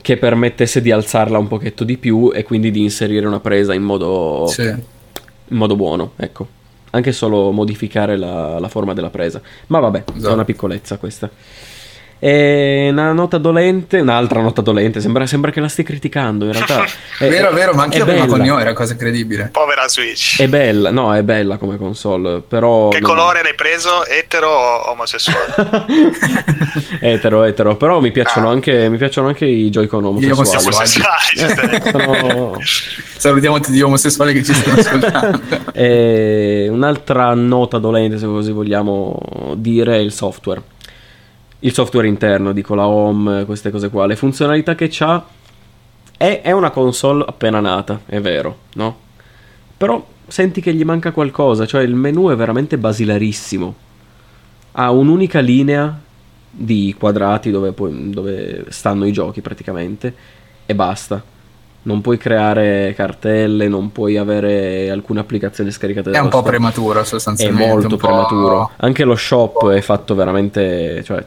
[0.01, 3.83] che permettesse di alzarla un pochetto di più e quindi di inserire una presa in
[3.83, 6.63] modo, in modo buono, ecco
[6.95, 9.41] anche solo modificare la, la forma della presa.
[9.67, 10.29] Ma vabbè, esatto.
[10.29, 11.29] è una piccolezza questa.
[12.25, 16.83] E una nota dolente, un'altra nota dolente, sembra, sembra che la stia criticando in realtà.
[17.19, 19.49] È, vero, vero, ma anche io prima con Nio era cosa incredibile.
[19.51, 20.41] Povera Switch.
[20.41, 22.89] È bella, no, è bella come console, però...
[22.89, 23.11] Che non...
[23.11, 24.07] colore l'hai preso?
[24.07, 25.53] Etero o omosessuale?
[26.99, 28.53] etero, etero, però mi piacciono, ah.
[28.53, 30.65] anche, mi piacciono anche i Joy-Con omosessuali.
[30.65, 31.83] omosessuali.
[31.83, 32.59] Eh, sono...
[33.17, 35.41] Salutiamo tutti gli omosessuali che ci stanno ascoltando.
[35.73, 40.73] e un'altra nota dolente, se così vogliamo dire, è il software
[41.65, 45.25] il software interno, dico la home, queste cose qua, le funzionalità che c'ha
[46.15, 48.97] è, è una console appena nata, è vero, no?
[49.75, 53.75] Però senti che gli manca qualcosa, cioè il menu è veramente basilarissimo.
[54.73, 55.99] Ha un'unica linea
[56.51, 60.15] di quadrati dove, poi, dove stanno i giochi praticamente
[60.67, 61.21] e basta
[61.85, 67.03] non puoi creare cartelle, non puoi avere alcune applicazioni scaricate da È un po' prematuro
[67.03, 67.63] sostanzialmente.
[67.63, 68.71] È molto prematuro.
[68.77, 71.23] Anche lo shop è fatto veramente, cioè,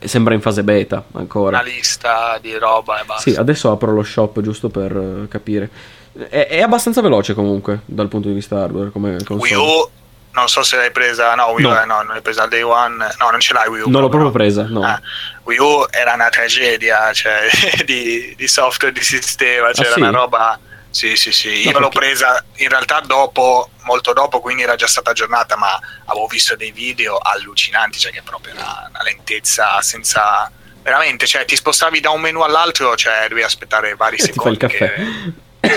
[0.00, 1.60] sembra in fase beta ancora.
[1.60, 3.30] Una lista di roba e basta.
[3.30, 5.68] Sì, adesso apro lo shop giusto per capire.
[6.12, 9.40] È, è abbastanza veloce comunque dal punto di vista hardware come console.
[9.40, 9.88] Wii U
[10.32, 11.84] non so se l'hai presa, no, Wii U, no.
[11.84, 13.90] no, non l'hai presa al day one, no, non ce l'hai Wii U.
[13.90, 14.82] Non l'ho proprio presa, no.
[14.82, 15.00] Ah,
[15.44, 17.48] Wii U era una tragedia, cioè,
[17.84, 20.00] di, di, software, di sistema, c'era ah, sì?
[20.00, 20.58] una roba...
[20.92, 21.78] Sì, sì, sì, io perché...
[21.78, 26.54] l'ho presa in realtà dopo, molto dopo, quindi era già stata aggiornata, ma avevo visto
[26.54, 30.50] dei video allucinanti, cioè che proprio una, una lentezza senza...
[30.82, 34.58] Veramente, cioè ti spostavi da un menu all'altro, cioè dovevi aspettare vari e secondi.
[34.58, 34.94] Ti fai il caffè.
[34.94, 35.32] Che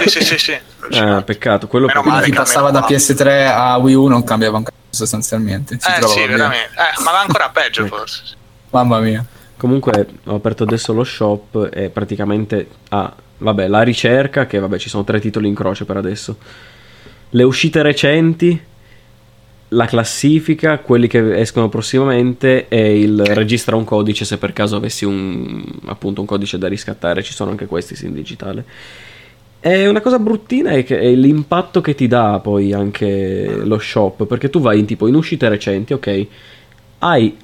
[0.07, 0.37] sì, sì, sì,
[0.89, 0.99] sì.
[0.99, 1.67] Ah, peccato.
[1.67, 5.77] Quello Meno male, chi passava da PS3 a Wii U non cambiava un cazzo sostanzialmente.
[5.79, 6.71] Si eh sì, veramente.
[6.73, 8.23] Eh, ma va ancora peggio forse.
[8.71, 9.23] Mamma mia.
[9.57, 14.77] Comunque ho aperto adesso lo shop e praticamente ha, ah, vabbè, la ricerca, che vabbè
[14.77, 16.37] ci sono tre titoli in croce per adesso.
[17.29, 18.61] Le uscite recenti,
[19.69, 25.05] la classifica, quelli che escono prossimamente e il registra un codice se per caso avessi
[25.05, 28.65] un, appunto un codice da riscattare, ci sono anche questi sì, in digitale.
[29.67, 34.25] E una cosa bruttina è, che, è l'impatto che ti dà poi anche lo shop,
[34.27, 36.27] perché tu vai in tipo in uscite recenti, ok,
[36.99, 37.35] hai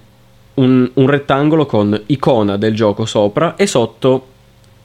[0.53, 4.27] un, un rettangolo con icona del gioco sopra e sotto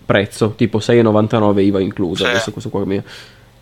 [0.07, 2.31] prezzo, tipo 6,99 IVA inclusa, sì.
[2.31, 3.05] adesso questo qua mia.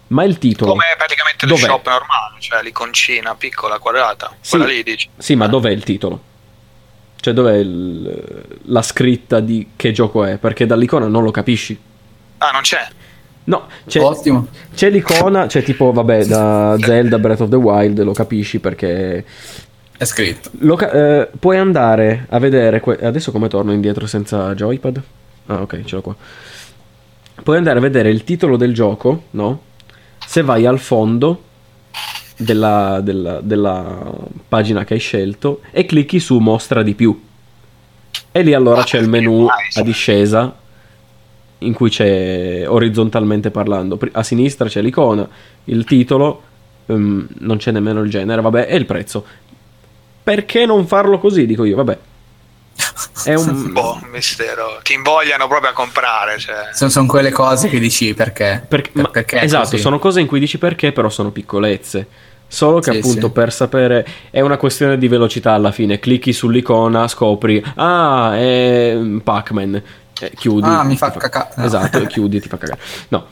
[0.07, 0.71] Ma il titolo...
[0.71, 5.09] Come praticamente lo shop normale, cioè l'iconcina piccola, quadrata, sì, quella lì dici.
[5.19, 6.23] Sì, ma dov'è il titolo?
[7.17, 10.39] Cioè dov'è il, la scritta di che gioco è?
[10.39, 11.77] Perché dall'icona non lo capisci.
[12.39, 12.87] Ah, non c'è?
[13.47, 14.47] No, c'è, Ottimo.
[14.75, 19.25] c'è l'icona, c'è tipo, vabbè, da Zelda Breath of the Wild, lo capisci perché...
[19.97, 20.51] È scritto.
[20.61, 22.81] Lo, eh, puoi andare a vedere...
[22.81, 25.03] Que- adesso come torno indietro senza joypad?
[25.47, 26.17] Ah, ok, ce l'ho qua.
[27.43, 29.61] Puoi andare a vedere il titolo del gioco, no?
[30.27, 31.43] Se vai al fondo
[32.39, 34.11] della, della, della
[34.49, 37.23] pagina che hai scelto e clicchi su mostra di più.
[38.33, 40.63] E lì allora c'è il menu a discesa
[41.65, 43.99] in cui c'è orizzontalmente parlando.
[44.13, 45.29] A sinistra c'è l'icona,
[45.65, 46.43] il titolo,
[46.87, 49.25] um, non c'è nemmeno il genere, vabbè, e il prezzo.
[50.23, 51.47] Perché non farlo così?
[51.47, 51.99] Dico io, vabbè.
[53.25, 54.81] È un boh, mistero.
[54.83, 56.39] Ti invogliano proprio a comprare.
[56.39, 56.69] Cioè.
[56.73, 58.65] Sono, sono quelle cose che dici perché.
[58.67, 59.79] Per, perché esatto, così.
[59.79, 62.07] sono cose in cui dici perché, però sono piccolezze.
[62.47, 63.33] Solo che sì, appunto sì.
[63.33, 65.99] per sapere è una questione di velocità alla fine.
[65.99, 69.83] Clicchi sull'icona, scopri, ah, è Pac-Man.
[70.21, 70.67] Eh, chiudi.
[70.67, 71.55] Ah, mi fa cacare.
[71.57, 71.65] No.
[71.65, 72.81] Esatto, chiudi, ti fa cagare.
[73.09, 73.27] No,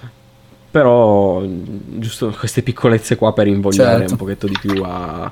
[0.71, 4.13] però giusto queste piccolezze qua per invogliare certo.
[4.13, 5.31] un pochetto di più a,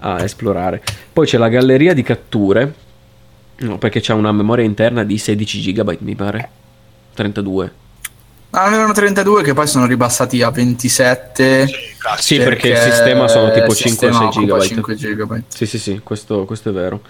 [0.00, 0.82] a, esplorare.
[1.12, 2.74] Poi c'è la galleria di catture,
[3.58, 6.50] no, perché c'è una memoria interna di 16 GB, mi pare.
[7.14, 7.72] 32.
[8.50, 11.66] Ah, non erano 32 che poi sono ribassati a 27.
[12.16, 14.60] Sì, perché, perché il sistema sono tipo 5-6 GB.
[14.60, 15.42] 5 GB.
[15.48, 17.02] Sì, sì, sì, questo, questo è vero.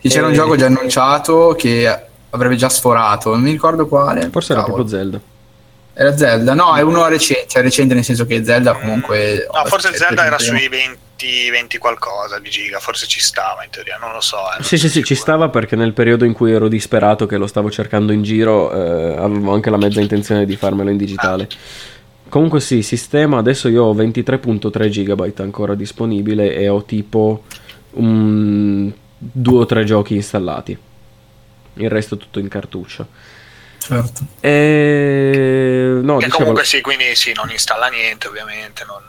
[0.00, 0.28] C'era e...
[0.30, 1.86] un gioco già annunciato che
[2.34, 4.28] avrebbe già sforato, non mi ricordo quale.
[4.30, 4.66] Forse Cavolo.
[4.66, 5.20] era proprio Zelda.
[5.96, 6.54] Era Zelda?
[6.54, 9.46] No, è uno recente, cioè recente nel senso che Zelda comunque...
[9.52, 13.96] No, forse Zelda era sui 20, 20 qualcosa di giga, forse ci stava in teoria,
[14.00, 14.38] non lo so.
[14.58, 17.46] Eh, sì, sì, sì, ci stava perché nel periodo in cui ero disperato che lo
[17.46, 21.44] stavo cercando in giro eh, avevo anche la mezza intenzione di farmelo in digitale.
[21.44, 21.92] Ah.
[22.28, 27.44] Comunque sì, sistema, adesso io ho 23.3 GB ancora disponibile e ho tipo
[27.90, 30.76] um, due o tre giochi installati.
[31.74, 33.06] Il resto tutto in cartuccia.
[33.86, 34.22] Certo.
[34.40, 36.00] E...
[36.02, 36.38] No, che dicevo...
[36.38, 39.02] comunque sì, quindi sì, non installa niente ovviamente, non...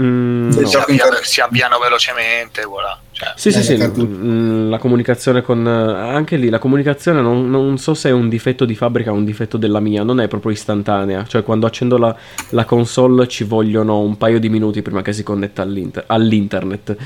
[0.00, 0.66] Mm, no.
[0.66, 2.98] si, avviano, si, avviano, velocemente, voilà.
[3.12, 5.66] Cioè, sì, sì, sì, mm, la comunicazione con...
[5.66, 9.24] Anche lì la comunicazione non, non, so se è un difetto di fabbrica o un
[9.24, 12.14] difetto della mia, non è proprio istantanea, cioè quando accendo la,
[12.50, 16.96] la console ci vogliono un paio di minuti prima che si connetta all'inter- all'internet.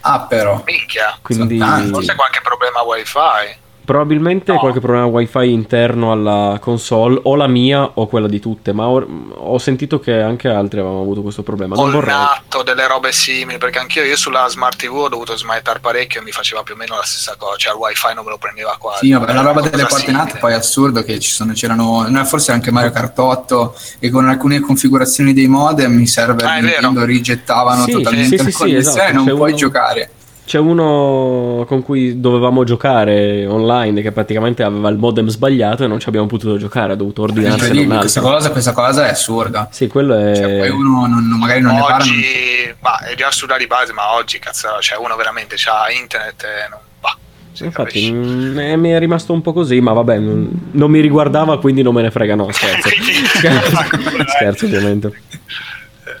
[0.00, 0.62] Ah però.
[0.64, 1.18] Minchia.
[1.20, 1.58] Quindi...
[1.58, 3.62] Forse qualche problema wifi.
[3.84, 4.58] Probabilmente no.
[4.58, 9.06] qualche problema wifi interno alla console, o la mia o quella di tutte, ma ho,
[9.34, 11.74] ho sentito che anche altri avevano avuto questo problema.
[11.74, 12.14] Non ho vorrei...
[12.14, 16.24] nato delle robe simili, perché anch'io io sulla smart TV ho dovuto smanettare parecchio e
[16.24, 18.74] mi faceva più o meno la stessa cosa, cioè il wifi non me lo prendeva
[18.78, 19.06] quasi.
[19.06, 22.52] Sì, vabbè, la roba delle porte NAT poi è assurdo che ci sono, c'erano, forse
[22.52, 27.84] anche Mario Kart 8 e con alcune configurazioni dei modem i server ah, Nintendo rigettavano
[27.84, 29.58] sì, totalmente sì, la sì, connessione esatto, non puoi uno...
[29.58, 30.10] giocare.
[30.44, 35.98] C'è uno con cui dovevamo giocare online che praticamente aveva il modem sbagliato e non
[35.98, 37.98] ci abbiamo potuto giocare, ha dovuto ordinarsi un altro.
[38.00, 39.68] Questa cosa, questa cosa è assurda.
[39.70, 40.36] Sì, quello è...
[40.36, 42.98] Cioè, poi uno non, magari non oggi, ne parla.
[43.00, 46.68] Ma è già assurda di base, ma oggi, cazzo, cioè uno veramente ha internet e
[46.68, 47.16] non va.
[47.64, 51.00] Infatti mh, mm, eh, mi è rimasto un po' così, ma vabbè, non, non, mi
[51.00, 52.90] riguardava, quindi non me ne frega, no, scherzo.
[54.28, 55.10] scherzo, ovviamente.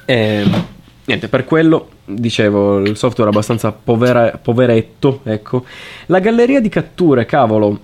[0.06, 0.72] Eh,
[1.04, 5.64] niente, per quello dicevo, il software è abbastanza povera, poveretto, ecco.
[6.06, 7.80] La galleria di catture, cavolo,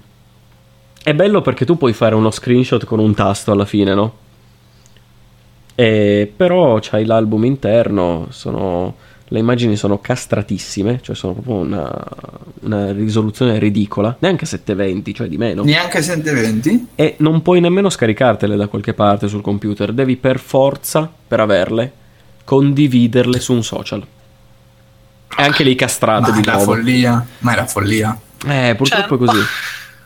[1.02, 4.14] è bello perché tu puoi fare uno screenshot con un tasto alla fine, no?
[5.74, 8.96] E, però c'hai l'album interno, sono,
[9.28, 12.06] le immagini sono castratissime, cioè sono proprio una,
[12.60, 15.62] una risoluzione ridicola, neanche 720, cioè di meno.
[15.62, 16.88] Neanche 720?
[16.96, 21.92] E non puoi nemmeno scaricartele da qualche parte sul computer, devi per forza, per averle,
[22.50, 24.04] condividerle su un social.
[25.36, 26.64] E anche lì castrate ma di nuovo.
[26.64, 28.18] follia, ma era follia.
[28.44, 29.46] Eh, purtroppo cioè, è così.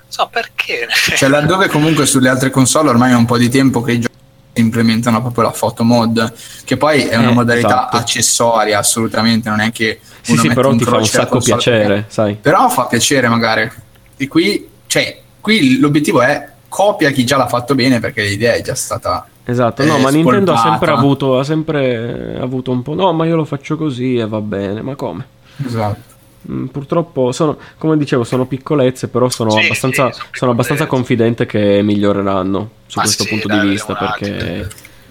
[0.08, 0.86] So perché.
[1.16, 4.12] Cioè, laddove comunque sulle altre console ormai è un po' di tempo che i giochi
[4.60, 6.34] implementano proprio la photo mod,
[6.66, 7.96] che poi è una eh, modalità esatto.
[7.96, 12.04] accessoria, assolutamente, non è che sì, sì, però ti fa un sacco piacere, perché...
[12.08, 12.34] sai.
[12.34, 13.70] Però fa piacere magari.
[14.18, 18.60] E qui, cioè, qui l'obiettivo è copia chi già l'ha fatto bene perché l'idea è
[18.60, 22.94] già stata Esatto, no, ma Nintendo ha sempre avuto, ha sempre avuto un po'.
[22.94, 25.26] No, ma io lo faccio così e va bene, ma come?
[25.64, 26.12] Esatto.
[26.50, 31.46] Mm, purtroppo sono, come dicevo, sono piccolezze, però sono sì, abbastanza, sì, sono abbastanza confidente
[31.46, 34.68] che miglioreranno su ma questo sì, punto dai, di vista perché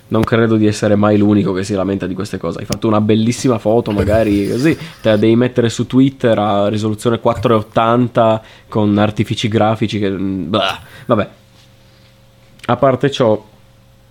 [0.07, 2.59] non credo di essere mai l'unico che si lamenta di queste cose.
[2.59, 7.19] Hai fatto una bellissima foto, magari così, te la devi mettere su Twitter a risoluzione
[7.19, 10.09] 480 con artifici grafici che...
[10.09, 11.29] Mm, blah, vabbè.
[12.65, 13.43] A parte ciò,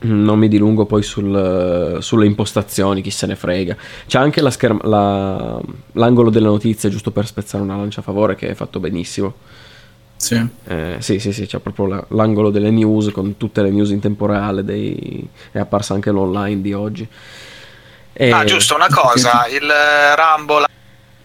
[0.03, 3.77] non mi dilungo poi sul, sulle impostazioni, chi se ne frega.
[4.07, 5.61] C'è anche la scherm- la,
[5.93, 9.35] l'angolo delle notizie, giusto per spezzare una lancia a favore, che è fatto benissimo.
[10.17, 10.41] Sì.
[10.67, 14.01] Eh, sì, sì, sì, c'è proprio la, l'angolo delle news con tutte le news in
[14.01, 14.63] tempo reale.
[14.65, 17.09] Dei, è apparsa anche l'online di oggi.
[18.13, 18.31] E...
[18.31, 19.69] Ah, giusto, una cosa, il
[20.17, 20.67] Rumble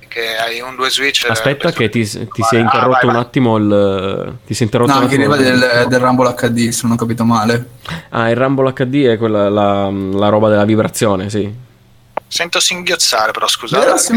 [0.07, 1.25] che hai un due switch.
[1.29, 4.37] Aspetta, che ti, ti si è interrotto vai, vai, un attimo il.
[4.45, 5.25] Ti si è interrotto no, un attimo.
[5.25, 7.69] No, del, del Rumble HD, se non ho capito male.
[8.09, 11.53] Ah, il Rumble HD è quella, la, la roba della vibrazione, sì.
[12.27, 13.85] Sento singhiozzare, però scusate.
[13.85, 14.13] Perché...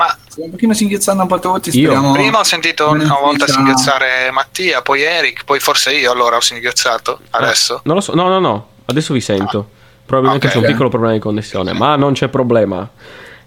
[0.00, 1.70] Ma stiamo un pochino singhiozzando un po' tutti.
[1.70, 2.12] Speriamo...
[2.12, 7.20] Prima ho sentito una volta singhiozzare Mattia, poi Eric, poi forse io allora ho singhiozzato.
[7.30, 7.74] Ah, Adesso?
[7.74, 8.68] Ah, non lo so, no, no, no.
[8.86, 9.58] Adesso vi sento.
[9.58, 9.78] Ah.
[10.06, 12.88] Probabilmente okay, c'è un piccolo problema di connessione, ma non c'è problema.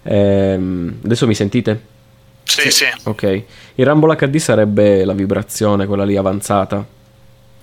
[0.04, 1.80] Ehm, adesso mi sentite?
[2.44, 2.84] Sì, sì.
[3.04, 3.42] Ok.
[3.74, 6.84] Il Rumble HD sarebbe la vibrazione, quella lì avanzata.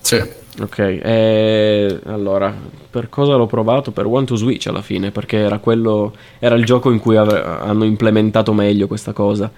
[0.02, 0.40] Sì.
[0.60, 2.54] Ok, e allora,
[2.90, 3.92] per cosa l'ho provato?
[3.92, 7.42] Per One to Switch alla fine, perché era quello, era il gioco in cui ave-
[7.42, 9.50] hanno implementato meglio questa cosa.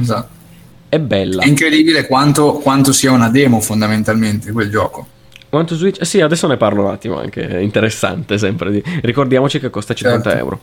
[0.00, 0.36] Esatto.
[0.88, 1.42] È bella.
[1.42, 5.06] È incredibile quanto, quanto sia una demo fondamentalmente quel gioco.
[5.50, 6.00] One to Switch?
[6.00, 8.70] Eh sì, adesso ne parlo un attimo anche, è interessante sempre.
[8.70, 8.82] Di...
[9.02, 10.44] Ricordiamoci che costa 50 Certo.
[10.44, 10.60] euro.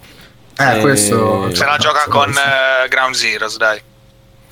[0.57, 1.53] Eh, Eh, questo...
[1.53, 3.81] Se la gioca con eh, Ground Zeroes, dai.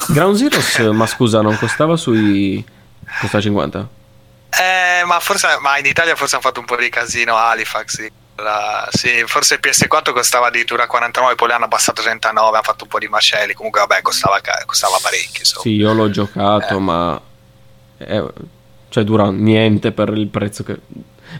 [0.07, 2.63] Ground Zeroes, ma scusa, non costava sui...
[3.19, 3.87] costava 50?
[4.49, 7.95] Eh, ma forse ma in Italia forse hanno fatto un po' di casino Halifax.
[7.95, 8.11] Sì.
[8.35, 12.83] La- sì, forse il PS4 costava addirittura 49, poi l'hanno abbassato a 39, hanno fatto
[12.83, 13.53] un po' di macelli.
[13.53, 15.39] Comunque, vabbè, costava, costava parecchio.
[15.39, 15.61] Insomma.
[15.61, 16.79] Sì, io l'ho giocato, Eh.
[16.79, 17.21] ma...
[17.97, 18.23] è-
[18.89, 20.79] Cioè dura niente per il prezzo che...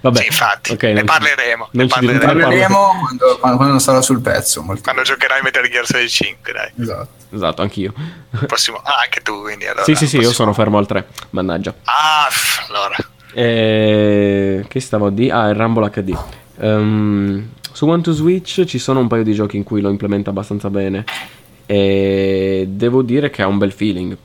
[0.04, 1.70] Vabbè, Sì, infatti, ok, ne parleremo.
[1.72, 2.20] non ne parleremo.
[2.26, 2.92] Parleremo
[3.40, 4.62] quando, quando, sarà sul pezzo.
[4.62, 4.82] Molto.
[4.82, 6.72] Quando giocherai Metal Gear Solid 5, dai.
[6.78, 7.08] Esatto.
[7.32, 7.94] Esatto, anch'io.
[8.46, 8.82] Prossimo...
[8.84, 9.66] Ah, anche tu, quindi.
[9.66, 11.74] Allora, sì, sì, sì, io prossimo- sono fermo al 3, mannaggia.
[11.86, 12.96] Ah, pff, allora.
[13.34, 14.66] E...
[14.68, 15.32] Che stavo a dire?
[15.34, 16.18] Ah, il Rumble HD.
[16.60, 20.32] Ehm, su One to Switch ci sono un paio di giochi in cui lo implementa
[20.32, 21.06] abbastanza bene.
[21.66, 24.18] E devo dire che ha un bel feeling.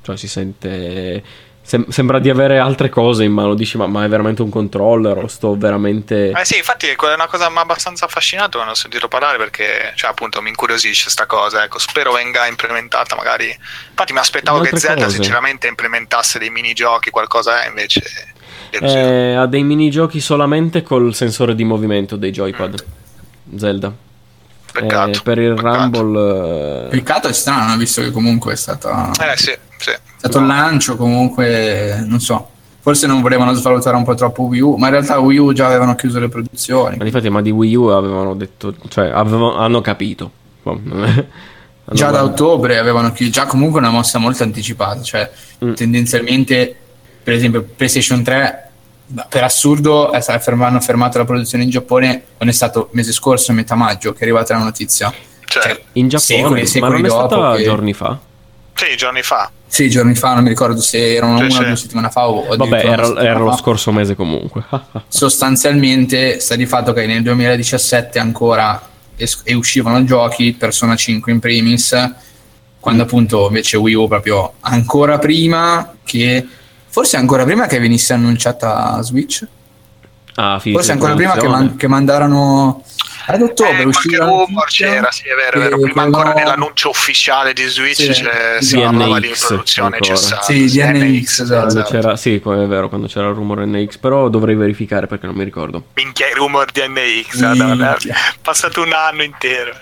[0.00, 1.22] Cioè, si sente.
[1.64, 3.54] Sem- sembra di avere altre cose in mano.
[3.54, 5.16] Dici, ma, ma è veramente un controller?
[5.18, 6.30] O sto veramente.
[6.30, 9.38] Eh sì, infatti quella è una cosa mi ha abbastanza affascinato quando ho sentito parlare
[9.38, 11.64] perché, cioè, appunto, mi incuriosisce sta cosa.
[11.64, 13.56] Ecco, spero venga implementata magari.
[13.90, 15.14] Infatti mi aspettavo che Zelda cose.
[15.14, 18.02] sinceramente implementasse dei minigiochi, qualcosa, eh, invece...
[18.70, 22.84] Eh, ha dei minigiochi solamente col sensore di movimento dei joypad.
[23.56, 23.92] Zelda.
[24.72, 25.18] Peccato.
[25.18, 26.00] Eh, per il peccato.
[26.00, 26.86] Rumble.
[26.86, 29.12] eh, Peccato è strano, visto che comunque è stata...
[29.20, 29.90] Eh sì, sì.
[29.90, 32.48] È stato il lancio comunque, non so,
[32.80, 35.66] forse non volevano svalutare un po' troppo Wii U, ma in realtà Wii U già
[35.66, 36.96] avevano chiuso le produzioni.
[36.96, 40.30] Ma difatti, ma di Wii U avevano detto, cioè avevano- hanno capito.
[40.62, 40.80] Boh,
[41.92, 45.30] Già da ottobre avevano chiuso, già comunque una mossa molto anticipata, cioè
[45.64, 45.74] Mm.
[45.74, 46.74] tendenzialmente,
[47.22, 48.70] per esempio, PlayStation 3,
[49.28, 53.12] per assurdo, è sta- ferm- hanno fermato la produzione in Giappone quando è stato mese
[53.12, 55.12] scorso, metà maggio, che è arrivata la notizia.
[55.44, 58.18] Cioè, in Giappone, secoli e ma secoli non è dopo stata che- giorni fa.
[58.74, 59.50] sì, giorni fa.
[59.74, 62.56] Sì, giorni fa, non mi ricordo se erano Sì, una o due settimane fa o
[62.56, 63.56] Vabbè, era, era lo fa.
[63.56, 64.62] scorso mese comunque.
[65.08, 68.80] sostanzialmente sta di fatto che nel 2017 ancora
[69.16, 72.12] es- e uscivano giochi Persona 5 in primis
[72.78, 76.46] quando appunto invece Wii U proprio ancora prima che
[76.86, 79.44] forse ancora prima che venisse annunciata Switch
[80.36, 82.84] ah, forse ancora prima che, man- che mandarono
[83.26, 85.78] ad ottobre Eh, usciva rumor c'era, sì, è vero, è che vero.
[85.80, 88.96] Prima ancora dell'annuncio ufficiale di Switch Sì, c'è- si esatto.
[88.96, 90.42] parlava di produzione cessata.
[90.42, 91.60] Sì, di NX, esatto.
[91.72, 95.34] Quando c'era, sì, è vero, quando c'era il rumore NX, però dovrei verificare perché non
[95.34, 95.84] mi ricordo.
[95.94, 97.98] Minchia, i rumor di NX, madonna, è
[98.42, 99.72] passato un anno intero.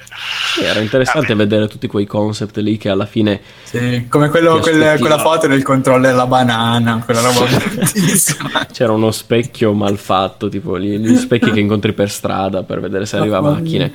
[0.54, 4.98] Sì, era interessante vedere tutti quei concept lì che alla fine Sì, come quello, quel-
[4.98, 7.46] quella foto del controllo della banana quella roba
[8.70, 13.06] c'era uno specchio mal fatto, tipo gli, gli specchi che incontri per strada per vedere
[13.06, 13.92] se arriva Mamma macchine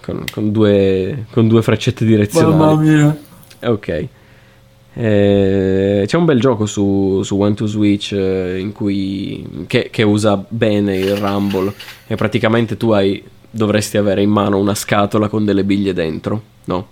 [0.00, 2.54] con, con due, con due freccette direzionali.
[2.56, 3.16] mamma mia
[3.64, 4.08] Ok.
[4.96, 10.02] Eh, c'è un bel gioco su, su One to Switch eh, in cui, che, che
[10.04, 11.72] usa bene il Rumble
[12.06, 13.20] e praticamente tu hai,
[13.50, 16.86] dovresti avere in mano una scatola con delle biglie dentro, no?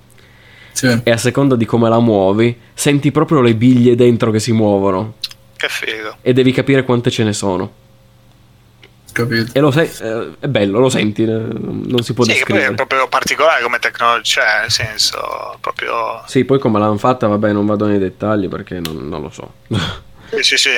[0.73, 0.89] sì.
[1.05, 5.15] E a seconda di come la muovi, senti proprio le biglie dentro che si muovono
[5.57, 6.17] Che figo.
[6.23, 7.71] e devi capire quante ce ne sono.
[9.13, 12.45] Capito E lo sai, eh, è bello, lo senti, eh, non si può Sì, che
[12.45, 12.75] poi è descrivere.
[12.75, 16.23] proprio particolare come tecnologia, cioè, nel senso, proprio...
[16.27, 19.53] Sì, poi come l'hanno fatta, vabbè, non vado nei dettagli perché non, non lo so.
[20.33, 20.71] Sì, sì, sì.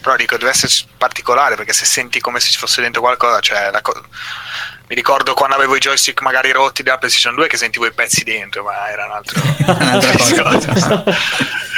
[0.00, 3.70] Però dico, deve essere particolare perché se senti come se ci fosse dentro qualcosa, cioè...
[3.70, 4.04] la co-
[4.88, 8.24] Mi ricordo quando avevo i joystick magari rotti della PlayStation 2 che sentivo i pezzi
[8.24, 9.40] dentro, ma era un altro...
[9.72, 11.04] Un'altra cosa.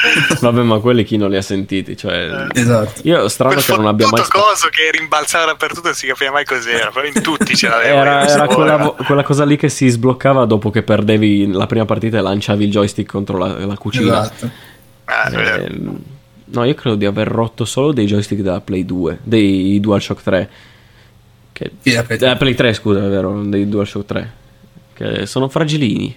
[0.40, 1.96] Vabbè, ma quelli chi non li ha sentiti?
[1.96, 5.94] Cioè, esatto io strano Quel che non abbia mai fottuto coso che rimbalzava dappertutto non
[5.94, 8.00] si capiva mai cos'era, però in tutti ce l'aveva.
[8.00, 12.18] Era, era quella, quella cosa lì che si sbloccava dopo che perdevi la prima partita
[12.18, 14.22] e lanciavi il joystick contro la, la cucina.
[14.22, 14.50] esatto.
[15.06, 16.02] Ehm,
[16.44, 20.50] no, io credo di aver rotto solo dei joystick della Play 2, dei DualShock 3.
[21.52, 24.32] Che, Sì, la Play della Play 3, scusa, è vero, dei DualShock 3.
[24.94, 26.16] Che sono fragilini.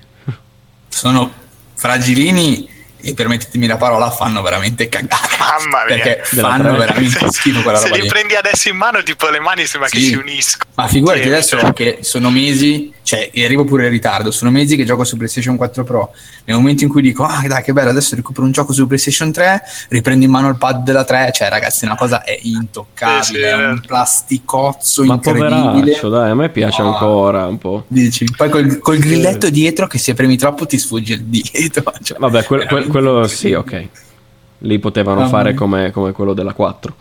[0.88, 1.32] sono
[1.74, 2.76] fragilini
[3.08, 5.96] e permettetemi la parola fanno veramente cagare Mamma mia.
[5.96, 9.40] perché fanno veramente schifo quella Se roba li lì prendi adesso in mano, tipo le
[9.40, 10.08] mani sembra che Sì.
[10.08, 10.70] si uniscono.
[10.76, 11.74] ma figurati Sì, adesso cioè.
[11.74, 15.56] che sono mesi cioè e arrivo pure in ritardo sono mesi che gioco su PlayStation
[15.56, 16.12] 4 Pro
[16.44, 19.32] nel momento in cui dico ah dai che bello adesso recupero un gioco su PlayStation
[19.32, 23.34] 3 riprendo in mano il pad della 3 cioè ragazzi una cosa è intoccabile Sì,
[23.34, 26.92] sì, è un plasticozzo Ma incredibile poveraccio, dai, a me piace No.
[26.94, 27.86] ancora un po'.
[27.88, 32.18] Dici, poi col, col grilletto dietro che se premi troppo ti sfugge il dietro cioè,
[32.18, 33.88] Vabbè, quel- quel- quello sì, ok.
[34.60, 36.96] Lì potevano Mamma fare come, come quello della 4.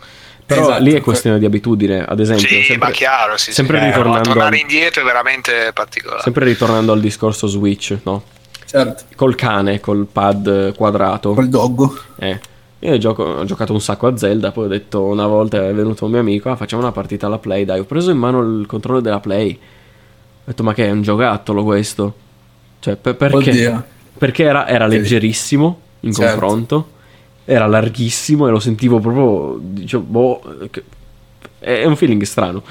[0.47, 0.83] Però esatto.
[0.83, 2.47] lì è questione di abitudine, ad esempio.
[2.47, 4.29] Sì, sempre, ma chiaro, sì, sempre sì, ritornando.
[4.29, 6.21] Tornare indietro è veramente particolare.
[6.21, 8.23] Sempre ritornando al discorso Switch, no?
[8.65, 9.03] Certo.
[9.15, 11.33] Col cane, col pad quadrato.
[11.33, 11.97] Col doggo.
[12.17, 12.39] Eh.
[12.79, 16.05] Io gioco, ho giocato un sacco a Zelda, poi ho detto una volta è venuto
[16.05, 18.67] un mio amico, ah, facciamo una partita alla Play, dai, ho preso in mano il
[18.67, 19.51] controllo della Play.
[19.51, 22.15] Ho detto ma che è un giocattolo questo?
[22.79, 23.49] Cioè, per, perché?
[23.49, 23.85] Oddio.
[24.17, 26.39] Perché era, era leggerissimo in certo.
[26.39, 26.89] confronto,
[27.45, 30.41] era larghissimo e lo sentivo proprio, dicevo, boh,
[31.59, 32.63] è un feeling strano.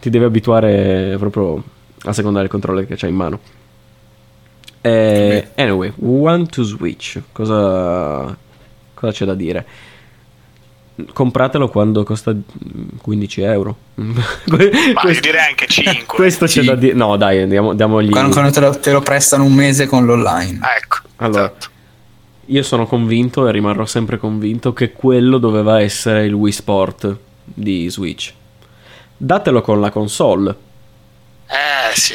[0.00, 1.62] Ti devi abituare proprio
[2.04, 3.40] a seconda del controller che c'hai in mano.
[4.80, 8.36] Eh, anyway, One to Switch, cosa,
[8.94, 9.64] cosa c'è da dire?
[11.12, 12.34] Compratelo quando costa
[13.00, 13.76] 15 euro.
[13.94, 14.12] Ma
[14.60, 16.04] io direi anche 5.
[16.14, 16.94] Questo c'è da dire.
[16.94, 18.10] No, dai, andiamo, diamogli.
[18.10, 20.60] Quando, quando te, lo, te, lo, prestano un mese con l'online.
[20.76, 20.98] ecco.
[21.16, 21.71] Allora, esatto.
[22.46, 27.88] Io sono convinto e rimarrò sempre convinto che quello doveva essere il Wii Sport di
[27.88, 28.32] Switch.
[29.16, 30.50] Datelo con la console.
[31.46, 32.14] Eh sì.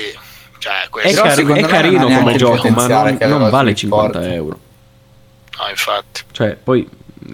[0.60, 4.34] Cioè, è, car- è carino come gioco, ma non, non vale 50 sport.
[4.34, 4.60] euro.
[5.60, 6.22] No, infatti.
[6.32, 6.88] Cioè, poi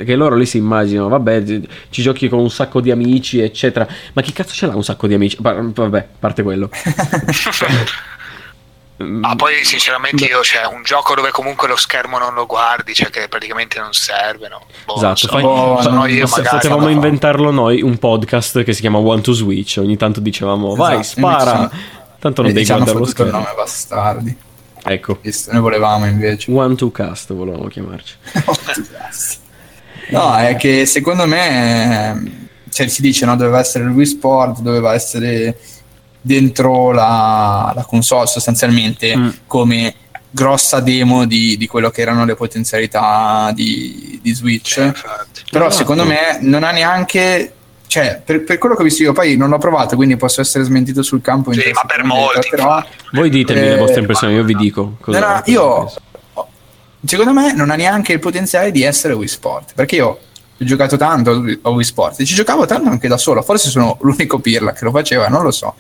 [0.05, 1.43] che loro lì si immaginano, vabbè,
[1.89, 3.87] ci giochi con un sacco di amici, eccetera.
[4.13, 5.37] Ma chi cazzo ce l'ha un sacco di amici?
[5.39, 6.69] Vabbè, parte quello.
[9.03, 12.93] Ma poi sinceramente io c'è cioè, un gioco dove comunque lo schermo non lo guardi,
[12.93, 14.47] cioè che praticamente non serve.
[14.49, 14.65] No?
[14.85, 18.97] Boh, esatto, so, fai, oh, no, io potevamo inventarlo noi un podcast che si chiama
[18.97, 21.71] One to Switch, ogni tanto dicevamo vai esatto, spara,
[22.19, 23.31] tanto non devi guardare lo schermo.
[23.31, 24.37] nome bastardi.
[24.85, 25.17] Ecco.
[25.17, 26.51] Questo noi volevamo invece.
[26.51, 28.15] One to Cast volevamo chiamarci.
[30.09, 32.41] no, è che secondo me
[32.73, 35.57] cioè, si dice no, doveva essere il Wii Sport, doveva essere
[36.25, 39.29] dentro la, la console sostanzialmente mm.
[39.45, 39.95] come
[40.31, 44.77] grossa demo di, di, quello che erano le potenzialità di, di Switch.
[44.77, 44.93] Eh,
[45.51, 45.69] Però esatto.
[45.69, 47.53] secondo me non ha neanche
[47.85, 50.63] cioè, per, per, quello che ho visto io, poi non l'ho provato, quindi posso essere
[50.63, 51.53] smentito sul campo.
[51.53, 52.49] Sì, ma per molti.
[52.49, 54.95] Però, Voi ditemi eh, le vostre impressioni, io vi dico.
[54.99, 55.93] Cosa, no, cosa io,
[57.05, 60.19] secondo me, non ha neanche il potenziale di essere Wii Sport, perché io ho
[60.57, 63.43] giocato tanto a Wii Sport e ci giocavo tanto anche da solo.
[63.43, 65.75] Forse sono l'unico pirla che lo faceva, non lo so.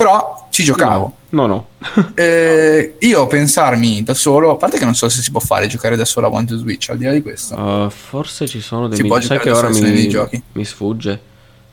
[0.00, 1.12] Però ci giocavo.
[1.28, 1.66] No, no.
[1.76, 2.12] no.
[2.16, 5.94] eh, io pensarmi da solo, a parte che non so se si può fare giocare
[5.94, 7.54] da solo a One to Switch, al di là di questo.
[7.54, 9.20] Uh, forse ci sono dei si mini...
[9.20, 11.20] Sai che ora mi, mi sfugge.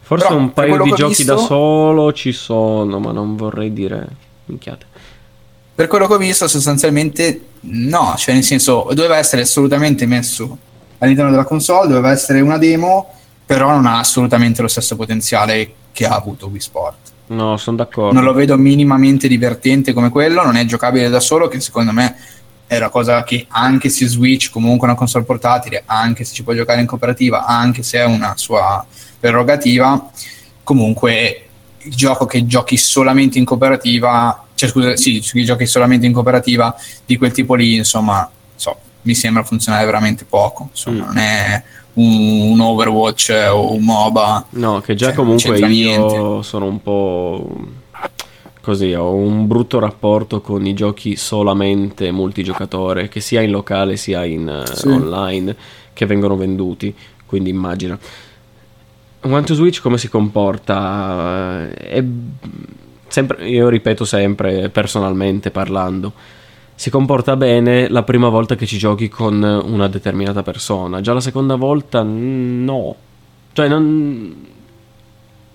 [0.01, 4.05] Forse Però, un paio di giochi visto, da solo ci sono, ma non vorrei dire
[4.47, 4.85] minchiate.
[5.73, 10.57] Per quello che ho visto, sostanzialmente no, cioè nel senso doveva essere assolutamente messo
[10.97, 13.09] all'interno della console, doveva essere una demo,
[13.45, 17.15] però non ha assolutamente lo stesso potenziale che ha avuto Wii Sport.
[17.27, 18.13] No, sono d'accordo.
[18.13, 22.15] Non lo vedo minimamente divertente come quello, non è giocabile da solo, che secondo me
[22.67, 26.53] è una cosa che anche se Switch comunque una console portatile, anche se ci può
[26.53, 28.85] giocare in cooperativa, anche se è una sua
[29.19, 30.09] prerogativa,
[30.63, 31.47] comunque
[31.79, 36.75] il gioco che giochi solamente in cooperativa, cioè scusa, sì, i giochi solamente in cooperativa
[37.05, 41.07] di quel tipo lì, insomma, so, mi sembra funzionare veramente poco, insomma, mm.
[41.07, 41.63] non è
[41.97, 44.47] un, un, Overwatch o un MOBA.
[44.51, 46.43] No, che già cioè, comunque io niente.
[46.43, 47.49] sono un po'
[48.67, 54.25] così, ho un brutto rapporto con i giochi solamente multigiocatore, che sia in locale sia
[54.25, 54.87] in sì.
[54.87, 55.55] uh, online,
[55.93, 56.93] che vengono venduti,
[57.25, 57.97] quindi immagino.
[59.21, 61.69] One to Switch come si comporta?
[61.69, 62.03] È
[63.07, 66.11] sempre, io ripeto sempre, personalmente parlando,
[66.77, 71.19] si comporta bene la prima volta che ci giochi con una determinata persona, già la
[71.19, 72.95] seconda volta no.
[73.51, 74.35] Cioè non...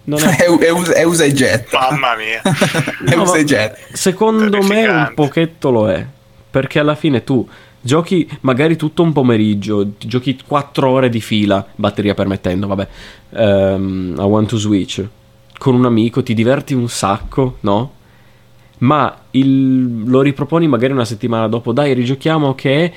[0.02, 0.24] non è...
[0.42, 1.78] è, è, è usa e getta.
[1.92, 2.42] Mamma mia.
[3.08, 3.78] è usa e getta.
[3.92, 6.04] Secondo me un pochetto lo è,
[6.50, 7.48] perché alla fine tu
[7.84, 12.88] Giochi magari tutto un pomeriggio, giochi 4 ore di fila, batteria permettendo, vabbè,
[13.30, 15.04] um, a One to Switch,
[15.58, 17.90] con un amico, ti diverti un sacco, no?
[18.82, 22.92] Ma il, lo riproponi magari una settimana dopo, dai, rigiochiamo che...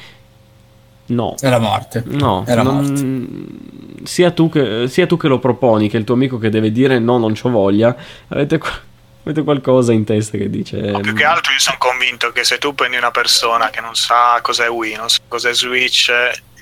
[1.07, 1.35] No.
[1.39, 2.03] È la morte.
[2.05, 2.43] No.
[2.45, 2.75] È la non...
[2.75, 4.05] morte.
[4.05, 6.99] Sia tu, che, sia tu che lo proponi, che il tuo amico che deve dire
[6.99, 7.95] no, non c'ho voglia,
[8.27, 8.59] avete
[9.25, 10.91] Avete qualcosa in testa che dice.
[10.91, 13.95] Ma più che altro io sono convinto che se tu prendi una persona che non
[13.95, 16.11] sa cos'è Wii, non sa cos'è Switch,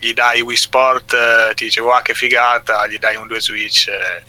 [0.03, 3.87] gli dai Wii Sport, eh, ti dice wow che figata, gli dai un 2 Switch.
[3.87, 4.23] Eh,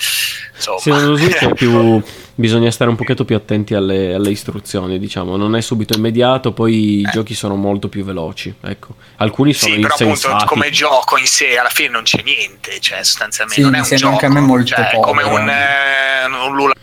[0.55, 0.79] insomma.
[0.79, 2.03] Sì, lo Switch è più.
[2.37, 5.37] Bisogna stare un pochetto più attenti alle, alle istruzioni, diciamo.
[5.37, 7.11] Non è subito immediato, poi i eh.
[7.11, 8.53] giochi sono molto più veloci.
[8.61, 8.97] Ecco.
[9.17, 13.05] Alcuni sono sì, però appunto come gioco in sé alla fine non c'è niente, cioè
[13.05, 14.13] sostanzialmente sì, non è un gioco.
[14.13, 16.75] Anche a me molto cioè, poco, come un, eh, un Lula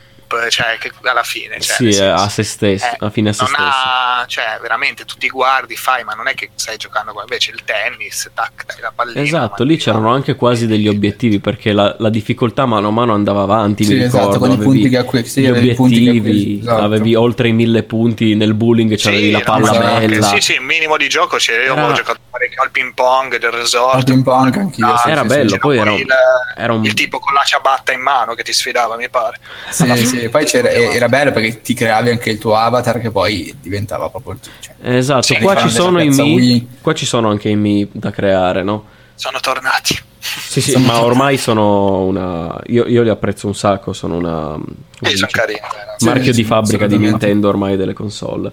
[0.49, 1.59] cioè, che alla fine.
[1.59, 3.61] Cioè, sì, senso, a se stesso, eh, a fine a se stesso.
[3.61, 7.51] Ha, cioè, veramente, tu ti guardi, fai, ma non è che stai giocando come invece
[7.51, 9.21] il tennis, tac, dai la pallina.
[9.21, 13.41] Esatto, lì c'erano anche quasi degli obiettivi, perché la, la, difficoltà mano a mano andava
[13.41, 16.83] avanti, sì, mi esatto, ricordo, con i punti che acqu- sì, gli obiettivi, esatto.
[16.83, 20.25] avevi oltre i mille punti nel bowling, c'avevi sì, la palla no, bella.
[20.27, 21.87] Sì, sì, il minimo di gioco, cioè, io Era...
[21.87, 23.95] ho giocato parecchio al ping pong del resort.
[23.95, 24.87] Al ping pong anch'io.
[24.87, 26.07] Ah, sì, era sì, bello, sì, poi era il,
[26.55, 26.83] era un...
[26.83, 29.37] il tipo con la ciabatta in mano che ti sfidava, mi pare.
[29.69, 34.09] Sì, sì, poi era bello perché ti creavi anche il tuo avatar che poi diventava
[34.09, 34.51] proprio il tuo.
[34.59, 38.11] Cioè, esatto, cioè, qua ci sono i Mi, qua ci sono anche i Mi da
[38.11, 38.85] creare, no?
[39.15, 39.97] Sono tornati.
[40.19, 42.59] Sì, sì, ma ormai sono una.
[42.67, 43.93] Io, io, li apprezzo un sacco.
[43.93, 44.57] Sono una.
[45.01, 45.59] Sì, sono carini,
[45.99, 48.51] marchio sì, di fabbrica di Nintendo ormai delle console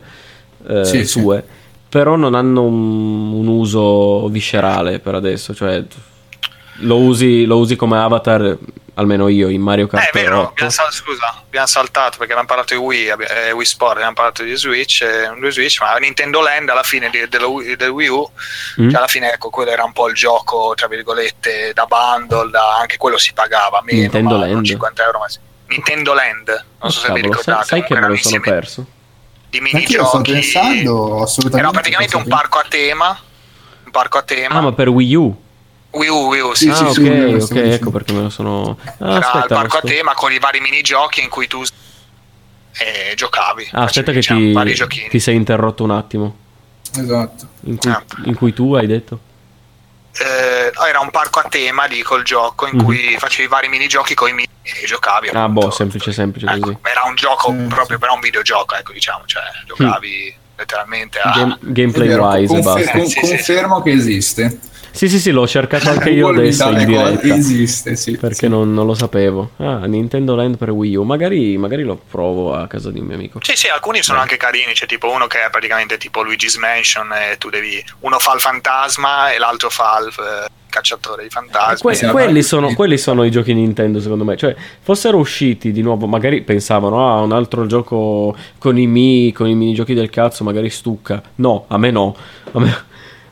[0.67, 1.45] eh, sì, sue.
[1.89, 5.55] Però non hanno un, un, uso viscerale per adesso.
[5.55, 5.85] Cioè,
[6.79, 8.57] lo usi, lo usi come avatar
[8.99, 10.05] almeno io in Mario Kart.
[10.05, 13.65] Eh, è vero, abbiamo sal- scusa, abbiamo saltato perché abbiamo parlato di Wii, eh, Wii
[13.65, 17.89] Sport, abbiamo parlato di Switch, eh, Switch ma Nintendo Land alla fine di, dello, del
[17.89, 18.31] Wii U,
[18.81, 18.89] mm.
[18.89, 22.77] cioè alla fine ecco, quello era un po' il gioco, tra virgolette, da bundle, da,
[22.77, 24.65] anche quello si pagava meno, Nintendo Land.
[24.65, 25.39] 50 euro, ma sì.
[25.69, 27.67] Nintendo Land, non oh, so se cavolo, vi ricordate.
[27.67, 28.87] Sai, sai che me lo sono perso?
[29.49, 30.09] Di minigiochi.
[30.09, 31.59] sto pensando, assolutamente.
[31.59, 33.19] Era praticamente un parco a tema,
[33.85, 34.57] un parco a tema.
[34.57, 35.47] Ah, ma per Wii U?
[35.99, 38.31] Wii U, Wii U, sì, ah, sì, ok, sì, ok, sì, ecco perché me lo
[38.31, 38.79] sono...
[38.85, 43.15] Ah, Era aspetta, il parco a tema con i vari minigiochi in cui tu eh,
[43.15, 43.69] giocavi.
[43.73, 46.37] Ah, aspetta che ti, ti sei interrotto un attimo.
[46.97, 47.49] Esatto.
[47.63, 48.03] In cui, ah.
[48.25, 49.21] in cui tu hai detto?
[50.21, 52.85] Eh, era un parco a tema lì col gioco in mm-hmm.
[52.85, 55.29] cui facevi i vari minigiochi con i mini e giocavi.
[55.29, 56.79] Ah, boh, semplice, semplice ecco, così.
[56.83, 57.99] Era un gioco sì, proprio, sì.
[57.99, 60.57] però un videogioco, ecco, diciamo, cioè giocavi mm.
[60.57, 61.31] letteralmente a...
[61.31, 64.59] Game, gameplay vero, wise confer- con, sì, confermo che esiste.
[64.99, 67.23] Sì, sì, sì, l'ho cercato anche io adesso in diretta.
[67.23, 68.17] Esiste, sì.
[68.17, 68.49] Perché sì.
[68.49, 69.53] Non, non, lo sapevo.
[69.59, 71.05] Ah, Nintendo Land per Wii U.
[71.05, 73.39] Magari, magari, lo provo a casa di un mio amico.
[73.41, 74.23] Sì, sì, alcuni sono eh.
[74.23, 74.73] anche carini.
[74.73, 77.81] C'è tipo uno che è praticamente tipo Luigi's Mansion e tu devi...
[78.01, 81.79] Uno fa il fantasma e l'altro fa il eh, cacciatore di fantasmi.
[81.79, 84.37] Que- quelli, sono, quelli, sono, i giochi Nintendo, secondo me.
[84.37, 89.49] Cioè, fossero usciti di nuovo, magari pensavano, ah, un altro gioco con i Mi, con
[89.49, 91.23] i minigiochi del cazzo, magari stucca.
[91.37, 92.17] No, a me no.
[92.51, 92.87] A me,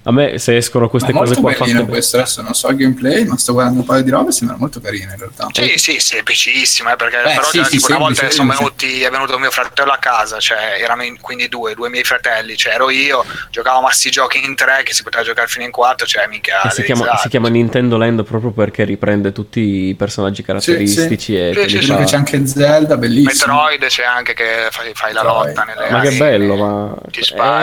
[0.09, 3.25] a me se escono queste ma cose qua fatte questo adesso non so il gameplay
[3.25, 5.49] ma sto guardando un paio di robe sembra molto carino in realtà.
[5.51, 9.37] Sì sì semplicissimo eh, perché Beh, però sì, sì, una volta sono venuti, è venuto
[9.39, 13.25] mio fratello a casa cioè erano in, quindi due due miei fratelli cioè ero io
[13.51, 16.71] giocavamo a sti giochi in tre che si poteva giocare fino in quattro cioè mica
[16.71, 21.67] si chiama, si chiama, Nintendo Land proprio perché riprende tutti i personaggi caratteristici sì, e
[21.67, 23.55] sì, sì, c'è anche Zelda bellissimo.
[23.55, 26.95] Metroid c'è anche che fai, fai la lotta nelle ma che bello ma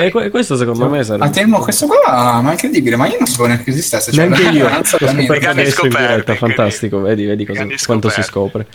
[0.02, 3.28] eh, questo secondo me sarebbe a temo questo qua ma è incredibile, ma io non
[3.28, 4.12] sapevo neanche che esistesse.
[4.12, 8.68] Cioè, neanche io, l'ho scoperto adesso in diretta, fantastico, vedi, vedi cosa, quanto si scopre.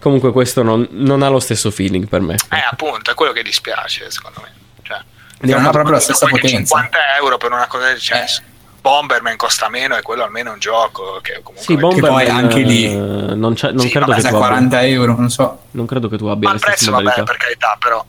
[0.00, 2.34] Comunque questo non, non, ha lo stesso feeling per me.
[2.34, 4.52] Eh, appunto, è quello che dispiace, secondo me.
[4.82, 5.00] Cioè,
[5.40, 6.56] non ha proprio la stessa potenza.
[6.56, 8.26] 50 euro per una cosa del genere.
[8.26, 8.56] Eh.
[8.80, 12.60] Bomberman costa meno e quello almeno è un gioco che comunque sì, Bomberman che anche
[12.60, 16.08] lì eh, non, non sì, credo che tu 40 abbia, euro non so non credo
[16.08, 18.02] che tu abbia ma il prezzo vabbè per carità però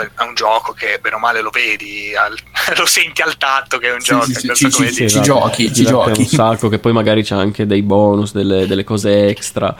[0.00, 2.36] è un gioco che bene o male lo vedi, al,
[2.76, 4.24] lo senti al tatto che è un sì, gioco.
[4.24, 6.20] Sì, sì, ci, ci, ci, ci giochi, ci giochi.
[6.20, 9.74] un sacco che poi magari c'è anche dei bonus, delle, delle, cose extra.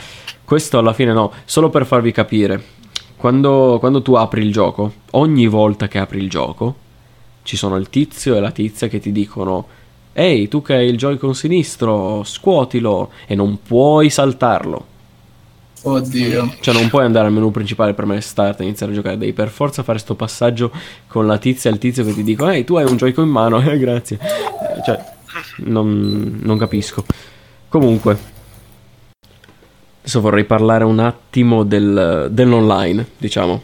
[0.45, 2.73] Questo alla fine no, solo per farvi capire.
[3.17, 6.77] Quando, quando tu apri il gioco, ogni volta che apri il gioco,
[7.43, 9.67] ci sono il tizio e la tizia che ti dicono
[10.13, 14.93] Ehi, tu che hai il Joy-Con sinistro, scuotilo e non puoi saltarlo
[15.87, 16.55] Oddio.
[16.61, 19.33] Cioè non puoi andare al menu principale per me start e iniziare a giocare, devi
[19.35, 20.71] per forza fare sto passaggio
[21.07, 23.31] con la tizia e il tizio che ti dicono ehi tu hai un Joy-Con in
[23.31, 24.19] mano, eh, grazie.
[24.85, 25.05] Cioè,
[25.59, 27.05] non, non capisco.
[27.69, 28.17] Comunque,
[30.01, 33.63] adesso vorrei parlare un attimo del, dell'online, diciamo.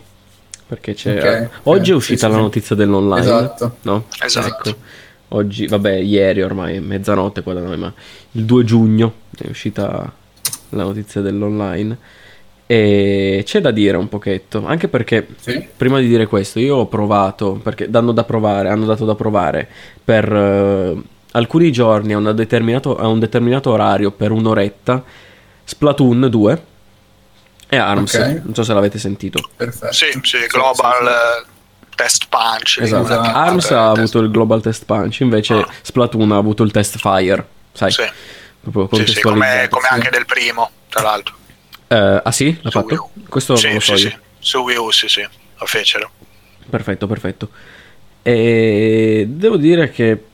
[0.67, 1.17] Perché c'è...
[1.17, 3.21] Okay, oggi okay, è uscita sì, la notizia dell'online.
[3.21, 3.77] Esatto.
[3.83, 4.05] No?
[4.23, 4.69] Esatto.
[4.69, 4.79] Ecco.
[5.29, 7.93] Oggi, vabbè, ieri ormai, è mezzanotte qua da noi, ma
[8.33, 10.13] il 2 giugno è uscita
[10.71, 11.97] la notizia dell'online.
[12.67, 15.67] E c'è da dire un pochetto, anche perché sì.
[15.77, 19.69] prima di dire questo io ho provato, perché danno da provare, hanno dato da provare
[20.05, 21.03] per uh,
[21.33, 25.03] alcuni giorni a, a, un determinato orario per un'oretta
[25.65, 26.63] Splatoon 2
[27.69, 28.41] e ARMS, okay.
[28.45, 29.41] non so se l'avete sentito.
[29.57, 29.93] Perfetto.
[29.93, 31.95] Sì, sì, Global sì, sì.
[31.97, 32.79] Test Punch.
[32.83, 33.13] Esatto.
[33.15, 35.69] ARMS ha avuto il Global Test Punch, invece ah.
[35.83, 37.91] Splatoon ha avuto il Test Fire, sai?
[37.91, 38.05] Sì.
[38.93, 41.35] Sì, sì, come, anche del primo, tra l'altro.
[41.89, 42.57] Uh, ah sì?
[42.61, 43.11] L'ha Su fatto?
[43.29, 44.09] Questo sì, lo so sì.
[44.09, 44.17] Sì.
[44.39, 46.11] Su Wii U, sì, sì, lo fecero.
[46.69, 47.51] Perfetto, perfetto.
[48.23, 50.25] E devo dire che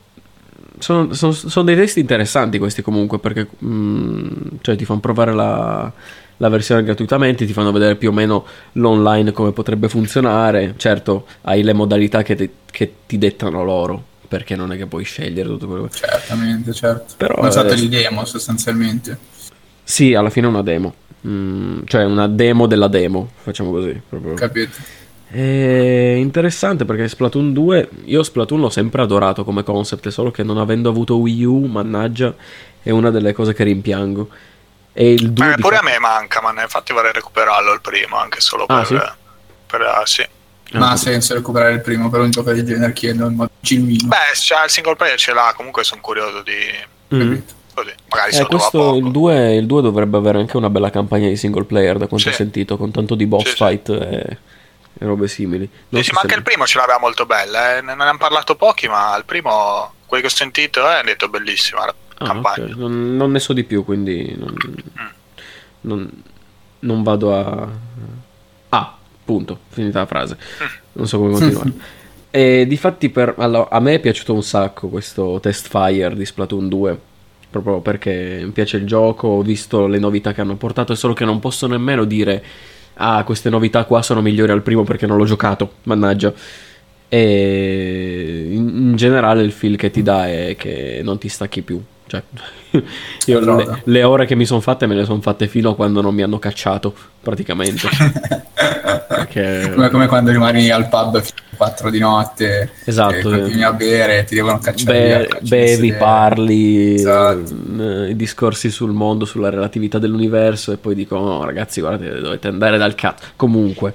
[0.79, 4.31] sono, sono, sono dei testi interessanti questi comunque, perché mh, mm,
[4.61, 5.91] cioè, ti fanno provare la,
[6.37, 10.75] la versione gratuitamente, ti fanno vedere più o meno l'online come potrebbe funzionare.
[10.77, 15.03] Certo, hai le modalità che, te, che ti dettano loro, perché non è che puoi
[15.03, 15.97] scegliere tutto quello che...
[15.97, 17.13] Certamente, certo.
[17.17, 19.17] Però, Sono state eh, demo sostanzialmente.
[19.83, 20.93] Sì, alla fine è una demo.
[21.25, 23.99] Mm, cioè una demo della demo, facciamo così.
[24.07, 24.33] Proprio.
[24.33, 24.77] Capito.
[25.29, 30.57] È interessante perché Splatoon 2, io Splatoon l'ho sempre adorato come concept, solo che non
[30.57, 32.33] avendo avuto Wii U, mannaggia,
[32.81, 34.29] è una delle cose che rimpiango.
[34.93, 38.39] E il 2 eh, pure a me manca, ma infatti vorrei recuperarlo il primo, anche
[38.39, 38.85] solo ah, per...
[38.85, 38.99] Sì?
[39.67, 40.25] per uh, sì.
[40.73, 44.07] Ma ha senso recuperare il primo per un gioco del genere chiedo in modo genuino.
[44.07, 47.15] Beh, cioè, il single player ce l'ha, comunque sono curioso di...
[47.15, 47.37] Mm.
[47.73, 51.37] Così, magari eh, questo, il 2, il 2, dovrebbe avere anche una bella campagna di
[51.37, 52.29] single player, da quanto sì.
[52.29, 54.37] ho sentito, con tanto di boss sì, fight e,
[54.97, 55.69] e, robe simili.
[55.89, 57.81] Non sì, so ma anche il primo ce l'aveva molto bella, eh.
[57.81, 61.85] ne hanno parlato pochi, ma il primo, quelli che ho sentito, eh, hanno detto bellissima
[61.85, 62.63] la ah, campagna.
[62.63, 62.77] Okay.
[62.77, 65.07] Non, non, ne so di più, quindi non, mm.
[65.81, 66.23] non,
[66.79, 67.69] non vado a...
[68.69, 68.96] Ah,
[69.27, 70.37] punto, finita la frase.
[70.97, 71.73] Non so come continuare.
[72.31, 76.67] e difatti per, allora, a me è piaciuto un sacco questo test fire di Splatoon
[76.67, 76.99] 2
[77.49, 81.13] proprio perché mi piace il gioco, ho visto le novità che hanno portato, è solo
[81.13, 82.43] che non posso nemmeno dire
[82.95, 86.33] ah queste novità qua sono migliori al primo perché non l'ho giocato, mannaggia.
[87.09, 91.81] E in generale il feel che ti dà è che non ti stacchi più.
[92.07, 92.23] Cioè,
[93.25, 96.01] io le, le, ore che mi sono fatte me le sono fatte fino a quando
[96.01, 97.87] non mi hanno cacciato, praticamente.
[99.07, 99.71] Perché...
[99.73, 103.73] come, come, quando rimani al pub fino alle 4 di notte esatto, e continui a
[103.73, 105.27] bere, ti devono cacciare.
[105.27, 107.43] Be- bevi, parli, esatto.
[107.79, 112.47] eh, i discorsi sul mondo, sulla relatività dell'universo e poi dicono no ragazzi guardate dovete
[112.47, 113.25] andare dal cazzo.
[113.35, 113.93] Comunque...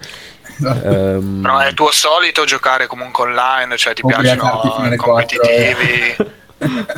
[0.59, 1.41] Um...
[1.41, 6.41] Però è il tuo solito giocare comunque online, cioè ti piacciono i competitivi?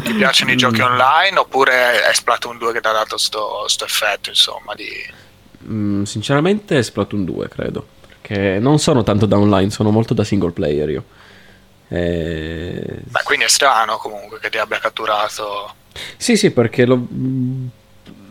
[0.03, 3.85] ti piacciono i giochi online oppure è Splatoon 2 che ti ha dato sto, sto
[3.85, 4.89] effetto insomma di...
[5.67, 10.25] Mm, sinceramente è Splatoon 2 credo perché non sono tanto da online sono molto da
[10.25, 11.05] single player io.
[11.89, 13.03] E...
[13.05, 15.75] Beh, quindi è strano comunque che ti abbia catturato.
[16.17, 17.07] Sì sì perché lo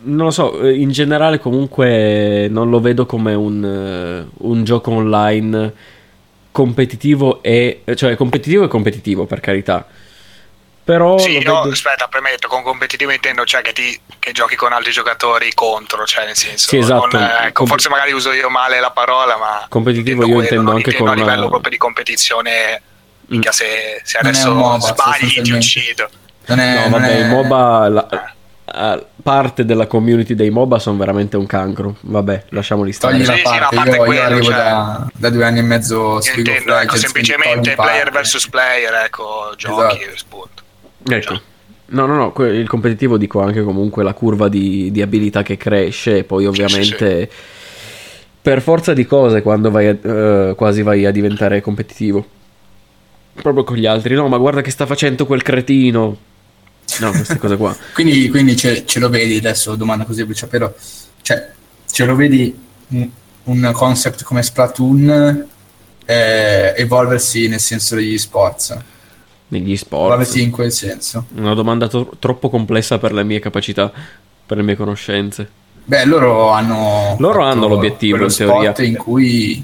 [0.06, 5.74] non lo so, in generale comunque non lo vedo come un, un gioco online
[6.52, 9.88] competitivo e cioè competitivo e competitivo per carità
[10.84, 11.72] però sì, io vedo...
[11.72, 16.26] aspetta, premetto, con competitivo intendo cioè che, ti, che giochi con altri giocatori contro, cioè
[16.26, 17.08] nel senso, sì, esatto.
[17.18, 20.90] non, ecco, Com- forse magari uso io male la parola, ma competitivo io intendo anche
[20.90, 22.82] intendo con a livello proprio di competizione,
[23.34, 23.42] mm.
[23.50, 26.10] se, se adesso MOBA, sbagli ti uccido.
[26.48, 27.20] Non è, no, vabbè, è...
[27.20, 28.34] il MOBA la,
[28.66, 29.06] eh.
[29.24, 31.96] parte della community dei MOBA sono veramente un cancro.
[32.02, 33.24] Vabbè, lasciamoli stare.
[33.24, 34.56] Togli la parte, sì, sì, parte io, quello, io arrivo cioè...
[34.56, 40.02] da, da, due anni e mezzo su intendo, ecco, semplicemente player versus player, ecco, giochi
[40.02, 40.18] esatto.
[40.18, 40.63] spunto.
[41.08, 41.42] Ecco.
[41.86, 46.20] No, no, no, il competitivo dico anche comunque la curva di, di abilità che cresce
[46.20, 48.26] e poi ovviamente sì, sì.
[48.42, 49.92] per forza di cose quando vai a,
[50.50, 52.26] uh, quasi vai a diventare competitivo.
[53.34, 56.18] Proprio con gli altri, no, ma guarda che sta facendo quel cretino.
[57.00, 57.76] No, queste cose qua.
[57.94, 60.76] quindi, quindi ce, ce, lo vedi adesso, domanda così a bruciapelo,
[61.22, 61.52] cioè
[61.92, 62.56] ce lo vedi
[62.90, 63.10] un,
[63.44, 65.48] un concept come Splatoon
[66.06, 68.78] eh, evolversi nel senso degli sports?
[69.54, 70.22] Negli sport.
[70.24, 71.26] sì, in quel senso.
[71.36, 73.92] Una domanda to- troppo complessa per le mie capacità,
[74.46, 75.62] per le mie conoscenze.
[75.86, 77.16] Beh, loro hanno.
[77.20, 78.74] Loro hanno l'obiettivo in teoria.
[78.78, 79.64] in cui.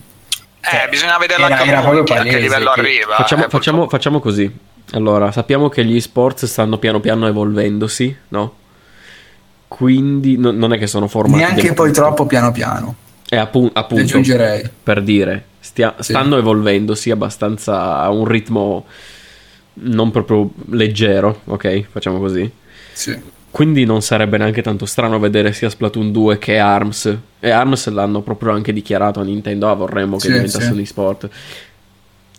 [0.61, 2.79] Eh, bisogna vedere era, era proprio a che livello che...
[2.81, 3.15] arriva.
[3.15, 4.51] Facciamo, eh, facciamo, facciamo così.
[4.91, 8.55] Allora, sappiamo che gli sports stanno piano piano evolvendosi, no?
[9.67, 11.43] Quindi no, non è che sono formati.
[11.43, 12.95] Neanche poi troppo piano piano.
[13.29, 14.19] E appu- appunto,
[14.83, 16.11] per dire, stia- sì.
[16.11, 18.85] stanno evolvendosi abbastanza a un ritmo
[19.73, 21.85] non proprio leggero, ok?
[21.89, 22.49] Facciamo così.
[22.93, 23.37] Sì.
[23.51, 27.17] Quindi non sarebbe neanche tanto strano vedere sia Splatoon 2 che ARMS.
[27.39, 30.71] E ARMS l'hanno proprio anche dichiarato a Nintendo, ah vorremmo che sì, diventasse sì.
[30.71, 31.29] un esport.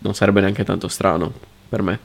[0.01, 1.33] Non sarebbe neanche tanto strano
[1.69, 1.99] per me.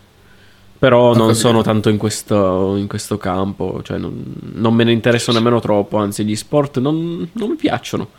[0.78, 4.22] Però non, non sono tanto in questo, in questo campo, cioè non,
[4.54, 8.10] non, me ne interesso nemmeno troppo, anzi gli sport non, non mi piaccionono.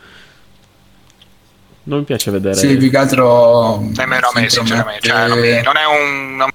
[1.84, 2.56] Non mi piace vedere.
[2.56, 3.78] Sì, più che altro.
[3.78, 5.06] Nemmeno a me, sinceramente.
[5.06, 6.48] Cioè, non, mi, non, è un.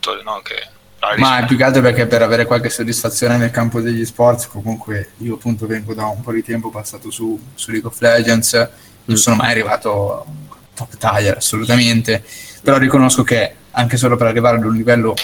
[0.00, 0.78] Tutto no, che
[1.16, 5.34] ma più che altro perché per avere qualche soddisfazione nel campo degli sport, comunque io
[5.34, 9.18] appunto vengo da un po' di tempo passato su, su League of Legends, non mm.
[9.18, 10.26] sono mai arrivato
[10.74, 12.22] top tier assolutamente,
[12.62, 15.14] però riconosco che anche solo per arrivare ad un livello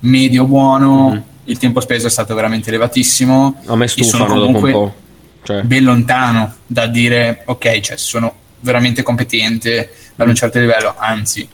[0.00, 1.18] medio buono mm.
[1.44, 3.62] il tempo speso è stato veramente elevatissimo.
[3.66, 4.94] A me stufano dopo un po'.
[5.44, 5.62] Cioè.
[5.62, 11.48] Ben lontano da dire ok, cioè sono veramente competente ad un certo livello, anzi,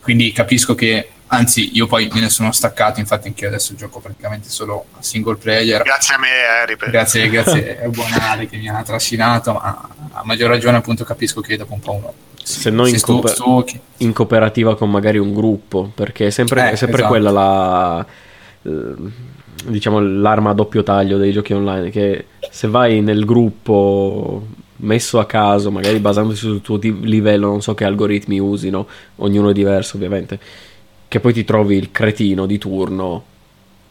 [0.00, 4.00] quindi capisco che Anzi, io poi me ne sono staccato, infatti anche io adesso gioco
[4.00, 5.82] praticamente solo a single player.
[5.82, 6.26] Grazie a me,
[6.60, 6.76] Harry.
[6.76, 6.90] Per...
[6.90, 11.40] Grazie, grazie a buon Harry che mi ha trascinato, ma a maggior ragione appunto capisco
[11.40, 12.12] che dopo un po' uno...
[12.42, 16.72] Se non in, stu- cooper- in, cooperativa con magari un gruppo, perché è sempre, eh,
[16.72, 17.12] è sempre esatto.
[17.12, 18.06] quella la...
[18.62, 18.94] Eh,
[19.64, 24.46] diciamo l'arma a doppio taglio dei giochi online, che se vai nel gruppo
[24.82, 28.86] messo a caso, magari basandosi sul tuo livello, non so che algoritmi usino,
[29.16, 30.38] ognuno è diverso ovviamente,
[31.12, 33.22] che poi ti trovi il cretino di turno,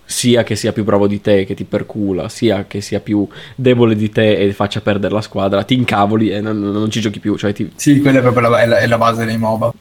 [0.06, 3.96] sia che sia più bravo di te che ti percula, sia che sia più debole
[3.96, 7.38] di te e faccia perdere la squadra, ti incavoli e non, non ci giochi più.
[7.38, 7.72] Cioè ti...
[7.76, 9.72] Sì, quella è proprio la, è la, è la base dei MOBA.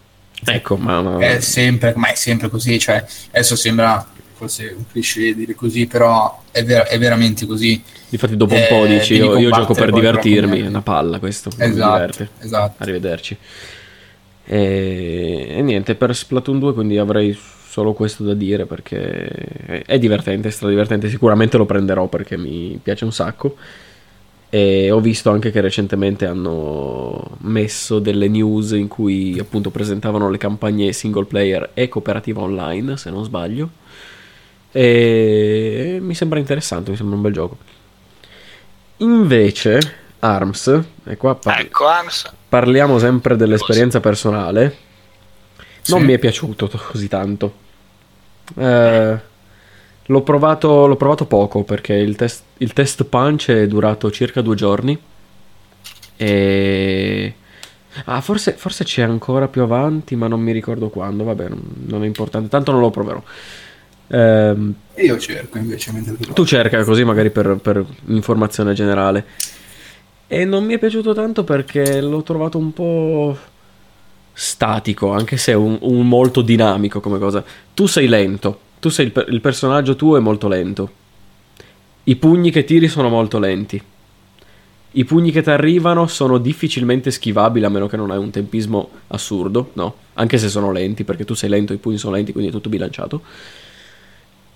[0.45, 1.19] Ecco, ma, ma...
[1.19, 6.43] È sempre, ma è sempre così, cioè adesso sembra forse un cliché dire così, però
[6.51, 7.83] è, ver- è veramente così.
[8.11, 11.51] Infatti dopo un po' eh, dici io, io gioco per divertirmi, è una palla questo,
[11.57, 12.83] esatto, esatto.
[12.83, 13.39] Arrivederci.
[14.53, 20.49] E, e, niente, per Splatoon 2 quindi avrei solo questo da dire perché è divertente,
[20.49, 23.55] è stradivertente, sicuramente lo prenderò perché mi piace un sacco.
[24.53, 30.39] E ho visto anche che recentemente hanno messo delle news in cui appunto presentavano le
[30.39, 33.71] campagne single player e cooperativa online, se non sbaglio.
[34.73, 37.57] E mi sembra interessante, mi sembra un bel gioco.
[38.99, 39.79] Invece,
[40.21, 42.31] Arms, e qua par- ecco, Arms.
[42.49, 44.77] parliamo sempre dell'esperienza personale.
[45.87, 46.05] Non sì.
[46.07, 47.55] mi è piaciuto così tanto.
[48.57, 49.19] Eh,
[50.07, 54.55] l'ho, provato, l'ho, provato, poco perché il test, il test punch è durato circa due
[54.55, 54.99] giorni.
[56.17, 57.35] E.
[58.05, 61.25] Ah, forse, forse, c'è ancora più avanti, ma non mi ricordo quando.
[61.25, 62.49] Vabbè, non, non è importante.
[62.49, 63.23] Tanto non lo proverò.
[64.13, 65.93] Ehm, Io cerco invece
[66.33, 69.25] tu cerca così magari per, per, informazione generale.
[70.33, 73.37] E non mi è piaciuto tanto perché l'ho trovato un po'
[74.33, 77.43] statico, anche se è un, un molto dinamico come cosa.
[77.75, 80.91] Tu sei lento, tu sei il, il personaggio tuo è molto lento.
[82.05, 83.83] I pugni che tiri sono molto lenti.
[84.93, 88.89] I pugni che ti arrivano sono difficilmente schivabili a meno che non hai un tempismo
[89.09, 89.95] assurdo, no?
[90.15, 92.69] Anche se sono lenti, perché tu sei lento, i pugni sono lenti, quindi è tutto
[92.69, 93.21] bilanciato.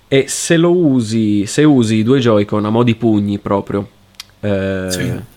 [0.06, 3.88] E se lo usi, se usi i due Joy-Con a mo' di pugni proprio,
[4.38, 5.32] eh, sì.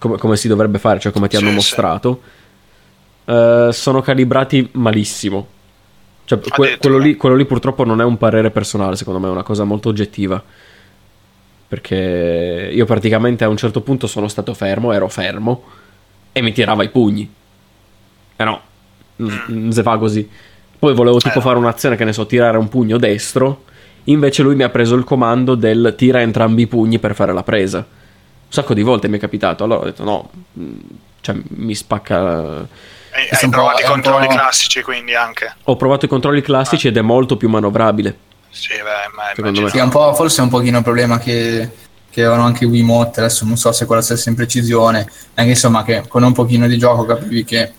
[0.00, 2.22] Come, come, si dovrebbe fare, cioè come ti sì, hanno mostrato,
[3.24, 3.30] sì.
[3.30, 5.46] eh, sono calibrati malissimo.
[6.24, 9.30] Cioè, que- quello, lì, quello lì purtroppo non è un parere personale, secondo me è
[9.30, 10.42] una cosa molto oggettiva.
[11.68, 15.62] Perché io praticamente a un certo punto sono stato fermo, ero fermo
[16.32, 17.32] e mi tirava i pugni.
[18.34, 18.60] E no,
[19.16, 19.70] non mm.
[19.70, 20.28] si fa così.
[20.76, 21.42] Poi volevo tipo eh.
[21.42, 23.68] fare un'azione, che ne so, tirare un pugno destro
[24.04, 27.42] Invece lui mi ha preso il comando del tira entrambi i pugni per fare la
[27.42, 27.86] presa.
[28.50, 29.62] Un sacco di volte mi è capitato.
[29.62, 30.78] Allora ho detto no, mm,
[31.20, 32.66] cioè mi spacca...
[33.12, 35.54] E, hai provato i controlli classici quindi anche?
[35.64, 36.90] Ho provato i controlli classici ah.
[36.90, 38.16] ed è molto più manovrabile.
[38.50, 39.70] Sì, beh, ma secondo me.
[39.70, 41.70] Sì, è un po', forse è un pochino un problema che,
[42.10, 46.08] che avevano anche Wiimote, adesso non so se con la stessa imprecisione, anche insomma che
[46.08, 47.74] con un pochino di gioco capivi che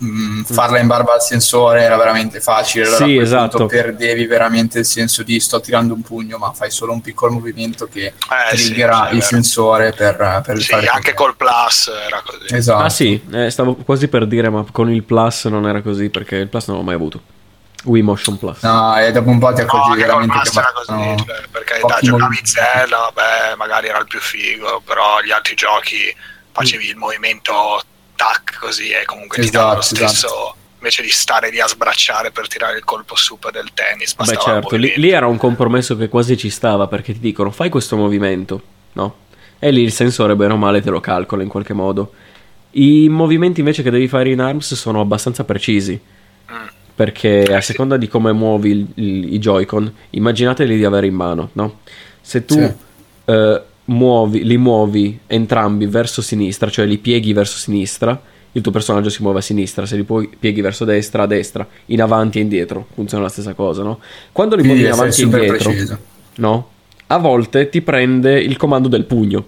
[0.00, 2.86] mh, mm, farla in barba al sensore era veramente facile.
[2.86, 3.66] Allora sì, esatto.
[3.66, 7.86] Perdevi veramente il senso di sto tirando un pugno, ma fai solo un piccolo movimento
[7.86, 8.14] che eh,
[8.50, 12.54] triggera sì, il sensore per, per sì, anche col plus era così.
[12.54, 12.84] Esatto.
[12.84, 16.36] Ah sì, eh, stavo quasi per dire, ma con il plus non era così perché
[16.36, 17.22] il plus non l'ho mai avuto.
[17.82, 18.62] Wii Motion Plus.
[18.62, 21.98] No, e dopo un po' ti accorgi no, veramente che era così, cioè, perché da
[22.02, 26.14] giocavi Zelda, vabbè, magari era il più figo, però gli altri giochi
[26.52, 26.90] facevi mm.
[26.90, 27.80] il movimento
[28.20, 30.54] tac così e comunque esatto, ti dà lo stesso esatto.
[30.76, 34.76] invece di stare lì a sbracciare per tirare il colpo super del tennis beh certo
[34.76, 38.62] lì, lì, era un compromesso che quasi ci stava perché ti dicono fai questo movimento
[38.92, 39.16] no?
[39.58, 42.12] e lì il sensore bene o male te lo calcola in qualche modo
[42.72, 45.98] i movimenti invece che devi fare in ARMS sono abbastanza precisi
[46.52, 46.66] mm.
[46.94, 51.48] perché a seconda di come muovi il, il, i Joy-Con immaginateli di avere in mano
[51.54, 51.80] no?
[52.20, 52.72] se tu sì.
[53.24, 58.20] eh, muovi, li muovi entrambi verso sinistra, cioè li pieghi verso sinistra,
[58.52, 60.06] il tuo personaggio si muove a sinistra, se li
[60.38, 64.00] pieghi verso destra, a destra, in avanti e indietro, funziona la stessa cosa, no?
[64.32, 65.98] Quando li muovi in avanti e indietro, preciso.
[66.36, 66.68] no?
[67.06, 69.44] A volte ti prende il comando del pugno.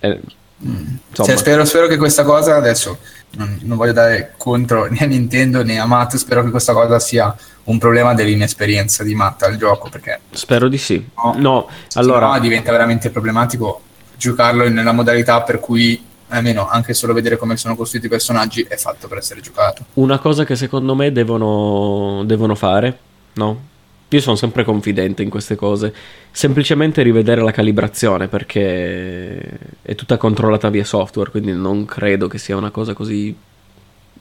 [0.00, 0.20] Eh,
[0.64, 0.84] mm.
[1.12, 2.98] cioè, spero, spero, che questa cosa adesso
[3.36, 6.98] non, non voglio dare contro né a Nintendo né a Matt, spero che questa cosa
[6.98, 7.34] sia
[7.64, 9.88] un problema dell'inesperienza di Matt al gioco.
[9.88, 11.08] Perché Spero di sì.
[11.16, 12.32] No, no allora...
[12.32, 13.82] No, diventa veramente problematico
[14.16, 18.76] giocarlo nella modalità per cui almeno anche solo vedere come sono costruiti i personaggi è
[18.76, 19.84] fatto per essere giocato.
[19.94, 22.98] Una cosa che secondo me devono, devono fare,
[23.34, 23.74] no?
[24.08, 25.92] Io sono sempre confidente in queste cose.
[26.30, 29.40] Semplicemente rivedere la calibrazione perché
[29.82, 33.34] è tutta controllata via software, quindi non credo che sia una cosa così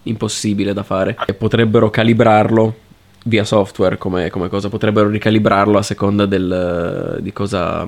[0.03, 1.15] impossibile da fare.
[1.27, 2.83] E potrebbero calibrarlo
[3.25, 7.87] via software come, come, cosa, potrebbero ricalibrarlo a seconda del, di, cosa,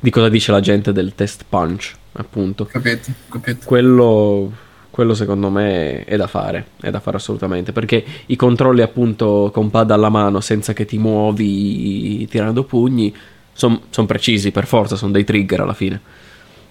[0.00, 2.66] di cosa dice la gente del test punch, appunto.
[2.66, 3.64] Capito, capito.
[3.64, 4.52] Quello,
[4.96, 9.68] quello secondo me è da fare, è da fare assolutamente, perché i controlli appunto con
[9.68, 13.14] pad alla mano senza che ti muovi tirando pugni
[13.52, 16.00] sono son precisi per forza, sono dei trigger alla fine.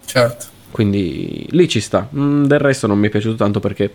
[0.05, 0.45] Certo.
[0.71, 2.09] Quindi lì ci sta.
[2.15, 3.93] Mm, del resto non mi è piaciuto tanto perché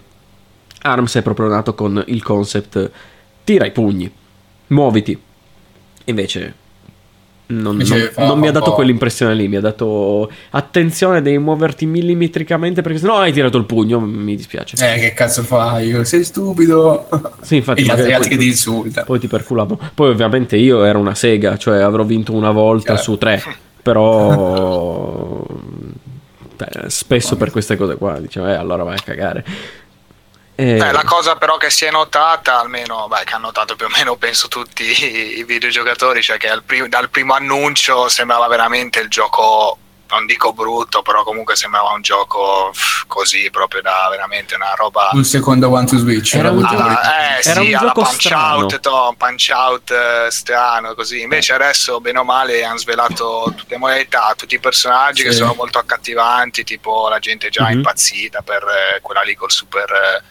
[0.82, 2.88] ARMS è proprio nato con il concept
[3.42, 4.08] tira i pugni,
[4.68, 5.20] muoviti.
[6.04, 6.54] Invece
[7.50, 12.82] non, non, non mi ha dato quell'impressione lì, mi ha dato attenzione, devi muoverti millimetricamente
[12.82, 14.76] perché sennò hai tirato il pugno, mi dispiace.
[14.76, 16.04] Eh, che cazzo fai?
[16.04, 17.08] Sei stupido.
[17.42, 17.82] Sì, infatti.
[17.82, 19.06] e gli altri, che ti insultano.
[19.06, 19.78] Poi ti perculavo.
[19.94, 23.02] Poi ovviamente io ero una sega, cioè avrò vinto una volta certo.
[23.02, 23.42] su tre,
[23.82, 25.44] però...
[26.88, 29.44] spesso per queste cose qua dicevo, eh, allora vai a cagare.
[30.60, 33.86] Eh, eh, la cosa però che si è notata, almeno beh, che hanno notato più
[33.86, 39.08] o meno penso tutti i, videogiocatori, cioè che prim- dal primo annuncio sembrava veramente il
[39.08, 39.78] gioco,
[40.10, 42.74] non dico brutto, però comunque sembrava un gioco
[43.06, 45.08] così, proprio da veramente una roba...
[45.12, 46.34] Un secondo One to Switch.
[46.34, 48.56] Era un, alla, eh, era sì, un alla punch strano.
[48.56, 51.22] out, to, punch out eh, strano, così.
[51.22, 55.28] Invece adesso, bene o male, hanno svelato tutte le modalità, tutti i personaggi sì.
[55.28, 57.76] che sono molto accattivanti, tipo la gente già mm-hmm.
[57.76, 60.22] impazzita per eh, quella lì col super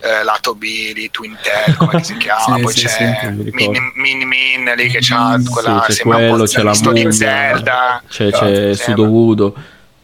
[0.00, 4.26] eh, lato B di Twintel, come si chiama, sì, poi sì, c'è sì, Min, Min
[4.26, 9.54] Min lì che c'ha quella sì, c'è quello, c'è la di Zelda, c'è, c'è Sudowoodo.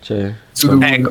[0.07, 1.11] C'è, ecco.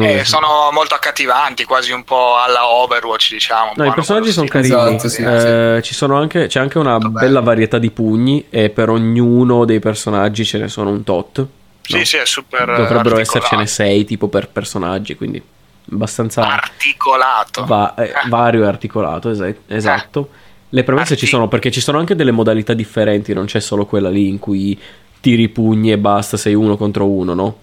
[0.00, 3.72] eh, sono molto accattivanti, quasi un po' alla Overwatch, diciamo.
[3.76, 4.72] No, i personaggi sono carini.
[4.72, 6.04] Esatto, sì, eh, sì.
[6.04, 7.20] Anche, c'è anche una Vabbè.
[7.20, 11.38] bella varietà di pugni e per ognuno dei personaggi ce ne sono un tot.
[11.38, 11.48] No?
[11.82, 12.76] Sì, sì, è super.
[12.76, 15.42] Dovrebbero essercene sei tipo per personaggi, quindi
[15.90, 17.64] abbastanza articolato.
[17.64, 20.30] Va, eh, vario e articolato, es- esatto.
[20.70, 23.86] Le premesse Artic- ci sono perché ci sono anche delle modalità differenti, non c'è solo
[23.86, 24.78] quella lì in cui
[25.20, 27.56] tiri i pugni e basta, sei uno contro uno, no?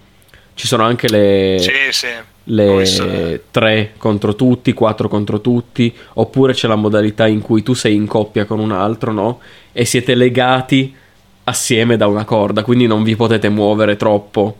[0.54, 2.08] Ci sono anche le, sì, sì.
[2.44, 7.94] le 3 contro tutti, 4 contro tutti, oppure c'è la modalità in cui tu sei
[7.94, 9.40] in coppia con un altro, no?
[9.72, 10.94] E siete legati
[11.44, 14.56] assieme da una corda, quindi non vi potete muovere troppo.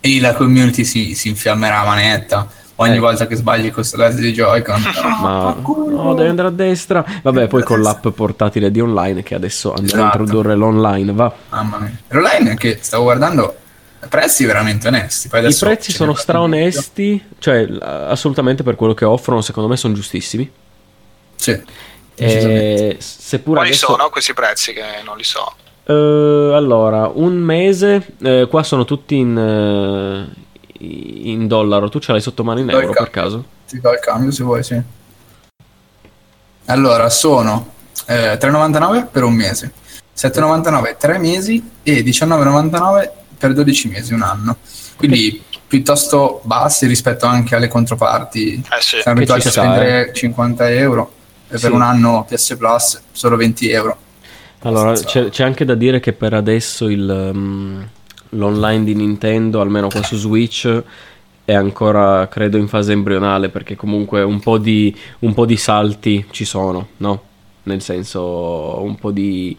[0.00, 2.48] E la community si, si infiammerà a manetta
[2.80, 2.98] ogni eh.
[2.98, 4.82] volta che sbagli questo laser di Joy-Con.
[5.22, 7.04] Ma no, devi andare a destra.
[7.22, 10.02] Vabbè, poi con l'app portatile di online che adesso andrà esatto.
[10.02, 11.32] a introdurre l'online, va.
[11.50, 11.96] Mamma mia.
[12.08, 13.56] L'online che stavo guardando
[14.08, 15.26] prezzi veramente onesti.
[15.26, 20.50] I prezzi sono straonesti, cioè assolutamente per quello che offrono, secondo me sono giustissimi.
[21.36, 21.62] Sì.
[22.14, 23.86] E, seppur Quali adesso...
[23.86, 25.54] sono questi prezzi che non li so?
[25.84, 30.47] Uh, allora, un mese, uh, qua sono tutti in, uh,
[30.78, 33.44] in dollaro, tu ce l'hai sotto mano in euro per caso?
[33.66, 34.80] Ti do il cambio se vuoi, sì.
[36.66, 37.72] Allora, sono
[38.06, 39.72] eh, 3,99 per un mese,
[40.16, 44.56] 7,99 tre mesi e 19,99 per 12 mesi, un anno.
[44.96, 48.54] Quindi piuttosto bassi rispetto anche alle controparti.
[48.54, 49.00] Eh sì.
[49.00, 50.12] Siamo abituati a spendere eh.
[50.12, 51.12] 50 euro
[51.48, 51.62] e sì.
[51.64, 53.98] per un anno PS Plus solo 20 euro.
[54.62, 57.88] Allora, c'è, c'è, anche da dire che per adesso il, um,
[58.30, 60.82] l'online di Nintendo, almeno qua su Switch,
[61.44, 66.26] è ancora credo in fase embrionale perché comunque un po' di, un po di salti
[66.30, 67.22] ci sono, no?
[67.64, 69.56] Nel senso un po' di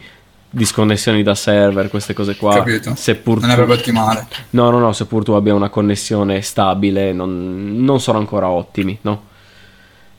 [0.50, 2.54] disconnessioni da server, queste cose qua.
[2.54, 2.94] Capito.
[2.96, 4.26] Seppur non è proprio ottimale.
[4.50, 9.28] No, no, no, seppur tu abbia una connessione stabile, non, non sono ancora ottimi, no?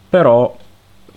[0.10, 0.57] Però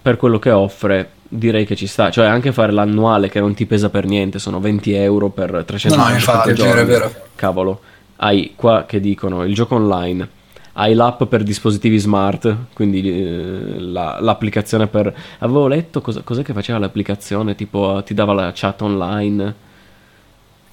[0.02, 3.66] per quello che offre direi che ci sta, cioè anche fare l'annuale che non ti
[3.66, 6.51] pesa per niente, sono 20 euro per 300 no, no, infatti.
[6.51, 7.12] È vero, è vero.
[7.35, 7.81] Cavolo,
[8.16, 10.28] hai qua che dicono il gioco online,
[10.74, 15.15] hai l'app per dispositivi smart, quindi eh, la, l'applicazione per...
[15.39, 19.55] Avevo letto cosa, cos'è che faceva l'applicazione, tipo ti dava la chat online.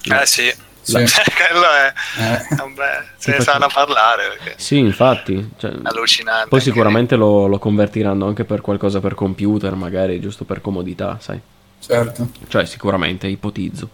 [0.04, 0.94] Eh sì, sì.
[0.98, 2.54] quello è, eh.
[2.56, 4.36] Vabbè, se ne sanno parlare.
[4.38, 4.54] Perché...
[4.56, 5.52] Sì, infatti.
[5.56, 6.48] Cioè, allucinante.
[6.48, 11.40] Poi sicuramente lo, lo, convertiranno anche per qualcosa per computer, magari giusto per comodità, sai.
[11.78, 12.28] Certo.
[12.48, 13.88] Cioè, sicuramente, ipotizzo.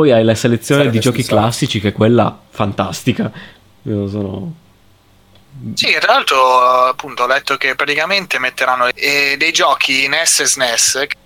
[0.00, 1.40] Poi hai la selezione Sarebbe di giochi sensato.
[1.42, 3.30] classici, che è quella fantastica.
[3.82, 4.54] Io sono.
[5.74, 11.04] Sì, tra l'altro, appunto, ho letto che praticamente metteranno eh, dei giochi NES e SNES
[11.06, 11.16] che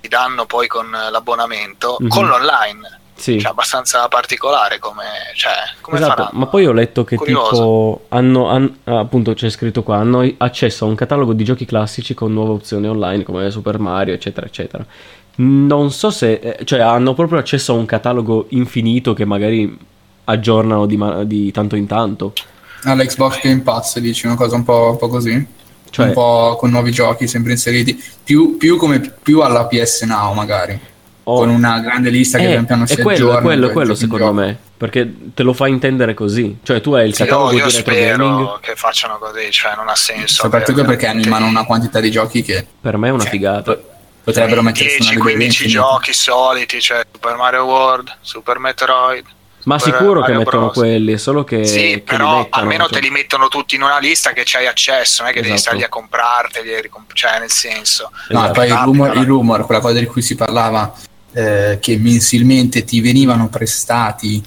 [0.00, 2.10] ti danno poi con l'abbonamento mm-hmm.
[2.10, 3.38] con l'online sì.
[3.38, 5.04] Cioè, abbastanza particolare come,
[5.36, 6.38] cioè, come esatto, faranno?
[6.40, 7.50] ma poi ho letto che Curioso.
[7.50, 12.14] tipo hanno, hanno, appunto c'è scritto qua hanno accesso a un catalogo di giochi classici
[12.14, 14.84] con nuove opzioni online come Super Mario eccetera eccetera
[15.36, 19.78] non so se eh, cioè hanno proprio accesso a un catalogo infinito che magari
[20.24, 22.32] aggiornano di, di tanto in tanto
[22.84, 25.60] all'Xbox Game Pass dici una cosa un po', un po così
[25.92, 30.32] cioè, un po' con nuovi giochi sempre inseriti, più, più come più alla PS Now
[30.32, 30.80] magari.
[31.24, 31.36] Oh.
[31.36, 34.24] Con una grande lista che eh, pian piano si è quello, giorni, quello, quello secondo
[34.24, 34.36] gioco.
[34.36, 34.58] me.
[34.76, 36.58] Perché te lo fa intendere così.
[36.62, 38.60] Cioè, tu hai il sì, catalogo io, io di retro gaming.
[38.60, 40.42] che facciano così, cioè non ha senso.
[40.42, 42.66] Soprattutto perché animano una quantità di giochi che.
[42.80, 43.78] Per me è una cioè, figata.
[44.24, 49.24] Potrebbero mettere 10-15 giochi soliti, cioè Super Mario World, Super Metroid.
[49.64, 50.76] Ma sicuro Mario che mettono Bros.
[50.76, 51.64] quelli, solo che.
[51.64, 52.92] Sì, che però mettono, almeno cioè.
[52.94, 55.54] te li mettono tutti in una lista che c'hai accesso, non è che esatto.
[55.54, 58.10] devi stare lì a comprarteli, cioè nel senso.
[58.28, 58.52] No, esatto.
[58.52, 60.92] poi il rumor, il rumor, quella cosa di cui si parlava,
[61.32, 64.42] eh, che mensilmente ti venivano prestati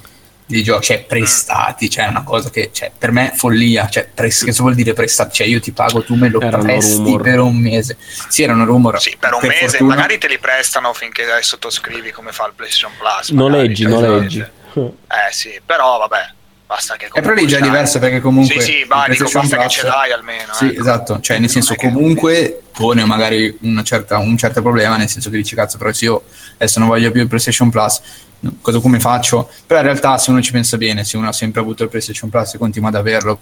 [0.45, 4.43] dei giochi, cioè prestati, cioè una cosa che cioè, per me è follia, cioè pres-
[4.43, 7.22] che vuol dire prestati, cioè io ti pago, tu me lo erano presti rumor.
[7.22, 7.97] per un mese.
[8.30, 8.99] Sì, erano rumor.
[9.01, 9.95] Sì, per un per mese, fortuna...
[9.95, 13.30] magari te li prestano finché sottoscrivi come fa il PlayStation Plus.
[13.30, 14.45] Noleggi, cioè, noleggi.
[14.76, 16.34] Eh sì, però vabbè,
[16.76, 19.56] basta che E però lì già è diverso perché comunque Sì, sì, vai, dico, basta
[19.56, 20.53] Plus, che ce l'hai almeno.
[20.53, 20.81] Sì, ecco.
[20.81, 25.56] esatto, cioè nel senso comunque pone magari certa, un certo problema, nel senso che dici
[25.56, 26.23] cazzo, però se io
[26.56, 28.02] adesso non voglio più il PlayStation Plus
[28.61, 29.49] cosa come faccio?
[29.65, 32.30] Però in realtà se uno ci pensa bene, se uno ha sempre avuto il PlayStation
[32.30, 33.39] Plus e continua ad averlo,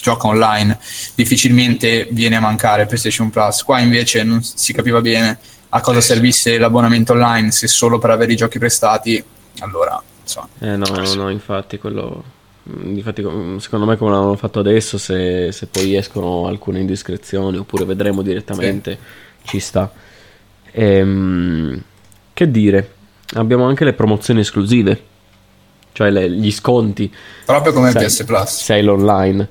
[0.00, 0.78] gioca online,
[1.14, 3.62] difficilmente viene a mancare il PlayStation Plus.
[3.62, 5.38] Qua invece non si capiva bene
[5.70, 9.22] a cosa servisse l'abbonamento online, se solo per avere i giochi prestati,
[9.58, 10.48] allora insomma.
[10.60, 12.34] Eh no, no, no, infatti quello...
[12.68, 13.22] Infatti,
[13.58, 18.98] secondo me, come l'hanno fatto adesso, se, se, poi escono alcune indiscrezioni oppure vedremo direttamente,
[19.42, 19.48] sì.
[19.48, 19.92] ci sta.
[20.72, 21.80] Ehm,
[22.32, 22.94] che dire,
[23.34, 25.02] abbiamo anche le promozioni esclusive,
[25.92, 27.12] cioè le, gli sconti.
[27.44, 28.62] Proprio come sei, PS Plus.
[28.62, 29.48] Sei online.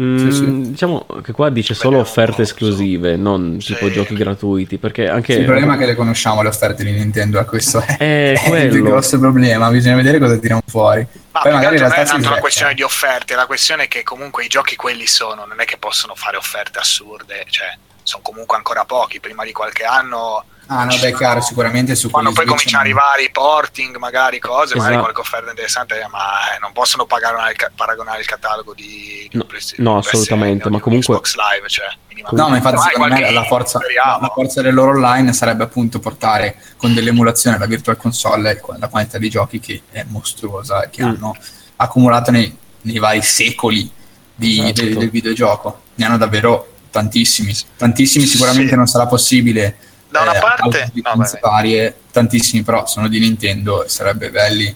[0.00, 0.60] Mm, sì, sì.
[0.70, 3.74] Diciamo che qua dice solo offerte esclusive, non sì.
[3.74, 4.78] tipo giochi gratuiti.
[4.78, 5.32] Perché anche.
[5.34, 8.82] il problema è che le conosciamo le offerte di Nintendo, questo è, è, è il
[8.82, 9.68] grosso problema.
[9.70, 11.06] Bisogna vedere cosa tirano fuori.
[11.32, 14.44] Ma Poi magari non è tanto una questione di offerte, la questione è che comunque
[14.44, 17.76] i giochi quelli sono, non è che possono fare offerte assurde, cioè
[18.08, 19.20] sono comunque ancora pochi.
[19.20, 23.22] Prima di qualche anno Ah, no, beh, chiaro, sicuramente su Quando poi cominciano ad arrivare
[23.22, 24.80] i porting, magari cose, esatto.
[24.80, 29.38] magari qualche offerta interessante, ma eh, non possono paragonare il, paragonare il catalogo di, di
[29.38, 29.46] no,
[29.78, 31.86] no assolutamente, ma comunque Xbox Live, cioè,
[32.32, 36.56] No, ma infatti secondo me la forza, la forza, del loro online sarebbe appunto portare
[36.76, 41.06] con dell'emulazione la Virtual Console la quantità di giochi che è mostruosa e che mm.
[41.06, 41.36] hanno
[41.76, 43.88] accumulato nei, nei, vari secoli
[44.34, 44.82] di, esatto.
[44.82, 45.82] del, del videogioco.
[45.94, 47.54] Ne hanno davvero tantissimi.
[47.76, 48.76] Tantissimi sicuramente sì.
[48.76, 49.76] non sarà possibile
[50.08, 54.74] da una eh, parte no, varie, tantissimi però sono di Nintendo e sarebbe belli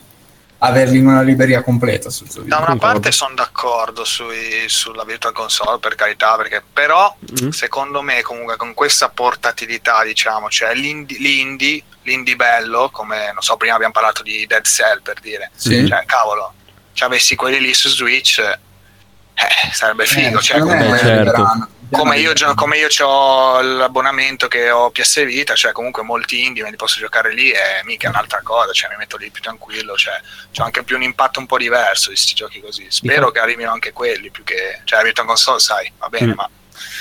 [0.65, 5.33] averli in una libreria completa sul suo da una parte sono d'accordo sui, sulla Virtual
[5.33, 7.51] Console per carità perché però mm-hmm.
[7.51, 13.57] secondo me comunque con questa portatilità diciamo cioè l'indie, l'indie, l'indie bello come non so
[13.57, 15.87] prima abbiamo parlato di Dead Cell per dire sì.
[15.87, 16.53] cioè cavolo
[16.93, 22.33] cioè avessi quelli lì su Switch eh, sarebbe figo eh, cioè, comunque, certo come io,
[22.55, 26.99] come io ho l'abbonamento che ho PS Vita, cioè comunque molti indie me li posso
[26.99, 30.15] giocare lì e mica è un'altra cosa, cioè mi metto lì più tranquillo, cioè
[30.53, 32.87] c'ho anche più un impatto un po' diverso di questi giochi così.
[32.89, 36.35] Spero che arrivino anche quelli, più che cioè la Virtual Console, sai, va bene, mm.
[36.35, 36.51] ma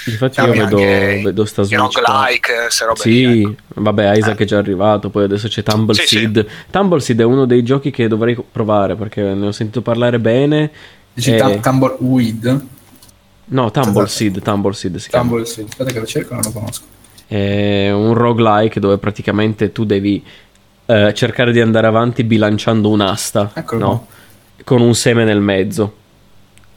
[0.06, 3.56] Infatti io vedo, vedo sta Switch like, se robe Sì, lì, ecco.
[3.76, 4.44] vabbè, Isaac eh.
[4.44, 6.46] è già arrivato, poi adesso c'è Tumbleseed.
[6.46, 6.66] Sì, sì.
[6.72, 10.72] Tumbleseed è uno dei giochi che dovrei provare perché ne ho sentito parlare bene.
[11.14, 11.60] Dici e...
[11.60, 12.68] Tumbleweed?
[13.52, 15.28] No, Tumbleseed, Tumbleseed si chiama.
[15.28, 16.84] Tumbleseed, aspetta che lo cerco, non lo conosco.
[17.28, 20.24] È un roguelike dove praticamente tu devi
[20.86, 24.08] eh, cercare di andare avanti bilanciando un'asta, Eccolo no?
[24.64, 25.96] Con un seme nel mezzo.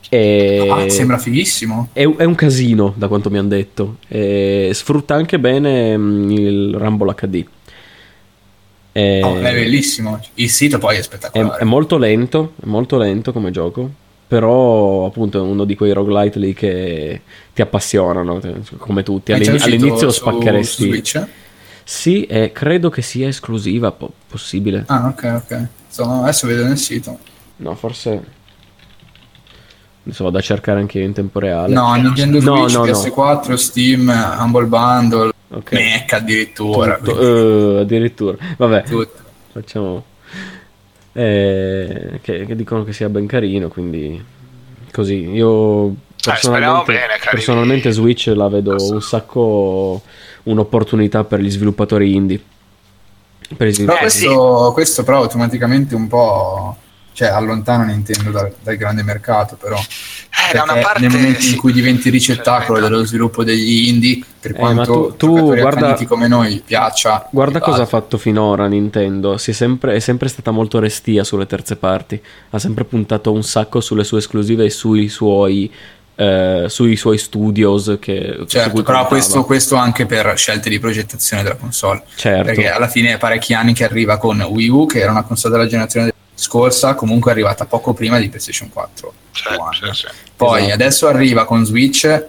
[0.08, 0.68] E...
[0.68, 1.90] Ah, sembra fighissimo.
[1.92, 3.98] È, è, un casino, da quanto mi hanno detto.
[4.08, 7.44] E sfrutta anche bene mm, il Rumble HD.
[8.90, 9.20] È...
[9.22, 10.20] Oh, è bellissimo.
[10.34, 11.58] Il sito poi è spettacolare.
[11.58, 15.92] È, è molto lento, è molto lento come gioco però appunto è uno di quei
[15.92, 17.20] roguelite lì che
[17.52, 18.40] ti appassionano
[18.78, 21.26] come tutti All'in- all'inizio su, spaccheresti su Switch?
[21.84, 26.78] sì e credo che sia esclusiva po- possibile ah ok ok Insomma, adesso vedo nel
[26.78, 27.18] sito
[27.56, 28.22] no forse
[30.04, 33.48] adesso vado a cercare anche io in tempo reale no Nintendo Switch no, no, PS4
[33.48, 33.56] no.
[33.56, 35.90] Steam Humble Bundle okay.
[35.90, 39.22] Mac addirittura Tutto, uh, addirittura vabbè Tutto.
[39.52, 40.04] facciamo
[41.14, 44.22] eh, che, che, dicono che sia ben carino, quindi
[44.92, 45.30] così.
[45.30, 45.92] Io eh,
[46.22, 50.02] personalmente, eh, bene, personalmente Switch la vedo un sacco
[50.44, 52.42] un'opportunità per gli sviluppatori indie.
[53.56, 56.76] Per però questo, questo però automaticamente un po'
[57.14, 59.76] cioè allontana Nintendo dal, dal grande mercato però.
[59.78, 64.20] Eh, da una parte, nel momento sì, in cui diventi ricettacolo dello sviluppo degli indie
[64.40, 69.34] per eh, quanto tu, tu guarda, come noi piaccia guarda cosa ha fatto finora Nintendo.
[69.34, 72.20] È sempre, è sempre stata molto restia sulle terze parti.
[72.50, 75.70] Ha sempre puntato un sacco sulle sue esclusive e sui suoi
[76.16, 81.56] eh, sui suoi studios che certo, però questo, questo, anche per scelte di progettazione della
[81.56, 82.02] console.
[82.14, 82.44] Certo.
[82.44, 85.56] perché alla fine è parecchi anni che arriva con Wii U che era una console
[85.56, 90.16] della generazione scorsa comunque è arrivata poco prima di PlayStation 4 certo, certo.
[90.36, 90.74] poi esatto.
[90.74, 92.26] adesso arriva con Switch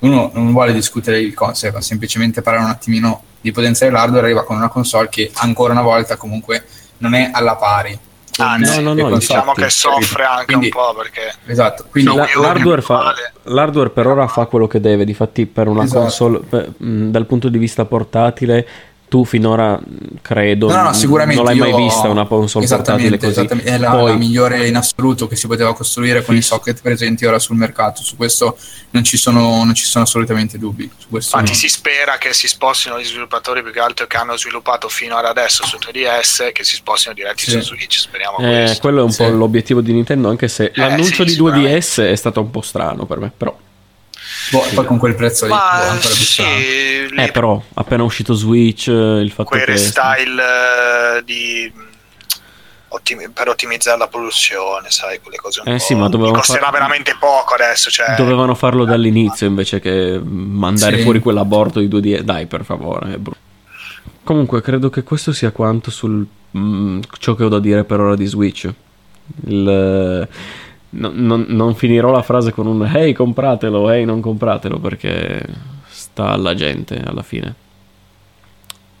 [0.00, 4.44] uno non vuole discutere il concept ma semplicemente parlare un attimino di potenza dell'hardware arriva
[4.44, 6.64] con una console che ancora una volta comunque
[6.98, 7.98] non è alla pari
[8.36, 12.26] Anzi, no, no, no, diciamo che soffre anche quindi, un po' perché esatto, quindi la,
[12.34, 13.14] l'hardware, fa,
[13.44, 16.00] l'hardware, per ora fa quello che deve, difatti per una esatto.
[16.00, 18.66] console per, mh, dal punto di vista portatile
[19.14, 19.78] tu finora
[20.22, 24.10] credo no, no, sicuramente non l'hai mai vista una console portatile così è la, Poi,
[24.10, 28.02] la, migliore in assoluto che si poteva costruire con i socket presenti ora sul mercato
[28.02, 28.58] su questo
[28.90, 31.54] non ci sono, non ci sono assolutamente dubbi infatti no.
[31.54, 35.26] si spera che si spostino gli sviluppatori più che altro che hanno sviluppato fino ad
[35.26, 37.60] adesso su 3DS che si spostino diretti sì.
[37.60, 39.22] su Switch speriamo eh, quello è un sì.
[39.22, 42.62] po' l'obiettivo di Nintendo anche se eh, l'annuncio sì, di 2DS è stato un po'
[42.62, 43.56] strano per me però
[44.50, 44.74] Boh, sì.
[44.74, 49.64] Poi con quel prezzo lì Ma sì, Eh, però appena uscito Switch, il fatto quel
[49.64, 49.76] che...
[49.76, 50.42] style
[51.18, 51.72] eh, di...
[52.88, 53.28] Ottimi...
[53.30, 56.72] per ottimizzare la produzione, sai, quelle cose un eh, Sì, ma dovevano costerà far...
[56.72, 57.90] veramente poco adesso.
[57.90, 58.14] Cioè...
[58.16, 61.02] Dovevano farlo dall'inizio invece che mandare sì.
[61.02, 62.20] fuori quell'aborto di 2D.
[62.20, 63.18] Dai, per favore.
[64.22, 66.24] Comunque, credo che questo sia quanto sul
[66.56, 68.70] mm, ciò che ho da dire per ora di Switch.
[69.46, 70.28] Il
[70.94, 75.42] no, non, non, finirò la frase con un hey compratelo, hey non compratelo perché
[75.88, 77.54] sta alla gente alla fine.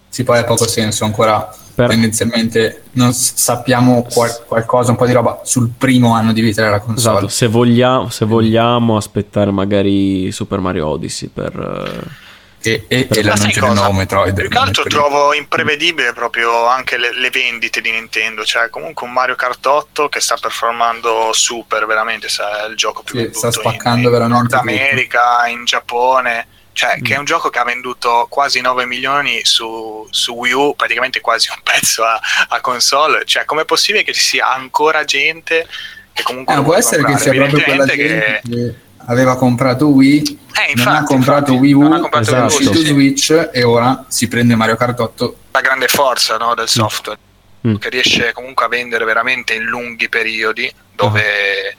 [0.08, 1.52] Sì, poi ha poco senso ancora.
[1.74, 1.88] Per...
[1.88, 6.78] Tendenzialmente non sappiamo qual- qualcosa, un po' di roba sul primo anno di vita della
[6.78, 7.16] console.
[7.16, 12.22] Esatto, se vogliamo, se vogliamo aspettare magari Super Mario Odyssey per
[12.64, 14.34] e, e, e l'annuncio del nuovo Metroid.
[14.34, 19.12] Più che altro trovo imprevedibile proprio anche le, le, vendite di Nintendo, cioè comunque un
[19.12, 23.50] Mario Kart 8 che sta performando super, veramente è il gioco più sì, venduto sta
[23.50, 25.50] spaccando in, in Nord America, tutto.
[25.50, 27.02] in Giappone, cioè mm.
[27.02, 31.20] che è un gioco che ha venduto quasi 9 milioni su, su Wii U, praticamente
[31.20, 32.18] quasi un pezzo a,
[32.48, 35.68] a console, cioè com'è possibile che ci sia ancora gente
[36.14, 36.54] che comunque...
[36.54, 37.24] Eh, può essere comprare?
[37.24, 38.40] che sia proprio quella gente che...
[38.48, 38.74] che
[39.06, 42.56] aveva comprato Wii, eh, infatti, non ha comprato infatti, Wii U, ha comprato esatto.
[42.56, 42.84] Wii U, sì.
[42.86, 45.36] Switch e ora si prende Mario Kart 8.
[45.52, 47.18] La grande forza no, del software,
[47.66, 47.76] mm.
[47.76, 51.74] che riesce comunque a vendere veramente in lunghi periodi dove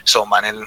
[0.00, 0.64] insomma nel,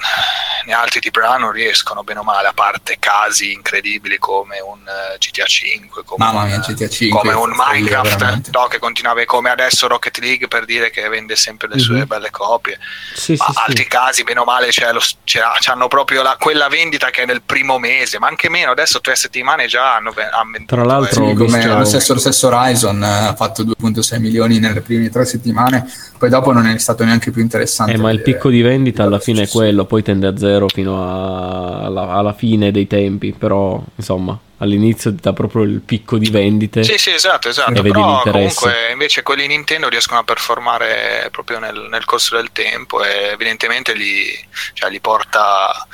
[0.65, 5.17] nei altri AAA non riescono bene o male a parte casi incredibili come un uh,
[5.17, 9.87] GTA 5 come, Mamma mia, GTA 5, come un Minecraft no, che continuava come adesso
[9.87, 12.07] Rocket League per dire che vende sempre le sue mm-hmm.
[12.07, 12.79] belle copie.
[13.13, 13.87] Sì, ma sì, altri sì.
[13.89, 17.41] casi bene o male cioè, lo, cioè, hanno proprio la, quella vendita che è nel
[17.41, 21.65] primo mese ma anche meno adesso tre settimane già hanno, venduto tra l'altro eh, come
[21.65, 25.85] lo stesso, lo stesso Horizon eh, ha fatto 2.6 milioni nelle prime tre settimane
[26.17, 29.19] poi dopo non è stato neanche più interessante eh, ma il picco di vendita alla
[29.19, 33.81] fine è quello, poi tende a zero fino a, alla, alla, fine dei tempi, però
[33.95, 36.83] insomma all'inizio dà proprio il picco di vendite.
[36.83, 37.81] Sì, sì, esatto, esatto.
[37.81, 43.31] Però comunque invece quelli Nintendo riescono a performare proprio nel, nel corso del tempo e
[43.33, 44.25] evidentemente li,
[44.73, 45.85] cioè, li porta,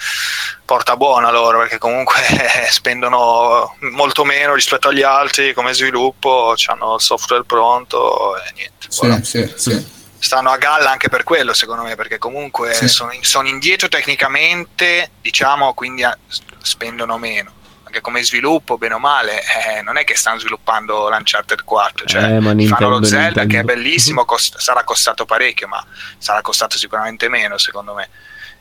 [0.64, 2.16] porta buona loro perché comunque
[2.70, 8.88] spendono molto meno rispetto agli altri come sviluppo, hanno il software pronto e niente.
[8.88, 12.88] Sì, sì, sì stanno a galla anche per quello, secondo me, perché comunque sì.
[12.88, 16.16] sono, sono, indietro tecnicamente, diciamo, quindi a,
[16.62, 17.58] spendono meno.
[17.84, 22.38] Anche come sviluppo, bene o male, eh, non è che stanno sviluppando l'Uncharted 4, cioè
[22.38, 23.48] eh, fanno lo Zelda Nintendo.
[23.48, 25.84] che è bellissimo, cost- sarà costato parecchio, ma
[26.20, 28.10] sarà costato sicuramente meno, secondo me,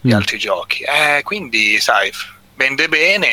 [0.01, 0.17] di mm.
[0.17, 0.83] altri giochi.
[0.83, 2.11] Eh, quindi, sai,
[2.59, 3.29] vende bene,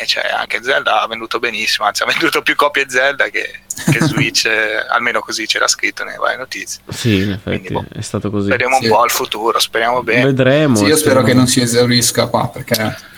[0.00, 3.50] eh, cioè anche Zelda ha venduto benissimo, anzi ha venduto più copie Zelda che,
[3.90, 6.80] che Switch, eh, almeno così c'era scritto nelle varie notizie.
[6.88, 8.46] Sì, in effetti Quindi, boh, è stato così.
[8.46, 8.84] Speriamo sì.
[8.84, 10.26] un po' al futuro, speriamo bene.
[10.26, 10.76] Vedremo.
[10.76, 13.10] Sì, io spero che non si esaurisca qua perché...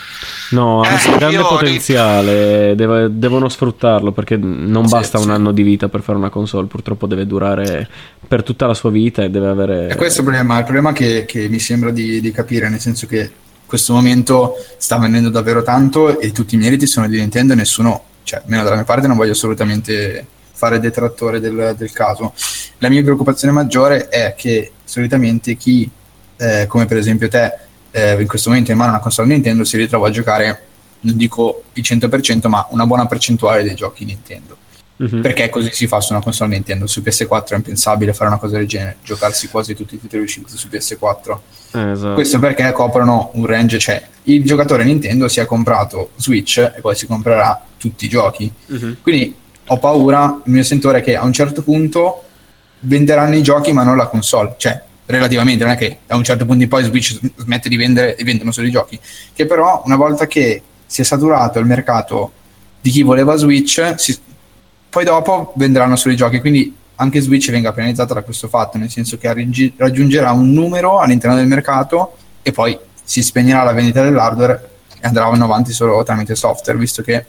[0.51, 5.53] No, ha eh, un grande potenziale, devo, devono sfruttarlo perché non sì, basta un anno
[5.53, 7.89] di vita per fare una console, purtroppo deve durare
[8.27, 9.89] per tutta la sua vita e deve avere...
[9.89, 12.81] E questo è il problema, il problema che, che mi sembra di, di capire, nel
[12.81, 13.31] senso che
[13.67, 18.05] questo momento sta vendendo davvero tanto e tutti i meriti sono di Nintendo e nessuno,
[18.23, 22.33] cioè almeno dalla mia parte non voglio assolutamente fare detrattore del, del caso.
[22.79, 25.89] La mia preoccupazione maggiore è che solitamente chi,
[26.37, 27.53] eh, come per esempio te,
[27.91, 30.63] eh, in questo momento in mano una console Nintendo si ritrova a giocare,
[31.01, 34.57] non dico il 100%, ma una buona percentuale dei giochi Nintendo.
[34.97, 35.21] Uh-huh.
[35.21, 36.87] Perché così si fa su una console Nintendo.
[36.87, 40.57] Su PS4 è impensabile fare una cosa del genere, giocarsi quasi tutti i titoli usciti
[40.57, 41.39] su PS4.
[41.75, 42.15] Esatto.
[42.15, 46.95] Questo perché coprono un range, cioè il giocatore Nintendo si è comprato Switch e poi
[46.95, 48.51] si comprerà tutti i giochi.
[48.67, 48.97] Uh-huh.
[49.03, 49.35] Quindi
[49.67, 52.23] ho paura, il mio sentore è che a un certo punto
[52.81, 54.55] venderanno i giochi ma non la console.
[54.57, 58.15] Cioè relativamente, non è che a un certo punto in poi Switch smette di vendere
[58.15, 58.99] e vendono solo i giochi,
[59.35, 62.33] che però una volta che si è saturato il mercato
[62.81, 64.17] di chi voleva Switch, si,
[64.89, 68.91] poi dopo venderanno solo i giochi, quindi anche Switch venga penalizzata da questo fatto, nel
[68.91, 69.33] senso che
[69.77, 75.45] raggiungerà un numero all'interno del mercato e poi si spegnerà la vendita dell'hardware e andranno
[75.45, 77.25] avanti solo tramite software, visto che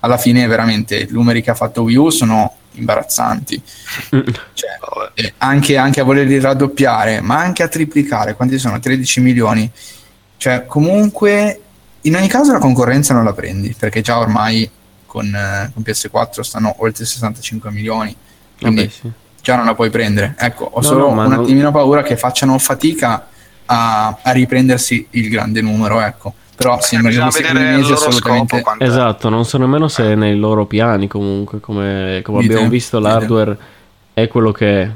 [0.00, 3.62] alla fine veramente i numeri che ha fatto Wii U sono imbarazzanti.
[4.10, 4.70] Cioè,
[5.14, 8.78] eh, anche, anche, a volerli raddoppiare, ma anche a triplicare, quanti sono?
[8.78, 9.70] 13 milioni.
[10.36, 11.60] Cioè, comunque,
[12.02, 14.68] in ogni caso la concorrenza non la prendi, perché già ormai
[15.06, 18.14] con, eh, con PS4 stanno oltre 65 milioni.
[18.64, 19.10] Quindi Vabbè, sì.
[19.42, 20.34] già non la puoi prendere.
[20.38, 21.72] Ecco, ho no, solo no, un attimino non...
[21.72, 23.28] paura che facciano fatica
[23.66, 26.32] a, a riprendersi il grande numero, ecco.
[26.56, 28.62] Però sì, bisogna vedere il assolutamente...
[28.78, 33.58] esatto non so nemmeno se è nei loro piani comunque come, come abbiamo visto l'hardware
[34.14, 34.90] è quello che è.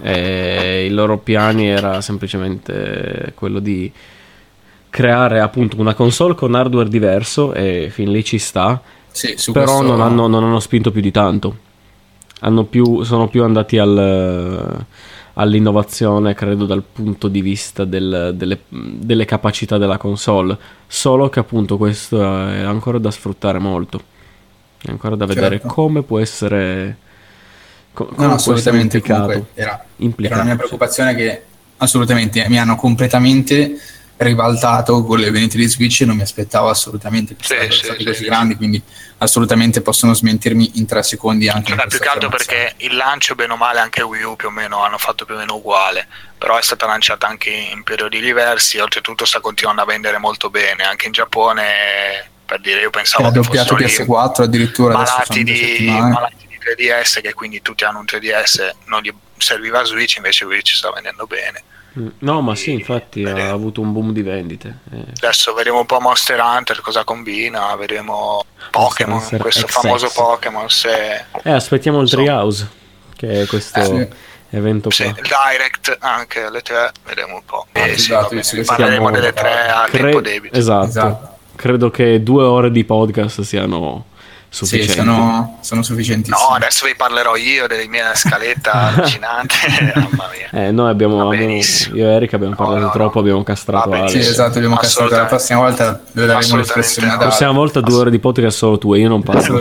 [0.00, 3.90] E i loro piani era semplicemente quello di
[4.88, 8.80] creare appunto una console con hardware diverso e fin lì ci sta.
[9.10, 9.82] Sì, però questo...
[9.82, 11.66] non, hanno, non hanno spinto più di tanto
[12.68, 14.86] più, sono più andati al
[15.38, 20.56] all'innovazione, credo, dal punto di vista del, delle, delle, capacità della console.
[20.86, 24.02] Solo che appunto questo è ancora da sfruttare molto.
[24.82, 25.68] È ancora da vedere certo.
[25.68, 26.96] come può essere.
[27.92, 28.98] come no, assolutamente.
[28.98, 29.84] Essere era,
[30.16, 31.42] era la mia preoccupazione che
[31.76, 33.78] assolutamente mi hanno completamente
[34.16, 38.00] ribaltato con le vendite di Switch e non mi aspettavo assolutamente che sì, sì, stati
[38.00, 38.82] sì, così grandi quindi
[39.18, 43.52] assolutamente possono smentirmi in tre secondi anche Beh, più che altro perché il lancio bene
[43.52, 46.06] o male anche Wii U più o meno hanno fatto più o meno uguale
[46.38, 50.84] però è stata lanciata anche in periodi diversi oltretutto sta continuando a vendere molto bene
[50.84, 56.58] anche in Giappone per dire io pensavo che doppiato PS4 addirittura malati di, malati di
[56.58, 61.26] 3DS che quindi tutti hanno un 3DS non gli serviva Switch invece Switch sta vendendo
[61.26, 61.62] bene.
[62.18, 63.50] No, ma sì, infatti vedremo.
[63.50, 64.78] ha avuto un boom di vendite.
[64.92, 65.04] Eh.
[65.16, 69.80] Adesso vedremo un po' Monster Hunter cosa combina, vedremo Pokémon, Monster questo XX.
[69.80, 70.68] famoso Pokémon.
[70.68, 71.24] Se...
[71.42, 72.68] Eh, aspettiamo il Treehouse,
[73.16, 74.56] che è questo eh, sì.
[74.56, 75.14] evento sì, qua.
[75.16, 77.66] il Direct anche alle tre, vedremo un po'.
[77.72, 80.56] Ah, eh, sì, esatto, sì, parleremo delle tre a Cre- tempo debito.
[80.56, 80.86] Esatto.
[80.86, 81.36] esatto.
[81.56, 84.04] Credo che due ore di podcast siano
[84.48, 84.92] sufficienti.
[84.92, 86.30] Sì, sono, sono sufficienti.
[86.30, 89.54] No, adesso vi parlerò io della mia scaletta allucinante.
[89.94, 90.66] Mamma mia.
[90.66, 93.20] Eh, noi abbiamo, abbiamo, io e Eric abbiamo parlato no, no, troppo, no.
[93.20, 94.08] abbiamo castrato Ale.
[94.08, 95.14] Sì, esatto, abbiamo castrato.
[95.14, 97.08] La prossima volta le daremo l'espressione.
[97.08, 99.60] La prossima volta due ore di podcast solo tu e io non parlo.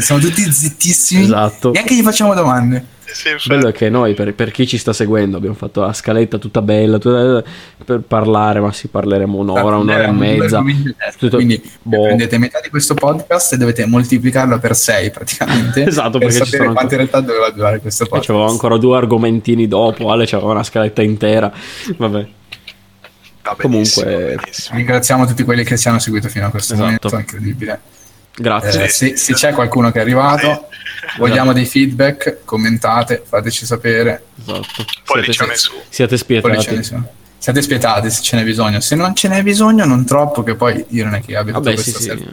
[0.00, 1.24] Siamo tutti zittissimi.
[1.24, 1.70] Esatto.
[1.70, 2.94] Neanche gli facciamo domande.
[3.16, 6.36] Sì, Bello è che noi, per, per, chi ci sta seguendo, abbiamo fatto la scaletta
[6.36, 7.42] tutta bella tutta,
[7.82, 10.62] per parlare, ma si parleremo un'ora, un'ora e mezza.
[11.16, 12.02] Tutto, Quindi boh.
[12.02, 15.84] prendete metà di questo podcast e dovete moltiplicarlo per 6 praticamente.
[15.88, 16.72] esatto, per perché sapere sono...
[16.74, 18.26] quante realtà doveva durare questo podcast.
[18.28, 21.50] C'avevo ancora due argomentini dopo, Ale c'aveva una scaletta intera.
[21.96, 22.28] Vabbè.
[23.56, 24.36] Comunque,
[24.72, 27.08] ringraziamo tutti quelli che ci hanno seguito fino a questo esatto.
[27.08, 27.80] momento, incredibile.
[28.36, 28.84] Grazie.
[28.84, 30.68] Eh, se, se, c'è qualcuno che è arrivato,
[31.18, 34.24] vogliamo dei feedback, commentate, fateci sapere.
[34.40, 34.84] Esatto.
[35.30, 35.56] Siate,
[35.88, 36.82] siate spietati.
[37.38, 38.80] Siate spietati se ce n'è bisogno.
[38.80, 41.76] Se non ce n'è bisogno, non troppo, che poi io non è che abbia Vabbè,
[41.76, 42.28] sì, sì.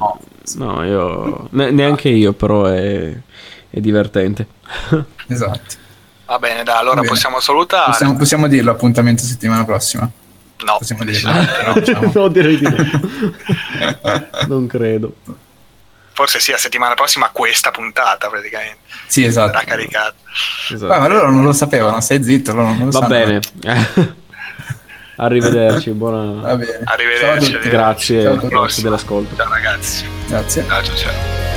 [0.55, 3.13] No, io ne- neanche io, però è,
[3.69, 4.47] è divertente.
[5.27, 5.81] esatto.
[6.25, 7.07] Va bene, dai, allora bene.
[7.07, 7.91] possiamo salutare.
[7.91, 10.09] Possiamo, possiamo dirlo appuntamento settimana prossima.
[10.65, 11.31] No, possiamo dirlo.
[11.31, 12.11] no, diciamo.
[12.13, 12.75] no, direi di no.
[14.47, 15.15] non credo.
[16.13, 18.77] Forse sia settimana prossima questa puntata praticamente.
[19.07, 19.53] Sì, esatto.
[19.53, 20.13] Sarà caricata.
[20.71, 20.99] Esatto.
[20.99, 22.53] ma loro non lo sapevano, stai zitto.
[22.53, 23.07] Loro non lo Va sanno.
[23.07, 23.39] bene.
[25.15, 26.49] Arrivederci, buona...
[26.85, 27.59] Arrivederci.
[27.59, 29.35] Grazie, ciao grazie dell'ascolto.
[29.35, 30.05] Ciao ragazzi.
[30.27, 30.65] Grazie.
[30.67, 30.95] Ciao ciao.
[30.95, 31.52] ciao.